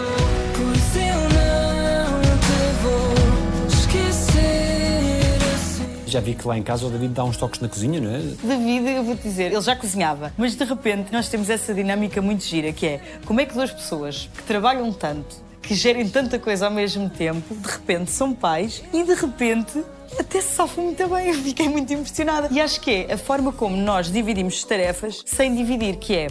Já 6.14 6.20
vi 6.20 6.36
que 6.36 6.48
lá 6.48 6.56
em 6.56 6.62
casa 6.62 6.86
o 6.86 6.92
David 6.92 7.12
dá 7.12 7.24
uns 7.24 7.38
toques 7.38 7.60
na 7.60 7.68
cozinha, 7.68 8.00
não 8.00 8.12
é? 8.12 8.20
David, 8.20 8.88
eu 8.88 9.04
vou 9.04 9.16
te 9.16 9.24
dizer, 9.24 9.52
ele 9.52 9.62
já 9.62 9.76
cozinhava, 9.76 10.32
mas 10.38 10.56
de 10.56 10.64
repente 10.64 11.12
nós 11.12 11.28
temos 11.28 11.50
essa 11.50 11.74
dinâmica 11.74 12.22
muito 12.22 12.44
gira, 12.44 12.72
que 12.72 12.86
é 12.86 13.02
como 13.26 13.42
é 13.42 13.48
que 13.48 13.56
duas 13.56 13.72
pessoas 13.72 14.30
que 14.38 14.44
trabalham 14.44 14.94
tanto, 14.94 15.38
que 15.60 15.74
gerem 15.74 16.08
tanta 16.08 16.38
coisa 16.38 16.68
ao 16.68 16.72
mesmo 16.72 17.10
tempo, 17.10 17.56
de 17.56 17.68
repente 17.68 18.12
são 18.12 18.32
pais 18.32 18.84
e 18.94 19.02
de 19.04 19.16
repente 19.16 19.84
até 20.20 20.42
se 20.42 20.56
sofrem 20.56 20.86
muito 20.86 21.08
bem. 21.08 21.28
Eu 21.28 21.34
fiquei 21.36 21.70
muito 21.70 21.92
impressionada. 21.94 22.48
E 22.52 22.60
acho 22.60 22.80
que 22.82 22.92
é 22.92 23.14
a 23.14 23.18
forma 23.18 23.52
como 23.52 23.76
nós 23.76 24.12
dividimos 24.12 24.64
tarefas 24.64 25.24
sem 25.26 25.56
dividir, 25.56 25.98
que 25.98 26.16
é 26.16 26.28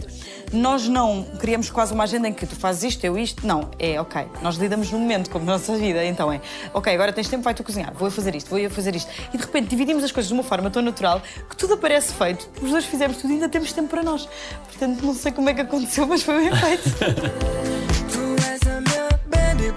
nós 0.51 0.87
não 0.87 1.23
criamos 1.39 1.69
quase 1.69 1.93
uma 1.93 2.03
agenda 2.03 2.27
em 2.27 2.33
que 2.33 2.45
tu 2.45 2.55
fazes 2.55 2.83
isto, 2.83 3.03
eu 3.03 3.17
isto. 3.17 3.45
Não, 3.45 3.71
é 3.79 3.99
ok. 3.99 4.25
Nós 4.41 4.55
lidamos 4.55 4.91
no 4.91 4.99
momento, 4.99 5.29
como 5.29 5.45
na 5.45 5.53
nossa 5.53 5.75
vida. 5.75 6.05
Então 6.05 6.31
é, 6.31 6.39
ok, 6.73 6.93
agora 6.93 7.11
tens 7.11 7.27
tempo, 7.27 7.43
vai 7.43 7.53
tu 7.53 7.63
cozinhar, 7.63 7.93
vou 7.93 8.07
eu 8.07 8.11
fazer 8.11 8.35
isto, 8.35 8.49
vou 8.49 8.59
eu 8.59 8.69
fazer 8.69 8.95
isto. 8.95 9.09
E 9.33 9.37
de 9.37 9.43
repente 9.43 9.69
dividimos 9.69 10.03
as 10.03 10.11
coisas 10.11 10.27
de 10.27 10.33
uma 10.33 10.43
forma 10.43 10.69
tão 10.69 10.81
natural 10.81 11.21
que 11.49 11.55
tudo 11.55 11.73
aparece 11.73 12.13
feito. 12.13 12.49
Os 12.61 12.71
dois 12.71 12.85
fizemos 12.85 13.17
tudo 13.17 13.31
e 13.31 13.33
ainda 13.33 13.49
temos 13.49 13.73
tempo 13.73 13.89
para 13.89 14.03
nós. 14.03 14.27
Portanto, 14.67 15.01
não 15.03 15.13
sei 15.13 15.31
como 15.31 15.49
é 15.49 15.53
que 15.53 15.61
aconteceu, 15.61 16.05
mas 16.05 16.21
foi 16.21 16.37
bem 16.37 16.55
feito. 16.55 16.83
Tu 18.11 18.19
és 18.47 18.61
a 18.67 18.81
minha 18.81 19.09
baby 19.27 19.73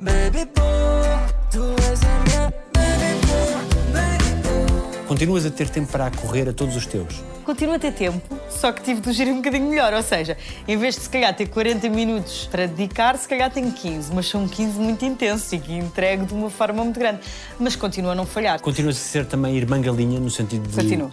baby 0.00 0.44
boo. 0.54 1.15
Continuas 5.16 5.46
a 5.46 5.50
ter 5.50 5.70
tempo 5.70 5.90
para 5.90 6.10
correr 6.10 6.46
a 6.46 6.52
todos 6.52 6.76
os 6.76 6.84
teus. 6.84 7.22
Continuo 7.42 7.76
a 7.76 7.78
ter 7.78 7.90
tempo, 7.94 8.20
só 8.50 8.70
que 8.70 8.82
tive 8.82 9.00
de 9.00 9.08
agir 9.08 9.26
um 9.28 9.36
bocadinho 9.36 9.66
melhor. 9.66 9.94
Ou 9.94 10.02
seja, 10.02 10.36
em 10.68 10.76
vez 10.76 10.94
de 10.94 11.00
se 11.00 11.08
calhar 11.08 11.34
ter 11.34 11.46
40 11.48 11.88
minutos 11.88 12.46
para 12.52 12.66
dedicar, 12.68 13.16
se 13.16 13.26
calhar 13.26 13.50
tenho 13.50 13.72
15, 13.72 14.12
mas 14.12 14.28
são 14.28 14.46
15 14.46 14.78
muito 14.78 15.06
intensos 15.06 15.50
e 15.54 15.58
que 15.58 15.72
entrego 15.72 16.26
de 16.26 16.34
uma 16.34 16.50
forma 16.50 16.84
muito 16.84 17.00
grande. 17.00 17.20
Mas 17.58 17.74
continuo 17.74 18.10
a 18.10 18.14
não 18.14 18.26
falhar. 18.26 18.60
Continuas 18.60 18.96
a 18.96 19.00
ser 19.00 19.24
também 19.24 19.56
irmã 19.56 19.80
galinha 19.80 20.20
no 20.20 20.28
sentido 20.28 20.68
de. 20.68 20.74
Continuo. 20.76 21.08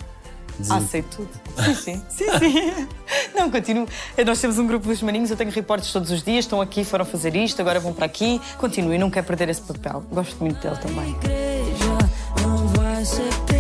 de- 0.60 0.70
Ah, 0.70 0.82
sei 0.82 1.02
tudo. 1.04 1.30
Sim, 1.64 1.74
sim. 1.76 2.02
sim, 2.12 2.26
sim. 2.40 2.88
Não, 3.34 3.50
continuo. 3.50 3.88
Nós 4.26 4.42
temos 4.42 4.60
um 4.60 4.68
grupo 4.68 4.86
dos 4.86 5.02
maninhos, 5.02 5.32
eu 5.32 5.38
tenho 5.38 5.50
reportes 5.50 5.94
todos 5.94 6.12
os 6.12 6.22
dias, 6.22 6.44
estão 6.44 6.60
aqui, 6.60 6.84
foram 6.84 7.06
fazer 7.06 7.34
isto, 7.38 7.62
agora 7.62 7.80
vão 7.80 7.94
para 7.94 8.06
aqui. 8.06 8.42
Continuo 8.58 8.94
e 8.94 8.98
não 8.98 9.10
quero 9.10 9.26
perder 9.26 9.48
esse 9.48 9.62
papel. 9.62 10.04
Gosto 10.12 10.36
muito 10.44 10.60
dele 10.60 10.76
também. 10.82 11.10
Igreja 11.12 11.98
não 12.42 12.68
vai 12.68 13.06
ser. 13.06 13.53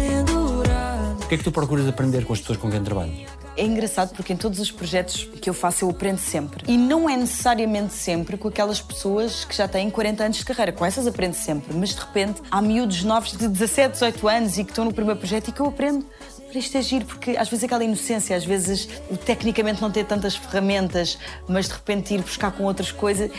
O 1.24 1.28
que 1.28 1.36
é 1.36 1.38
que 1.38 1.44
tu 1.44 1.52
procuras 1.52 1.88
aprender 1.88 2.26
com 2.26 2.34
as 2.34 2.40
pessoas 2.40 2.58
com 2.58 2.70
quem 2.70 2.84
trabalhas? 2.84 3.18
É 3.56 3.64
engraçado 3.64 4.14
porque 4.14 4.34
em 4.34 4.36
todos 4.36 4.60
os 4.60 4.72
projetos 4.72 5.30
que 5.42 5.50
eu 5.50 5.54
faço 5.54 5.86
eu 5.86 5.90
aprendo 5.90 6.18
sempre. 6.18 6.66
E 6.68 6.78
não 6.78 7.10
é 7.10 7.16
necessariamente 7.16 7.94
sempre 7.94 8.36
com 8.36 8.48
aquelas 8.48 8.82
pessoas 8.82 9.46
que 9.46 9.56
já 9.56 9.68
têm 9.68 9.90
40 9.90 10.24
anos 10.24 10.38
de 10.38 10.46
carreira. 10.46 10.72
Com 10.72 10.86
essas 10.86 11.08
aprendo 11.08 11.34
sempre. 11.34 11.74
Mas 11.74 11.90
de 11.90 12.02
repente 12.02 12.42
há 12.52 12.62
miúdos 12.62 13.04
novos 13.04 13.32
de 13.32 13.48
17, 13.48 13.94
18 13.94 14.28
anos 14.28 14.58
e 14.58 14.64
que 14.64 14.72
estão 14.72 14.86
no 14.86 14.94
primeiro 14.94 15.18
projeto 15.18 15.48
e 15.48 15.52
que 15.52 15.62
eu 15.62 15.68
aprendo. 15.68 16.06
Isto 16.54 16.78
é 16.78 16.82
giro, 16.82 17.06
porque 17.06 17.32
às 17.32 17.50
vezes 17.50 17.64
aquela 17.64 17.84
inocência, 17.84 18.36
às 18.36 18.46
vezes 18.46 18.88
o 19.10 19.18
tecnicamente 19.18 19.82
não 19.82 19.90
ter 19.90 20.06
tantas 20.06 20.36
ferramentas, 20.36 21.18
mas 21.48 21.68
de 21.68 21.74
repente 21.74 22.14
ir 22.14 22.22
buscar 22.22 22.52
com 22.52 22.64
outras 22.64 22.92
coisas. 22.92 23.32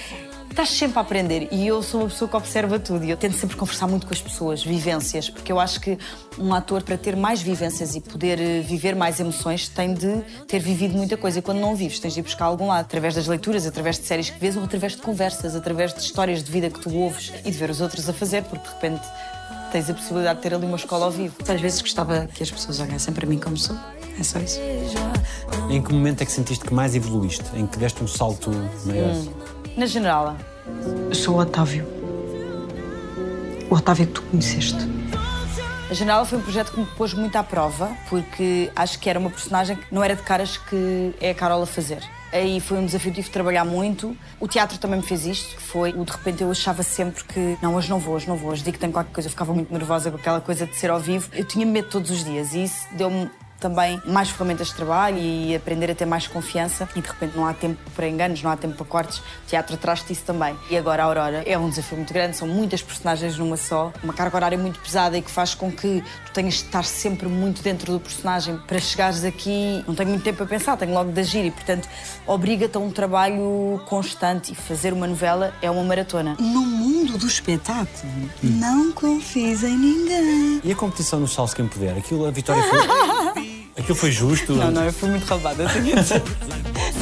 Estás 0.54 0.70
sempre 0.70 1.00
a 1.00 1.02
aprender 1.02 1.48
e 1.50 1.66
eu 1.66 1.82
sou 1.82 2.02
uma 2.02 2.08
pessoa 2.08 2.28
que 2.28 2.36
observa 2.36 2.78
tudo 2.78 3.04
e 3.04 3.10
eu 3.10 3.16
tento 3.16 3.36
sempre 3.36 3.56
conversar 3.56 3.88
muito 3.88 4.06
com 4.06 4.14
as 4.14 4.22
pessoas, 4.22 4.62
vivências, 4.62 5.28
porque 5.28 5.50
eu 5.50 5.58
acho 5.58 5.80
que 5.80 5.98
um 6.38 6.54
ator, 6.54 6.80
para 6.84 6.96
ter 6.96 7.16
mais 7.16 7.42
vivências 7.42 7.96
e 7.96 8.00
poder 8.00 8.40
eh, 8.40 8.60
viver 8.60 8.94
mais 8.94 9.18
emoções, 9.18 9.68
tem 9.68 9.92
de 9.92 10.22
ter 10.46 10.60
vivido 10.60 10.96
muita 10.96 11.16
coisa. 11.16 11.40
E 11.40 11.42
quando 11.42 11.58
não 11.58 11.74
vives, 11.74 11.98
tens 11.98 12.14
de 12.14 12.20
ir 12.20 12.22
buscar 12.22 12.44
algum 12.44 12.68
lado, 12.68 12.82
através 12.82 13.16
das 13.16 13.26
leituras, 13.26 13.66
através 13.66 13.98
de 13.98 14.04
séries 14.06 14.30
que 14.30 14.38
vês 14.38 14.56
ou 14.56 14.62
através 14.62 14.92
de 14.92 15.02
conversas, 15.02 15.56
através 15.56 15.92
de 15.92 15.98
histórias 15.98 16.44
de 16.44 16.52
vida 16.52 16.70
que 16.70 16.78
tu 16.78 16.94
ouves 16.94 17.32
e 17.44 17.50
de 17.50 17.58
ver 17.58 17.68
os 17.68 17.80
outros 17.80 18.08
a 18.08 18.12
fazer, 18.12 18.44
porque 18.44 18.64
de 18.64 18.74
repente 18.74 19.04
tens 19.72 19.90
a 19.90 19.94
possibilidade 19.94 20.36
de 20.36 20.42
ter 20.44 20.54
ali 20.54 20.66
uma 20.66 20.76
escola 20.76 21.06
ao 21.06 21.10
vivo. 21.10 21.34
Às 21.48 21.60
vezes 21.60 21.82
gostava 21.82 22.28
que 22.32 22.44
as 22.44 22.50
pessoas 22.52 22.78
olhassem 22.78 23.12
para 23.12 23.26
mim 23.26 23.40
como 23.40 23.56
sou. 23.56 23.76
É 24.20 24.22
só 24.22 24.38
isso. 24.38 24.60
Em 25.68 25.82
que 25.82 25.92
momento 25.92 26.22
é 26.22 26.24
que 26.24 26.30
sentiste 26.30 26.64
que 26.64 26.72
mais 26.72 26.94
evoluíste? 26.94 27.44
Em 27.56 27.66
que 27.66 27.76
deste 27.76 28.04
um 28.04 28.06
salto 28.06 28.52
maior? 28.86 29.16
Na 29.76 29.86
generala, 29.86 30.36
Eu 31.08 31.14
sou 31.14 31.34
o 31.34 31.38
Otávio. 31.40 31.84
O 33.68 33.74
Otávio 33.74 34.06
que 34.06 34.12
tu 34.12 34.22
conheceste. 34.22 34.78
A 35.90 35.94
Janela 35.94 36.24
foi 36.24 36.38
um 36.38 36.42
projeto 36.42 36.72
que 36.72 36.78
me 36.78 36.86
pôs 36.86 37.12
muito 37.12 37.34
à 37.36 37.42
prova, 37.42 37.90
porque 38.08 38.70
acho 38.76 38.98
que 39.00 39.10
era 39.10 39.18
uma 39.18 39.30
personagem 39.30 39.76
que 39.76 39.92
não 39.92 40.02
era 40.02 40.14
de 40.14 40.22
caras 40.22 40.56
que 40.56 41.12
é 41.20 41.30
a 41.30 41.34
Carol 41.34 41.62
a 41.62 41.66
fazer. 41.66 42.02
Aí 42.32 42.60
foi 42.60 42.78
um 42.78 42.86
desafio, 42.86 43.12
tive 43.12 43.26
de 43.26 43.32
trabalhar 43.32 43.64
muito. 43.64 44.16
O 44.40 44.46
teatro 44.46 44.78
também 44.78 45.00
me 45.00 45.06
fez 45.06 45.26
isto, 45.26 45.56
que 45.56 45.62
foi 45.62 45.92
o 45.92 46.04
de 46.04 46.12
repente 46.12 46.42
eu 46.42 46.50
achava 46.50 46.82
sempre 46.82 47.24
que 47.24 47.58
não, 47.60 47.74
hoje 47.74 47.90
não 47.90 47.98
vou, 47.98 48.14
hoje 48.14 48.28
não 48.28 48.36
vou, 48.36 48.50
hoje 48.50 48.62
digo 48.62 48.74
que 48.74 48.80
tenho 48.80 48.92
qualquer 48.92 49.12
coisa. 49.12 49.26
Eu 49.26 49.30
ficava 49.30 49.52
muito 49.52 49.72
nervosa 49.72 50.10
com 50.10 50.16
aquela 50.16 50.40
coisa 50.40 50.66
de 50.66 50.76
ser 50.76 50.90
ao 50.90 51.00
vivo. 51.00 51.28
Eu 51.32 51.44
tinha 51.44 51.66
medo 51.66 51.88
todos 51.88 52.10
os 52.10 52.24
dias 52.24 52.54
e 52.54 52.64
isso 52.64 52.86
deu-me 52.92 53.28
também 53.64 53.98
mais 54.04 54.28
ferramentas 54.28 54.66
de 54.66 54.74
trabalho 54.74 55.16
e 55.16 55.56
aprender 55.56 55.90
a 55.90 55.94
ter 55.94 56.04
mais 56.04 56.26
confiança 56.26 56.86
e 56.94 57.00
de 57.00 57.08
repente 57.08 57.34
não 57.34 57.46
há 57.46 57.54
tempo 57.54 57.80
para 57.96 58.06
enganos, 58.06 58.42
não 58.42 58.50
há 58.50 58.56
tempo 58.58 58.74
para 58.74 58.84
cortes. 58.84 59.18
O 59.20 59.22
teatro 59.48 59.74
traz-te 59.78 60.12
isso 60.12 60.22
também. 60.22 60.54
E 60.68 60.76
agora 60.76 61.02
a 61.02 61.06
Aurora 61.06 61.42
é 61.46 61.56
um 61.56 61.70
desafio 61.70 61.96
muito 61.96 62.12
grande, 62.12 62.36
são 62.36 62.46
muitas 62.46 62.82
personagens 62.82 63.38
numa 63.38 63.56
só, 63.56 63.90
uma 64.02 64.12
carga 64.12 64.36
horária 64.36 64.58
muito 64.58 64.78
pesada 64.80 65.16
e 65.16 65.22
que 65.22 65.30
faz 65.30 65.54
com 65.54 65.72
que 65.72 66.04
tu 66.26 66.32
tenhas 66.34 66.54
de 66.54 66.64
estar 66.64 66.84
sempre 66.84 67.26
muito 67.26 67.62
dentro 67.62 67.90
do 67.90 67.98
personagem 67.98 68.58
para 68.66 68.78
chegares 68.78 69.24
aqui. 69.24 69.82
Não 69.88 69.94
tenho 69.94 70.10
muito 70.10 70.22
tempo 70.22 70.42
a 70.42 70.46
pensar, 70.46 70.76
tenho 70.76 70.92
logo 70.92 71.10
de 71.10 71.20
agir 71.20 71.46
e, 71.46 71.50
portanto, 71.50 71.88
obriga-te 72.26 72.76
a 72.76 72.80
um 72.80 72.90
trabalho 72.90 73.80
constante 73.86 74.52
e 74.52 74.54
fazer 74.54 74.92
uma 74.92 75.06
novela 75.06 75.54
é 75.62 75.70
uma 75.70 75.82
maratona. 75.82 76.36
No 76.38 76.60
mundo 76.60 77.16
do 77.16 77.26
espetáculo, 77.26 77.88
não 78.42 78.92
confies 78.92 79.62
em 79.62 79.78
ninguém. 79.78 80.60
E 80.62 80.70
a 80.70 80.76
competição 80.76 81.18
no 81.18 81.26
Salso 81.26 81.56
Quem 81.56 81.66
Puder? 81.66 81.96
Aquilo, 81.96 82.26
a 82.26 82.30
vitória 82.30 82.62
foi. 82.62 83.23
Aquilo 83.84 83.98
foi 83.98 84.10
justo? 84.10 84.54
Não, 84.54 84.70
não, 84.70 84.82
eu 84.82 84.92
fui 84.94 85.10
muito 85.10 85.26
roubada, 85.26 85.62
eu 85.62 85.68
tenho 85.68 85.98
a 85.98 86.00
dizer. 86.00 86.22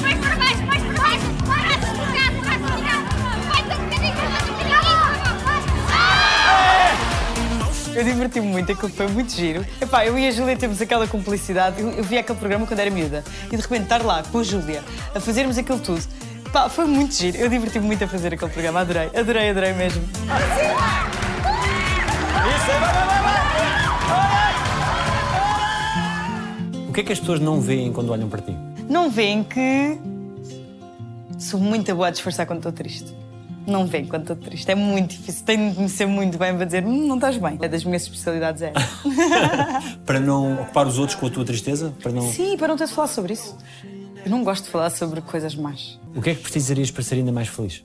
Mais 0.02 0.18
para 0.18 0.34
baixo, 0.34 0.62
mais 0.66 0.82
para 0.82 1.00
baixo! 1.00 1.26
Um 7.86 7.94
um! 7.94 7.96
Eu 7.96 8.02
diverti-me 8.02 8.48
muito, 8.48 8.72
aquilo 8.72 8.88
foi 8.88 9.06
muito 9.06 9.32
giro. 9.32 9.64
Epá, 9.80 10.04
eu 10.04 10.18
e 10.18 10.26
a 10.26 10.32
Júlia 10.32 10.56
temos 10.56 10.82
aquela 10.82 11.06
cumplicidade. 11.06 11.80
Eu, 11.80 11.88
eu 11.90 12.02
vi 12.02 12.18
aquele 12.18 12.36
programa 12.36 12.66
quando 12.66 12.80
era 12.80 12.90
miúda. 12.90 13.22
E 13.46 13.56
de 13.56 13.62
repente 13.62 13.84
estar 13.84 14.02
lá 14.02 14.24
com 14.24 14.40
a 14.40 14.42
Júlia 14.42 14.82
a 15.14 15.20
fazermos 15.20 15.56
aquilo 15.56 15.78
tudo. 15.78 16.02
Pá, 16.52 16.68
foi 16.68 16.86
muito 16.86 17.14
giro. 17.14 17.36
Eu 17.36 17.48
diverti-me 17.48 17.86
muito 17.86 18.02
a 18.02 18.08
fazer 18.08 18.34
aquele 18.34 18.50
programa. 18.50 18.80
Adorei, 18.80 19.08
adorei, 19.14 19.50
adorei 19.50 19.72
mesmo. 19.74 20.02
O 26.92 26.94
que 26.94 27.00
é 27.00 27.04
que 27.04 27.12
as 27.12 27.18
pessoas 27.18 27.40
não 27.40 27.58
veem 27.58 27.90
quando 27.90 28.10
olham 28.10 28.28
para 28.28 28.42
ti? 28.42 28.54
Não 28.86 29.08
veem 29.08 29.42
que 29.42 29.98
sou 31.38 31.58
muito 31.58 31.94
boa 31.94 32.08
a 32.08 32.10
disfarçar 32.10 32.44
quando 32.44 32.58
estou 32.58 32.70
triste. 32.70 33.16
Não 33.66 33.86
veem 33.86 34.04
quando 34.04 34.24
estou 34.30 34.36
triste. 34.36 34.70
É 34.70 34.74
muito 34.74 35.12
difícil. 35.12 35.42
Tenho 35.46 35.70
de 35.70 35.76
conhecer 35.76 36.04
muito 36.04 36.36
bem 36.36 36.54
para 36.54 36.66
dizer 36.66 36.84
hum, 36.84 37.08
não 37.08 37.14
estás 37.14 37.38
bem. 37.38 37.56
É 37.62 37.66
das 37.66 37.82
minhas 37.82 38.02
especialidades, 38.02 38.60
é. 38.60 38.74
Para 40.04 40.20
não 40.20 40.60
ocupar 40.60 40.86
os 40.86 40.98
outros 40.98 41.18
com 41.18 41.28
a 41.28 41.30
tua 41.30 41.46
tristeza? 41.46 41.94
Para 42.02 42.12
não... 42.12 42.30
Sim, 42.30 42.58
para 42.58 42.68
não 42.68 42.76
ter 42.76 42.86
de 42.86 42.92
falar 42.92 43.08
sobre 43.08 43.32
isso. 43.32 43.56
Eu 44.22 44.30
não 44.30 44.44
gosto 44.44 44.64
de 44.64 44.68
falar 44.68 44.90
sobre 44.90 45.22
coisas 45.22 45.54
más. 45.54 45.98
O 46.14 46.20
que 46.20 46.28
é 46.28 46.34
que 46.34 46.42
precisarias 46.42 46.90
para 46.90 47.02
ser 47.02 47.14
ainda 47.14 47.32
mais 47.32 47.48
feliz? 47.48 47.82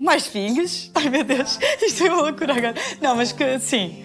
Mais 0.00 0.26
filhos? 0.26 0.90
Ai 0.94 1.10
meu 1.10 1.22
Deus, 1.22 1.58
isto 1.82 2.02
é 2.02 2.10
uma 2.10 2.22
loucura 2.22 2.56
agora. 2.56 2.74
Não, 2.98 3.14
mas 3.14 3.30
que 3.30 3.58
sim. 3.58 4.02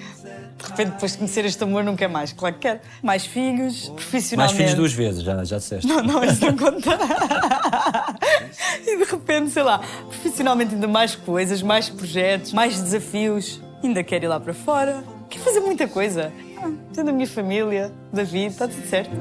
De 0.57 0.63
repente, 0.69 0.91
depois 0.93 1.11
de 1.11 1.17
conhecer 1.19 1.45
este 1.45 1.63
amor, 1.63 1.83
não 1.83 1.95
quer 1.95 2.07
mais. 2.09 2.33
Claro 2.33 2.55
que 2.55 2.61
quero. 2.61 2.79
Mais 3.03 3.25
filhos, 3.25 3.89
Mais 3.89 3.89
profissionalmente. 3.89 4.57
filhos 4.57 4.73
duas 4.73 4.93
vezes, 4.93 5.23
já, 5.23 5.43
já 5.43 5.57
disseste. 5.57 5.85
Não, 5.87 6.01
não, 6.01 6.23
isso 6.23 6.43
não 6.45 6.55
conta. 6.57 6.97
e 8.85 8.97
de 8.97 9.03
repente, 9.03 9.51
sei 9.51 9.63
lá, 9.63 9.79
profissionalmente 9.79 10.73
ainda 10.73 10.87
mais 10.87 11.15
coisas, 11.15 11.61
mais 11.61 11.89
projetos, 11.89 12.53
mais 12.53 12.81
desafios. 12.81 13.61
Ainda 13.83 14.03
quero 14.03 14.25
ir 14.25 14.27
lá 14.27 14.39
para 14.39 14.53
fora. 14.53 15.03
Quero 15.29 15.43
fazer 15.43 15.59
muita 15.59 15.87
coisa. 15.87 16.31
Ah, 16.57 16.71
Tendo 16.93 17.09
a 17.11 17.13
minha 17.13 17.27
família, 17.27 17.91
David, 18.11 18.47
está 18.47 18.67
tudo 18.67 18.87
certo. 18.87 19.11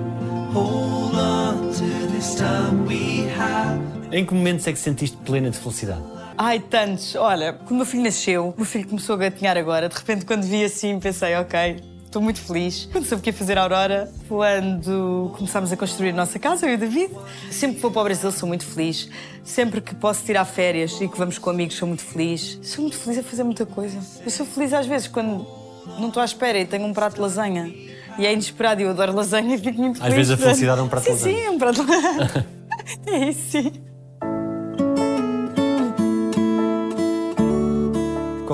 Em 4.11 4.25
que 4.25 4.33
momentos 4.35 4.67
é 4.67 4.73
que 4.73 4.79
sentiste 4.79 5.17
plena 5.19 5.51
de 5.51 5.59
felicidade? 5.59 6.01
Ai, 6.39 6.61
tantos. 6.61 7.15
Olha, 7.15 7.53
quando 7.55 7.73
o 7.73 7.77
meu 7.77 7.87
filho 7.87 8.03
nasceu, 8.03 8.49
o 8.51 8.55
meu 8.57 8.67
filho 8.67 8.87
começou 8.87 9.15
a 9.15 9.19
gatinhar 9.19 9.57
agora. 9.57 9.89
De 9.89 9.97
repente, 9.97 10.25
quando 10.25 10.43
vi 10.43 10.65
assim, 10.65 10.99
pensei, 11.01 11.35
ok, 11.37 11.83
estou 12.05 12.21
muito 12.21 12.41
feliz. 12.41 12.89
Quando 12.93 13.05
soube 13.07 13.23
que 13.23 13.31
ia 13.31 13.35
fazer 13.35 13.57
a 13.57 13.63
Aurora, 13.63 14.13
quando 14.29 15.33
começámos 15.37 15.73
a 15.73 15.77
construir 15.77 16.11
a 16.11 16.13
nossa 16.15 16.39
casa, 16.39 16.67
eu 16.67 16.73
e 16.73 16.75
o 16.75 16.79
David. 16.79 17.11
Sempre 17.51 17.77
que 17.77 17.83
vou 17.83 17.91
para 17.91 18.01
o 18.01 18.05
Brasil, 18.05 18.31
sou 18.33 18.49
muito 18.49 18.67
feliz. 18.67 19.09
Sempre 19.45 19.81
que 19.81 19.95
posso 19.95 20.25
tirar 20.25 20.45
férias 20.45 21.01
e 21.01 21.09
que 21.09 21.17
vamos 21.17 21.39
com 21.39 21.51
amigos, 21.51 21.77
sou 21.77 21.89
muito 21.89 22.03
feliz. 22.03 22.59
Sou 22.63 22.83
muito 22.83 22.99
feliz 22.99 23.19
a 23.19 23.23
fazer 23.23 23.43
muita 23.43 23.65
coisa. 23.65 23.99
Eu 24.25 24.31
sou 24.31 24.45
feliz 24.45 24.73
às 24.73 24.87
vezes 24.87 25.09
quando 25.09 25.47
não 25.99 26.09
estou 26.09 26.21
à 26.21 26.25
espera 26.25 26.59
e 26.59 26.67
tenho 26.67 26.85
um 26.85 26.93
prato 26.93 27.15
de 27.15 27.21
lasanha. 27.21 27.73
E 28.19 28.27
é 28.27 28.33
inesperado 28.33 28.81
e 28.81 28.85
eu 28.85 28.91
adoro 28.91 29.15
lasanha 29.15 29.55
e 29.55 29.59
fico 29.59 29.81
muito 29.81 29.97
Às 29.97 30.09
feliz. 30.09 30.29
vezes 30.29 30.33
a 30.33 30.37
felicidade 30.37 30.81
é 30.81 30.83
um 30.83 30.89
prato 30.89 31.05
de 31.05 31.09
sim, 31.09 31.13
lasanha. 31.15 31.37
Sim, 31.37 31.45
é 31.45 31.51
um 31.51 31.59
prato 31.59 31.85
de 31.85 31.91
lasanha. 31.91 32.47
é 33.07 33.29
isso, 33.29 33.51
sim. 33.51 33.73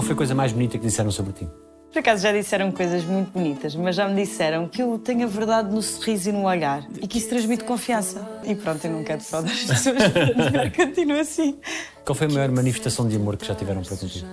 Qual 0.02 0.06
foi 0.08 0.14
a 0.14 0.16
coisa 0.16 0.34
mais 0.34 0.50
bonita 0.50 0.78
que 0.78 0.84
disseram 0.84 1.12
sobre 1.12 1.32
ti? 1.32 1.48
Por 1.92 2.00
acaso 2.00 2.24
já 2.24 2.32
disseram 2.32 2.72
coisas 2.72 3.04
muito 3.04 3.30
bonitas, 3.30 3.76
mas 3.76 3.94
já 3.94 4.08
me 4.08 4.20
disseram 4.20 4.66
que 4.66 4.82
eu 4.82 4.98
tenho 4.98 5.22
a 5.22 5.26
verdade 5.28 5.72
no 5.72 5.80
sorriso 5.80 6.30
e 6.30 6.32
no 6.32 6.42
olhar 6.42 6.84
e 7.00 7.06
que 7.06 7.18
isso 7.18 7.28
transmite 7.28 7.62
confiança. 7.62 8.20
E 8.42 8.52
pronto, 8.56 8.84
eu 8.84 8.90
não 8.90 9.04
quero 9.04 9.20
defraudar 9.20 9.52
as 9.52 9.62
pessoas, 9.62 10.02
continuo 10.74 11.20
assim. 11.20 11.56
Qual 12.04 12.16
foi 12.16 12.26
a 12.26 12.30
maior 12.30 12.50
manifestação 12.50 13.06
de 13.06 13.14
amor 13.14 13.36
que 13.36 13.46
já 13.46 13.54
tiveram 13.54 13.82
para 13.82 13.96
contigo? 13.96 14.26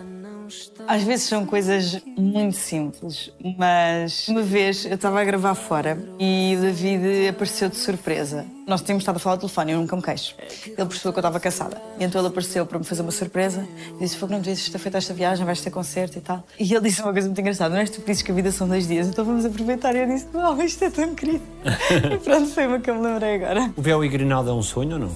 Às 0.89 1.03
vezes 1.03 1.27
são 1.27 1.45
coisas 1.45 2.01
muito 2.17 2.57
simples, 2.57 3.31
mas 3.55 4.27
uma 4.27 4.41
vez 4.41 4.85
eu 4.85 4.95
estava 4.95 5.21
a 5.21 5.23
gravar 5.23 5.53
fora 5.53 5.95
e 6.19 6.55
o 6.57 6.61
David 6.61 7.27
apareceu 7.27 7.69
de 7.69 7.75
surpresa. 7.75 8.43
Nós 8.65 8.81
tínhamos 8.81 9.03
estado 9.03 9.17
a 9.17 9.19
falar 9.19 9.35
ao 9.35 9.39
telefone 9.39 9.71
e 9.71 9.75
eu 9.75 9.81
nunca 9.81 9.95
me 9.95 10.01
queixo. 10.01 10.35
Ele 10.65 10.75
percebeu 10.75 11.13
que 11.13 11.19
eu 11.19 11.21
estava 11.21 11.39
cansada. 11.39 11.79
E 11.99 12.03
então 12.03 12.19
ele 12.19 12.29
apareceu 12.29 12.65
para 12.65 12.79
me 12.79 12.85
fazer 12.85 13.03
uma 13.03 13.11
surpresa 13.11 13.67
e 13.97 13.99
disse: 13.99 14.17
que 14.17 14.25
não 14.25 14.39
devias 14.39 14.67
ter 14.67 14.79
feito 14.79 14.97
esta 14.97 15.13
viagem, 15.13 15.45
vais 15.45 15.61
ter 15.61 15.69
concerto 15.69 16.17
e 16.17 16.21
tal. 16.21 16.43
E 16.59 16.73
ele 16.73 16.81
disse 16.81 17.03
uma 17.03 17.13
coisa 17.13 17.27
muito 17.27 17.39
engraçada: 17.39 17.71
Não 17.71 17.81
és 17.81 17.91
tu 17.91 18.01
que 18.01 18.07
dizes 18.07 18.23
que 18.23 18.31
a 18.31 18.33
vida 18.33 18.51
são 18.51 18.67
dois 18.67 18.87
dias, 18.87 19.07
então 19.07 19.23
vamos 19.23 19.45
aproveitar. 19.45 19.95
E 19.95 19.99
eu 19.99 20.07
disse: 20.07 20.25
Uau, 20.33 20.59
isto 20.59 20.83
é 20.85 20.89
tão 20.89 21.13
querido. 21.13 21.43
e 22.11 22.17
pronto, 22.17 22.47
foi 22.49 22.65
uma 22.65 22.79
que 22.79 22.89
eu 22.89 22.95
me 22.95 23.01
lembrei 23.03 23.35
agora. 23.35 23.71
O 23.77 23.81
véu 23.83 24.03
e 24.03 24.09
Grinaldo 24.09 24.49
é 24.49 24.53
um 24.53 24.63
sonho 24.63 24.93
ou 24.93 24.99
não? 24.99 25.11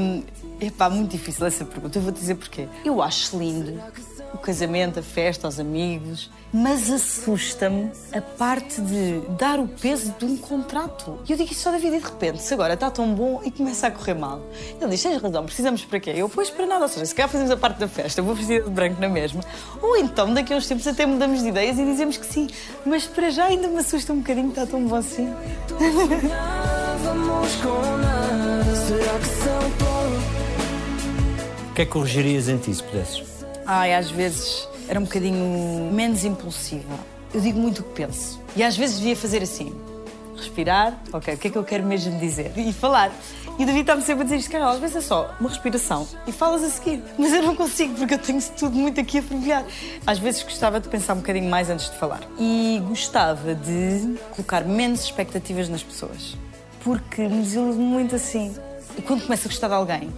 Hum, 0.00 0.22
epá, 0.58 0.88
muito 0.88 1.10
difícil 1.10 1.44
essa 1.44 1.66
pergunta. 1.66 1.98
Eu 1.98 2.02
vou 2.02 2.12
dizer 2.12 2.36
porquê. 2.36 2.66
Eu 2.82 3.02
acho 3.02 3.36
lindo 3.36 3.78
o 4.34 4.38
casamento, 4.38 4.98
a 4.98 5.02
festa, 5.02 5.46
os 5.46 5.60
amigos, 5.60 6.30
mas 6.52 6.90
assusta-me 6.90 7.90
a 8.12 8.20
parte 8.20 8.80
de 8.80 9.20
dar 9.38 9.58
o 9.60 9.68
peso 9.68 10.14
de 10.18 10.24
um 10.24 10.36
contrato. 10.36 11.18
E 11.28 11.32
eu 11.32 11.38
digo 11.38 11.52
isso 11.52 11.62
só 11.62 11.70
da 11.70 11.78
vida 11.78 11.96
e 11.96 12.00
de 12.00 12.04
repente, 12.04 12.42
se 12.42 12.52
agora 12.52 12.74
está 12.74 12.90
tão 12.90 13.14
bom 13.14 13.40
e 13.44 13.50
começa 13.50 13.86
a 13.86 13.90
correr 13.90 14.14
mal. 14.14 14.42
Ele 14.80 14.90
diz: 14.90 15.02
tens 15.02 15.22
razão, 15.22 15.44
precisamos 15.44 15.84
para 15.84 16.00
quê? 16.00 16.12
Eu, 16.16 16.28
pois 16.28 16.50
para 16.50 16.66
nada. 16.66 16.82
Ou 16.82 16.88
seja, 16.88 17.06
se 17.06 17.14
calhar 17.14 17.28
fazemos 17.28 17.50
a 17.52 17.56
parte 17.56 17.78
da 17.78 17.88
festa, 17.88 18.20
eu 18.20 18.24
vou 18.24 18.34
vestir 18.34 18.62
de 18.62 18.70
branco 18.70 19.00
na 19.00 19.08
mesma. 19.08 19.40
Ou 19.80 19.96
então, 19.96 20.34
daqui 20.34 20.52
a 20.52 20.56
uns 20.56 20.66
tempos, 20.66 20.86
até 20.86 21.06
mudamos 21.06 21.40
de 21.40 21.48
ideias 21.48 21.78
e 21.78 21.84
dizemos 21.84 22.16
que 22.16 22.26
sim. 22.26 22.48
Mas 22.84 23.06
para 23.06 23.30
já 23.30 23.44
ainda 23.44 23.68
me 23.68 23.78
assusta 23.78 24.12
um 24.12 24.18
bocadinho, 24.18 24.48
está 24.48 24.66
tão 24.66 24.84
bom 24.84 24.96
assim. 24.96 25.32
Vamos 27.02 27.54
com 27.56 27.96
nada, 27.98 28.64
será 28.74 29.18
que 29.18 29.26
são 29.26 29.70
poucos? 29.78 30.44
O 31.70 31.74
que 31.74 31.82
é 31.82 31.84
que 31.84 31.90
corrigirias 31.90 32.48
em 32.48 32.56
ti 32.56 32.72
se 32.72 32.82
pudesses? 32.82 33.33
Ai, 33.66 33.94
às 33.94 34.10
vezes 34.10 34.68
era 34.88 35.00
um 35.00 35.04
bocadinho 35.04 35.90
menos 35.92 36.24
impulsiva. 36.24 36.98
Eu 37.32 37.40
digo 37.40 37.58
muito 37.58 37.80
o 37.80 37.82
que 37.84 38.02
penso. 38.02 38.40
E 38.54 38.62
às 38.62 38.76
vezes 38.76 38.98
devia 38.98 39.16
fazer 39.16 39.42
assim. 39.42 39.74
Respirar, 40.36 41.00
ok, 41.12 41.34
o 41.34 41.38
que 41.38 41.48
é 41.48 41.50
que 41.50 41.56
eu 41.56 41.64
quero 41.64 41.84
mesmo 41.84 42.18
dizer? 42.18 42.52
E 42.56 42.72
falar. 42.72 43.10
E 43.58 43.62
o 43.62 43.66
David 43.66 43.82
está-me 43.82 44.02
sempre 44.02 44.22
a 44.22 44.24
dizer 44.24 44.36
isto, 44.36 44.50
Carol, 44.50 44.70
às 44.70 44.80
vezes 44.80 44.96
é 44.96 45.00
só 45.00 45.32
uma 45.38 45.48
respiração 45.48 46.06
e 46.26 46.32
falas 46.32 46.62
a 46.64 46.68
seguir. 46.68 47.02
Mas 47.16 47.32
eu 47.32 47.40
não 47.42 47.54
consigo, 47.54 47.94
porque 47.94 48.14
eu 48.14 48.18
tenho 48.18 48.42
tudo 48.58 48.76
muito 48.76 49.00
aqui 49.00 49.18
a 49.18 49.22
fervilhar. 49.22 49.64
Às 50.04 50.18
vezes 50.18 50.42
gostava 50.42 50.80
de 50.80 50.88
pensar 50.88 51.14
um 51.14 51.18
bocadinho 51.18 51.48
mais 51.48 51.70
antes 51.70 51.88
de 51.88 51.96
falar. 51.96 52.20
E 52.38 52.82
gostava 52.88 53.54
de 53.54 54.16
colocar 54.32 54.64
menos 54.64 55.04
expectativas 55.04 55.68
nas 55.68 55.84
pessoas. 55.84 56.36
Porque 56.82 57.22
me 57.22 57.42
desiludo 57.42 57.78
muito 57.78 58.16
assim. 58.16 58.54
E 58.98 59.02
quando 59.02 59.22
começo 59.22 59.46
a 59.46 59.50
gostar 59.50 59.68
de 59.68 59.74
alguém, 59.74 60.12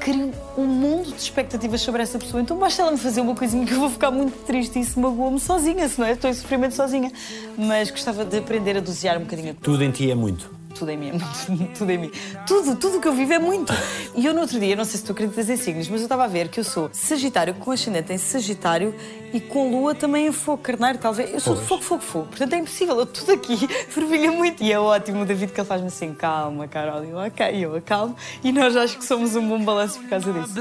crio 0.00 0.32
um 0.56 0.66
mundo 0.66 1.12
de 1.12 1.20
expectativas 1.20 1.80
sobre 1.82 2.02
essa 2.02 2.18
pessoa. 2.18 2.42
Então 2.42 2.58
basta 2.58 2.82
ela 2.82 2.90
me 2.90 2.98
fazer 2.98 3.20
uma 3.20 3.34
coisinha 3.34 3.64
que 3.66 3.72
eu 3.72 3.80
vou 3.80 3.90
ficar 3.90 4.10
muito 4.10 4.36
triste 4.44 4.78
e 4.78 4.82
isso 4.82 4.98
magoa-me 4.98 5.38
sozinha, 5.38 5.86
se 5.88 6.00
não 6.00 6.06
é? 6.06 6.12
Estou 6.12 6.30
em 6.30 6.34
sofrimento 6.34 6.74
sozinha. 6.74 7.12
Mas 7.56 7.90
gostava 7.90 8.24
de 8.24 8.38
aprender 8.38 8.76
a 8.76 8.80
dosear 8.80 9.18
um 9.18 9.20
bocadinho. 9.20 9.54
Tudo 9.54 9.84
em 9.84 9.90
ti 9.90 10.10
é 10.10 10.14
muito 10.14 10.59
tudo 10.74 10.90
em 10.90 10.96
mim 10.96 11.08
é 11.08 11.12
muito, 11.52 11.78
tudo 11.78 11.90
em 11.90 11.98
mim. 11.98 12.10
Tudo, 12.46 12.76
tudo 12.76 13.00
que 13.00 13.08
eu 13.08 13.12
vivo 13.12 13.32
é 13.32 13.38
muito. 13.38 13.72
E 14.14 14.24
eu 14.24 14.34
no 14.34 14.40
outro 14.40 14.58
dia, 14.58 14.74
não 14.76 14.84
sei 14.84 14.98
se 14.98 15.04
tu 15.04 15.12
acreditas 15.12 15.48
em 15.48 15.56
signos, 15.56 15.88
mas 15.88 16.00
eu 16.00 16.06
estava 16.06 16.24
a 16.24 16.26
ver 16.26 16.48
que 16.48 16.60
eu 16.60 16.64
sou 16.64 16.90
Sagitário 16.92 17.54
com 17.54 17.70
ascendente 17.70 18.12
em 18.12 18.18
Sagitário 18.18 18.94
e 19.32 19.40
com 19.40 19.70
Lua 19.70 19.94
também 19.94 20.26
em 20.26 20.32
fogo, 20.32 20.62
carneiro, 20.62 20.98
talvez. 20.98 21.32
Eu 21.32 21.40
sou 21.40 21.54
pois. 21.54 21.62
de 21.62 21.68
fogo, 21.68 21.82
fogo, 21.82 22.02
fogo. 22.02 22.26
Portanto 22.26 22.52
é 22.54 22.58
impossível, 22.58 22.98
eu 22.98 23.06
tudo 23.06 23.32
aqui 23.32 23.56
fervilha 23.88 24.32
muito. 24.32 24.62
E 24.62 24.72
é 24.72 24.78
ótimo 24.78 25.22
o 25.22 25.26
David 25.26 25.52
que 25.52 25.60
ele 25.60 25.68
faz-me 25.68 25.88
assim, 25.88 26.14
calma, 26.14 26.66
Carol. 26.68 27.04
E 27.04 27.10
eu, 27.10 27.18
ok, 27.18 27.64
eu 27.64 27.76
acalmo. 27.76 28.16
E 28.42 28.52
nós 28.52 28.76
acho 28.76 28.98
que 28.98 29.04
somos 29.04 29.36
um 29.36 29.46
bom 29.48 29.62
balanço 29.62 29.98
por 30.00 30.08
causa 30.08 30.32
disso. 30.32 30.54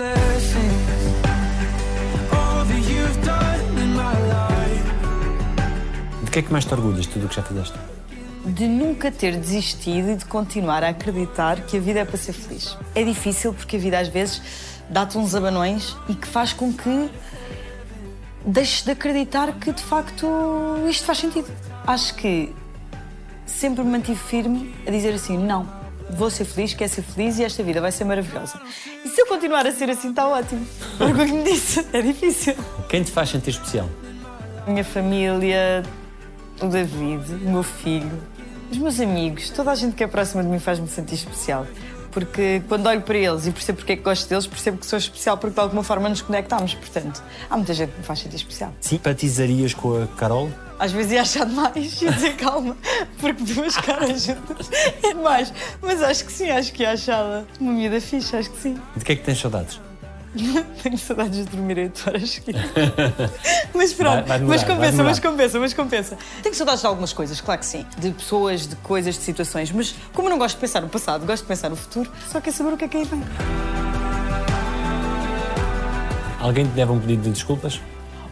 De 6.24 6.32
que 6.32 6.39
é 6.39 6.41
que 6.43 6.51
mais 6.51 6.64
te 6.64 6.74
orgulhas, 6.76 7.07
tudo 7.07 7.26
o 7.26 7.30
que 7.30 7.36
já 7.36 7.41
fizeste? 7.41 7.74
De 8.50 8.68
nunca 8.68 9.12
ter 9.12 9.38
desistido 9.38 10.12
e 10.12 10.16
de 10.16 10.26
continuar 10.26 10.84
a 10.84 10.89
acreditar 10.89 11.62
que 11.62 11.78
a 11.78 11.80
vida 11.80 12.00
é 12.00 12.06
para 12.06 12.18
ser 12.18 12.34
feliz. 12.34 12.78
É 12.95 13.04
difícil 13.04 13.54
porque 13.54 13.76
a 13.76 13.80
vida 13.80 14.00
às 14.00 14.08
vezes 14.08 14.41
dá-te 14.89 15.18
uns 15.18 15.36
abanões 15.36 15.95
e 16.08 16.16
que 16.16 16.28
faz 16.28 16.52
com 16.52 16.74
que 16.74 17.10
deixes 18.45 18.84
de 18.84 18.91
acreditar 18.91 19.54
que 19.54 19.72
de 19.72 19.82
facto 19.82 20.28
isto 20.89 21.06
faz 21.06 21.20
sentido. 21.20 21.47
Acho 21.86 22.16
que 22.16 22.54
sempre 23.45 23.84
me 23.84 23.91
mantive 23.91 24.20
firme 24.20 24.74
a 24.88 24.91
dizer 24.91 25.14
assim: 25.14 25.38
não, 25.38 25.68
vou 26.10 26.30
ser 26.30 26.45
feliz, 26.45 26.74
quero 26.74 26.91
ser 26.91 27.02
feliz 27.02 27.39
e 27.39 27.43
esta 27.43 27.64
vida 27.64 27.80
vai 27.80 27.91
ser 27.91 28.06
maravilhosa. 28.06 28.60
E 29.06 29.10
se 29.10 29.22
eu 29.22 29.28
continuar 29.28 29.66
a 29.68 29.72
ser 29.72 29.89
assim, 29.89 30.10
está 30.10 30.28
ótimo. 30.28 30.66
Orgulho-me 31.00 31.43
disso, 31.43 31.86
é 31.93 32.02
difícil. 32.02 32.56
Quem 32.89 33.04
te 33.04 33.12
faz 33.12 33.30
sentir 33.30 33.52
especial? 33.52 33.88
Minha 34.68 34.84
família, 34.84 35.84
o 36.62 36.68
David, 36.68 37.24
o 37.45 37.50
meu 37.50 37.64
filho, 37.64 38.22
os 38.72 38.78
meus 38.78 38.99
amigos, 38.99 39.49
toda 39.49 39.72
a 39.72 39.76
gente 39.76 39.95
que 39.95 40.03
é 40.03 40.07
próxima 40.07 40.43
de 40.43 40.49
mim 40.49 40.59
faz-me 40.59 40.88
sentir 40.88 41.15
especial. 41.15 41.65
Porque 42.11 42.61
quando 42.67 42.88
olho 42.88 43.01
para 43.01 43.17
eles 43.17 43.45
e 43.45 43.51
percebo 43.51 43.78
porque 43.78 43.93
é 43.93 43.95
que 43.95 44.01
gosto 44.01 44.28
deles, 44.28 44.47
percebo 44.47 44.78
que 44.78 44.86
sou 44.86 44.97
especial 44.97 45.38
porque 45.38 45.53
de 45.53 45.59
alguma 45.59 45.84
forma 45.84 46.09
nos 46.09 46.22
conectamos. 46.22 46.74
Portanto, 46.74 47.24
há 47.49 47.55
muita 47.55 47.74
gente 47.74 47.91
que 47.91 47.99
me 47.99 48.03
faz 48.03 48.20
sentir 48.20 48.36
especial. 48.36 48.74
Simpatizarias 48.82 49.74
com 49.74 50.01
a 50.01 50.07
Carol? 50.07 50.49
Às 50.80 50.91
vezes 50.91 51.11
ia 51.11 51.22
achar 51.22 51.45
demais 51.45 52.01
e 52.01 52.09
dizer 52.09 52.36
calma, 52.38 52.76
porque 53.20 53.43
duas 53.43 53.76
caras 53.78 54.24
juntas 54.24 54.72
é 55.03 55.13
demais. 55.13 55.53
Mas 55.82 56.01
acho 56.01 56.26
que 56.26 56.32
sim, 56.32 56.49
acho 56.49 56.74
que 56.74 56.84
ia 56.84 56.91
achá-la 56.91 57.43
uma 57.59 57.74
miúda 57.74 58.01
fixe, 58.01 58.36
acho 58.36 58.49
que 58.49 58.59
sim. 58.59 58.78
De 58.95 59.05
que 59.05 59.11
é 59.11 59.15
que 59.15 59.24
tens 59.24 59.39
saudades? 59.39 59.80
Tenho 60.84 60.98
saudades 60.98 61.38
de 61.38 61.44
dormir 61.46 61.78
8 61.80 62.04
horas. 62.08 62.42
Mas 63.74 63.94
pronto, 63.94 64.16
Vai- 64.16 64.24
vai 64.28 64.40
demorar, 64.40 64.58
mas 64.58 64.64
compensa, 64.64 65.04
mas 65.04 65.20
compensa, 65.20 65.60
mas 65.60 65.74
compensa. 65.74 66.18
Tenho 66.44 66.54
saudades 66.56 66.82
de 66.82 66.88
algumas 66.88 67.14
coisas, 67.14 67.42
claro 67.42 67.60
que 67.60 67.66
sim. 67.66 67.86
De 67.98 68.12
pessoas, 68.12 68.68
de 68.68 68.76
coisas, 68.78 69.16
de 69.16 69.22
situações. 69.22 69.72
Mas 69.72 69.96
como 70.14 70.28
eu 70.28 70.32
não 70.32 70.38
gosto 70.38 70.56
de 70.56 70.62
pensar 70.62 70.82
no 70.82 70.90
passado, 70.90 71.26
gosto 71.26 71.44
de 71.44 71.48
pensar 71.48 71.70
no 71.70 71.76
futuro, 71.76 72.12
só 72.32 72.40
quero 72.40 72.56
saber 72.56 72.74
o 72.74 72.78
que 72.78 72.86
é 72.86 72.88
que 72.88 72.98
aí 72.98 73.06
vem. 73.06 73.22
Alguém 76.40 76.66
te 76.66 76.72
deve 76.72 76.92
um 76.92 77.00
pedido 77.00 77.24
de 77.24 77.32
desculpas? 77.32 77.82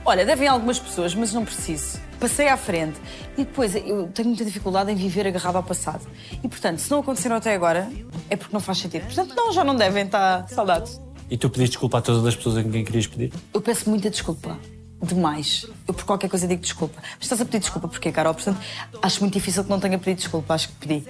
Olha, 0.05 0.25
devem 0.25 0.47
algumas 0.47 0.79
pessoas, 0.79 1.13
mas 1.13 1.33
não 1.33 1.43
preciso. 1.43 1.99
Passei 2.19 2.47
à 2.47 2.55
frente 2.57 2.97
e 3.37 3.43
depois 3.43 3.75
eu 3.75 4.07
tenho 4.13 4.29
muita 4.29 4.45
dificuldade 4.45 4.91
em 4.91 4.95
viver 4.95 5.27
agarrado 5.27 5.57
ao 5.57 5.63
passado. 5.63 6.07
E 6.43 6.47
portanto, 6.47 6.79
se 6.79 6.89
não 6.89 6.99
aconteceram 6.99 7.35
até 7.35 7.53
agora, 7.53 7.89
é 8.29 8.35
porque 8.35 8.53
não 8.53 8.61
faz 8.61 8.77
sentido. 8.79 9.03
Portanto, 9.05 9.33
não, 9.35 9.51
já 9.51 9.63
não 9.63 9.75
devem 9.75 10.05
estar 10.05 10.47
saudades. 10.47 10.99
E 11.29 11.37
tu 11.37 11.49
pediste 11.49 11.71
desculpa 11.71 11.97
a 11.97 12.01
todas 12.01 12.25
as 12.25 12.35
pessoas 12.35 12.57
a 12.57 12.63
quem 12.63 12.83
querias 12.85 13.07
pedir? 13.07 13.33
Eu 13.53 13.61
peço 13.61 13.89
muita 13.89 14.09
desculpa. 14.09 14.57
Demais. 15.01 15.67
Eu 15.87 15.93
por 15.93 16.05
qualquer 16.05 16.29
coisa 16.29 16.47
digo 16.47 16.61
desculpa. 16.61 16.95
Mas 17.01 17.23
estás 17.23 17.41
a 17.41 17.45
pedir 17.45 17.59
desculpa 17.59 17.87
porquê, 17.87 18.11
Carol? 18.11 18.33
Portanto, 18.33 18.59
acho 19.01 19.19
muito 19.19 19.33
difícil 19.33 19.63
que 19.63 19.69
não 19.69 19.79
tenha 19.79 19.97
pedido 19.99 20.17
desculpa. 20.17 20.53
Acho 20.53 20.69
que 20.69 20.75
pedi. 20.75 21.03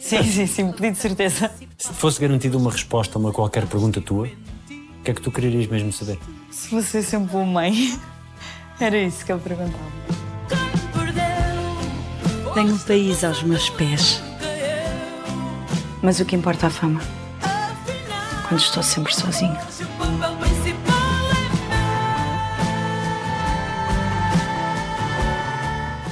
Sim, 0.00 0.22
sim, 0.22 0.46
sim, 0.46 0.72
pedi 0.72 0.90
de 0.90 0.98
certeza. 0.98 1.50
Se 1.78 1.92
fosse 1.92 2.20
garantida 2.20 2.56
uma 2.58 2.70
resposta 2.70 3.18
a 3.18 3.20
uma 3.20 3.32
qualquer 3.32 3.66
pergunta 3.66 4.00
tua, 4.00 4.26
o 4.26 5.02
que 5.02 5.10
é 5.10 5.14
que 5.14 5.22
tu 5.22 5.30
quererias 5.30 5.66
mesmo 5.66 5.92
saber? 5.92 6.18
Se 6.50 6.68
fosse 6.68 7.02
sempre 7.02 7.32
boa 7.32 7.44
mãe, 7.44 7.98
era 8.78 8.98
isso 8.98 9.24
que 9.24 9.32
eu 9.32 9.38
perguntava. 9.38 9.84
Tenho 12.54 12.74
um 12.74 12.78
país 12.78 13.24
aos 13.24 13.42
meus 13.42 13.70
pés. 13.70 14.22
Mas 16.02 16.20
o 16.20 16.24
que 16.24 16.36
importa 16.36 16.66
é 16.66 16.68
a 16.68 16.70
fama? 16.70 17.15
Quando 18.48 18.60
estou 18.60 18.82
sempre 18.82 19.12
sozinha. 19.12 19.58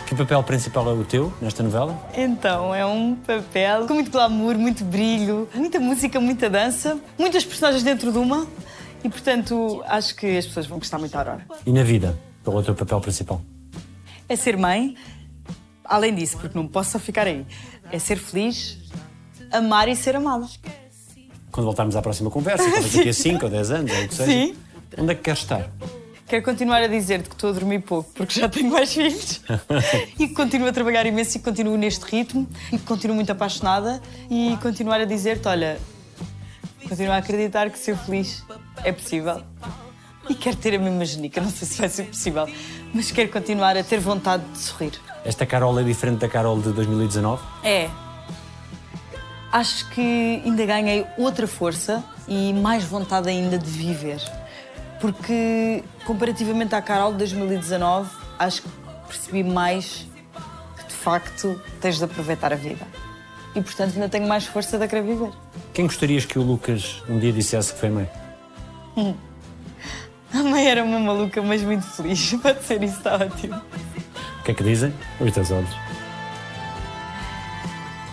Que 0.05 0.15
papel 0.17 0.43
principal 0.43 0.89
é 0.91 0.93
o 0.93 1.05
teu 1.05 1.33
nesta 1.41 1.63
novela? 1.63 1.97
Então, 2.17 2.75
é 2.75 2.85
um 2.85 3.15
papel 3.15 3.87
com 3.87 3.95
muito 3.95 4.11
glamour, 4.11 4.59
muito 4.59 4.85
brilho, 4.85 5.49
muita 5.55 5.79
música, 5.79 6.21
muita 6.21 6.51
dança, 6.51 6.99
muitas 7.17 7.45
personagens 7.45 7.85
dentro 7.85 8.11
de 8.11 8.19
uma. 8.19 8.49
E, 9.05 9.09
portanto, 9.09 9.85
acho 9.87 10.17
que 10.17 10.37
as 10.37 10.45
pessoas 10.47 10.67
vão 10.67 10.79
gostar 10.79 10.99
muito 10.99 11.13
da 11.13 11.19
Aurora. 11.19 11.47
E 11.65 11.73
na 11.73 11.85
vida? 11.85 12.19
Qual 12.43 12.57
é 12.57 12.61
o 12.61 12.63
teu 12.65 12.75
papel 12.75 13.01
principal? 13.01 13.41
É 14.29 14.35
ser 14.35 14.57
mãe, 14.57 14.97
além 15.85 16.13
disso, 16.13 16.37
porque 16.39 16.59
não 16.59 16.67
posso 16.67 16.91
só 16.91 16.99
ficar 16.99 17.29
aí. 17.29 17.47
É 17.93 17.99
ser 17.99 18.17
feliz, 18.17 18.79
amar 19.53 19.89
e 19.89 19.95
ser 19.95 20.17
amada. 20.17 20.47
Quando 21.55 21.67
voltarmos 21.67 21.95
à 21.95 22.03
próxima 22.03 22.31
conversa, 22.31 22.65
talvez 22.69 22.93
daqui 22.93 23.09
a 23.09 23.15
5 23.15 23.45
ou 23.45 23.51
10 23.51 23.71
anos, 23.71 23.93
ou 23.93 24.05
o 24.05 24.09
que 24.09 24.15
seja. 24.15 24.33
Sim. 24.33 24.57
Onde 24.99 25.13
é 25.13 25.15
que 25.15 25.23
queres 25.23 25.39
estar? 25.39 25.71
Quero 26.27 26.43
continuar 26.43 26.83
a 26.83 26.89
dizer-te 26.89 27.29
que 27.29 27.37
estou 27.37 27.51
a 27.51 27.53
dormir 27.53 27.79
pouco, 27.79 28.11
porque 28.13 28.41
já 28.41 28.49
tenho 28.49 28.73
mais 28.73 28.93
filhos. 28.93 29.41
e 30.19 30.27
que 30.27 30.35
continuo 30.35 30.67
a 30.67 30.73
trabalhar 30.73 31.07
imenso 31.07 31.37
e 31.37 31.39
que 31.39 31.45
continuo 31.45 31.77
neste 31.77 32.05
ritmo 32.07 32.49
e 32.73 32.77
que 32.77 32.83
continuo 32.85 33.15
muito 33.15 33.31
apaixonada 33.31 34.03
e 34.29 34.59
continuar 34.61 35.01
a 35.01 35.05
dizer-te, 35.05 35.47
olha, 35.47 35.79
continuo 36.89 37.13
a 37.13 37.19
acreditar 37.19 37.71
que 37.71 37.79
ser 37.79 37.97
feliz 37.99 38.43
é 38.83 38.91
possível. 38.91 39.41
E 40.29 40.35
quero 40.35 40.57
ter 40.57 40.75
a 40.75 40.79
mesma 40.81 41.05
genica, 41.05 41.41
não 41.41 41.51
sei 41.51 41.69
se 41.69 41.79
vai 41.79 41.89
ser 41.89 42.07
possível, 42.07 42.49
mas 42.93 43.13
quero 43.13 43.29
continuar 43.29 43.77
a 43.77 43.85
ter 43.85 44.01
vontade 44.01 44.43
de 44.51 44.59
sorrir. 44.59 44.93
Esta 45.25 45.47
Carol 45.47 45.79
é 45.79 45.85
diferente 45.85 46.19
da 46.19 46.29
Carol 46.29 46.61
de 46.61 46.73
2019? 46.73 47.41
É. 47.63 47.89
Acho 49.55 49.89
que 49.91 50.43
ainda 50.45 50.67
ganhei 50.67 51.07
outra 51.17 51.47
força 51.47 52.03
e 52.27 52.53
mais 52.53 52.83
vontade 52.83 53.29
ainda 53.29 53.57
de 53.57 53.71
viver. 53.71 54.21
Porque, 55.01 55.85
comparativamente 56.05 56.75
à 56.75 56.83
Carol 56.83 57.13
de 57.13 57.19
2019, 57.19 58.11
acho 58.37 58.63
que 58.63 58.69
percebi 59.07 59.45
mais 59.45 60.09
que, 60.77 60.89
de 60.89 60.95
facto, 60.95 61.63
tens 61.81 61.99
de 61.99 62.05
aproveitar 62.05 62.53
a 62.53 62.57
vida. 62.57 62.85
E, 63.55 63.61
portanto, 63.63 63.95
ainda 63.95 64.09
tenho 64.09 64.27
mais 64.27 64.45
força 64.45 64.77
de 64.77 64.89
querer 64.89 65.05
viver. 65.05 65.31
Quem 65.73 65.87
gostarias 65.87 66.25
que 66.25 66.37
o 66.37 66.43
Lucas 66.43 67.01
um 67.09 67.21
dia 67.21 67.33
dissesse 67.33 67.75
que 67.75 67.79
foi 67.79 67.91
mãe? 67.91 68.11
Hum. 68.97 69.15
A 70.35 70.43
mãe 70.43 70.67
era 70.67 70.83
uma 70.83 70.99
maluca, 70.99 71.41
mas 71.41 71.63
muito 71.63 71.87
feliz. 71.87 72.35
Pode 72.43 72.65
ser 72.65 72.83
isso, 72.83 72.97
está 72.97 73.15
ótimo. 73.15 73.55
O 74.41 74.43
que 74.43 74.51
é 74.51 74.55
que 74.55 74.65
dizem? 74.65 74.93
Os 75.21 75.31
teus 75.31 75.53
olhos. 75.53 75.84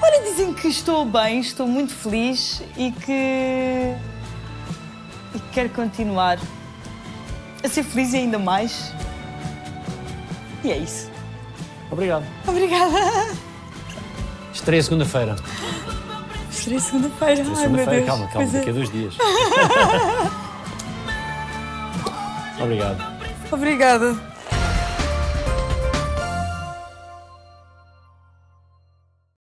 Olha, 0.02 0.24
dizem 0.24 0.54
que 0.54 0.68
estou 0.68 1.06
bem, 1.06 1.40
estou 1.40 1.68
muito 1.68 1.94
feliz 1.94 2.62
e 2.76 2.92
que. 2.92 3.96
e 5.36 5.40
que 5.40 5.50
quero 5.54 5.70
continuar 5.70 6.38
a 7.64 7.68
ser 7.70 7.84
feliz 7.84 8.14
e 8.14 8.18
ainda 8.18 8.40
mais. 8.40 8.92
E 10.64 10.72
é 10.72 10.78
isso. 10.78 11.10
Obrigado. 11.92 12.26
Obrigada. 12.48 13.36
Estreia 14.54 14.82
segunda-feira. 14.84 15.36
Estarei 16.50 16.80
segunda-feira. 16.80 17.34
Estreia 17.42 17.56
segunda-feira, 17.56 18.06
calma, 18.06 18.28
calma, 18.28 18.48
Pois 18.48 18.54
é. 18.56 18.58
daqui 18.60 18.70
a 18.70 18.74
dois 18.74 18.90
dias. 18.92 19.16
Obrigado. 22.62 23.04
Obrigada. 23.52 24.31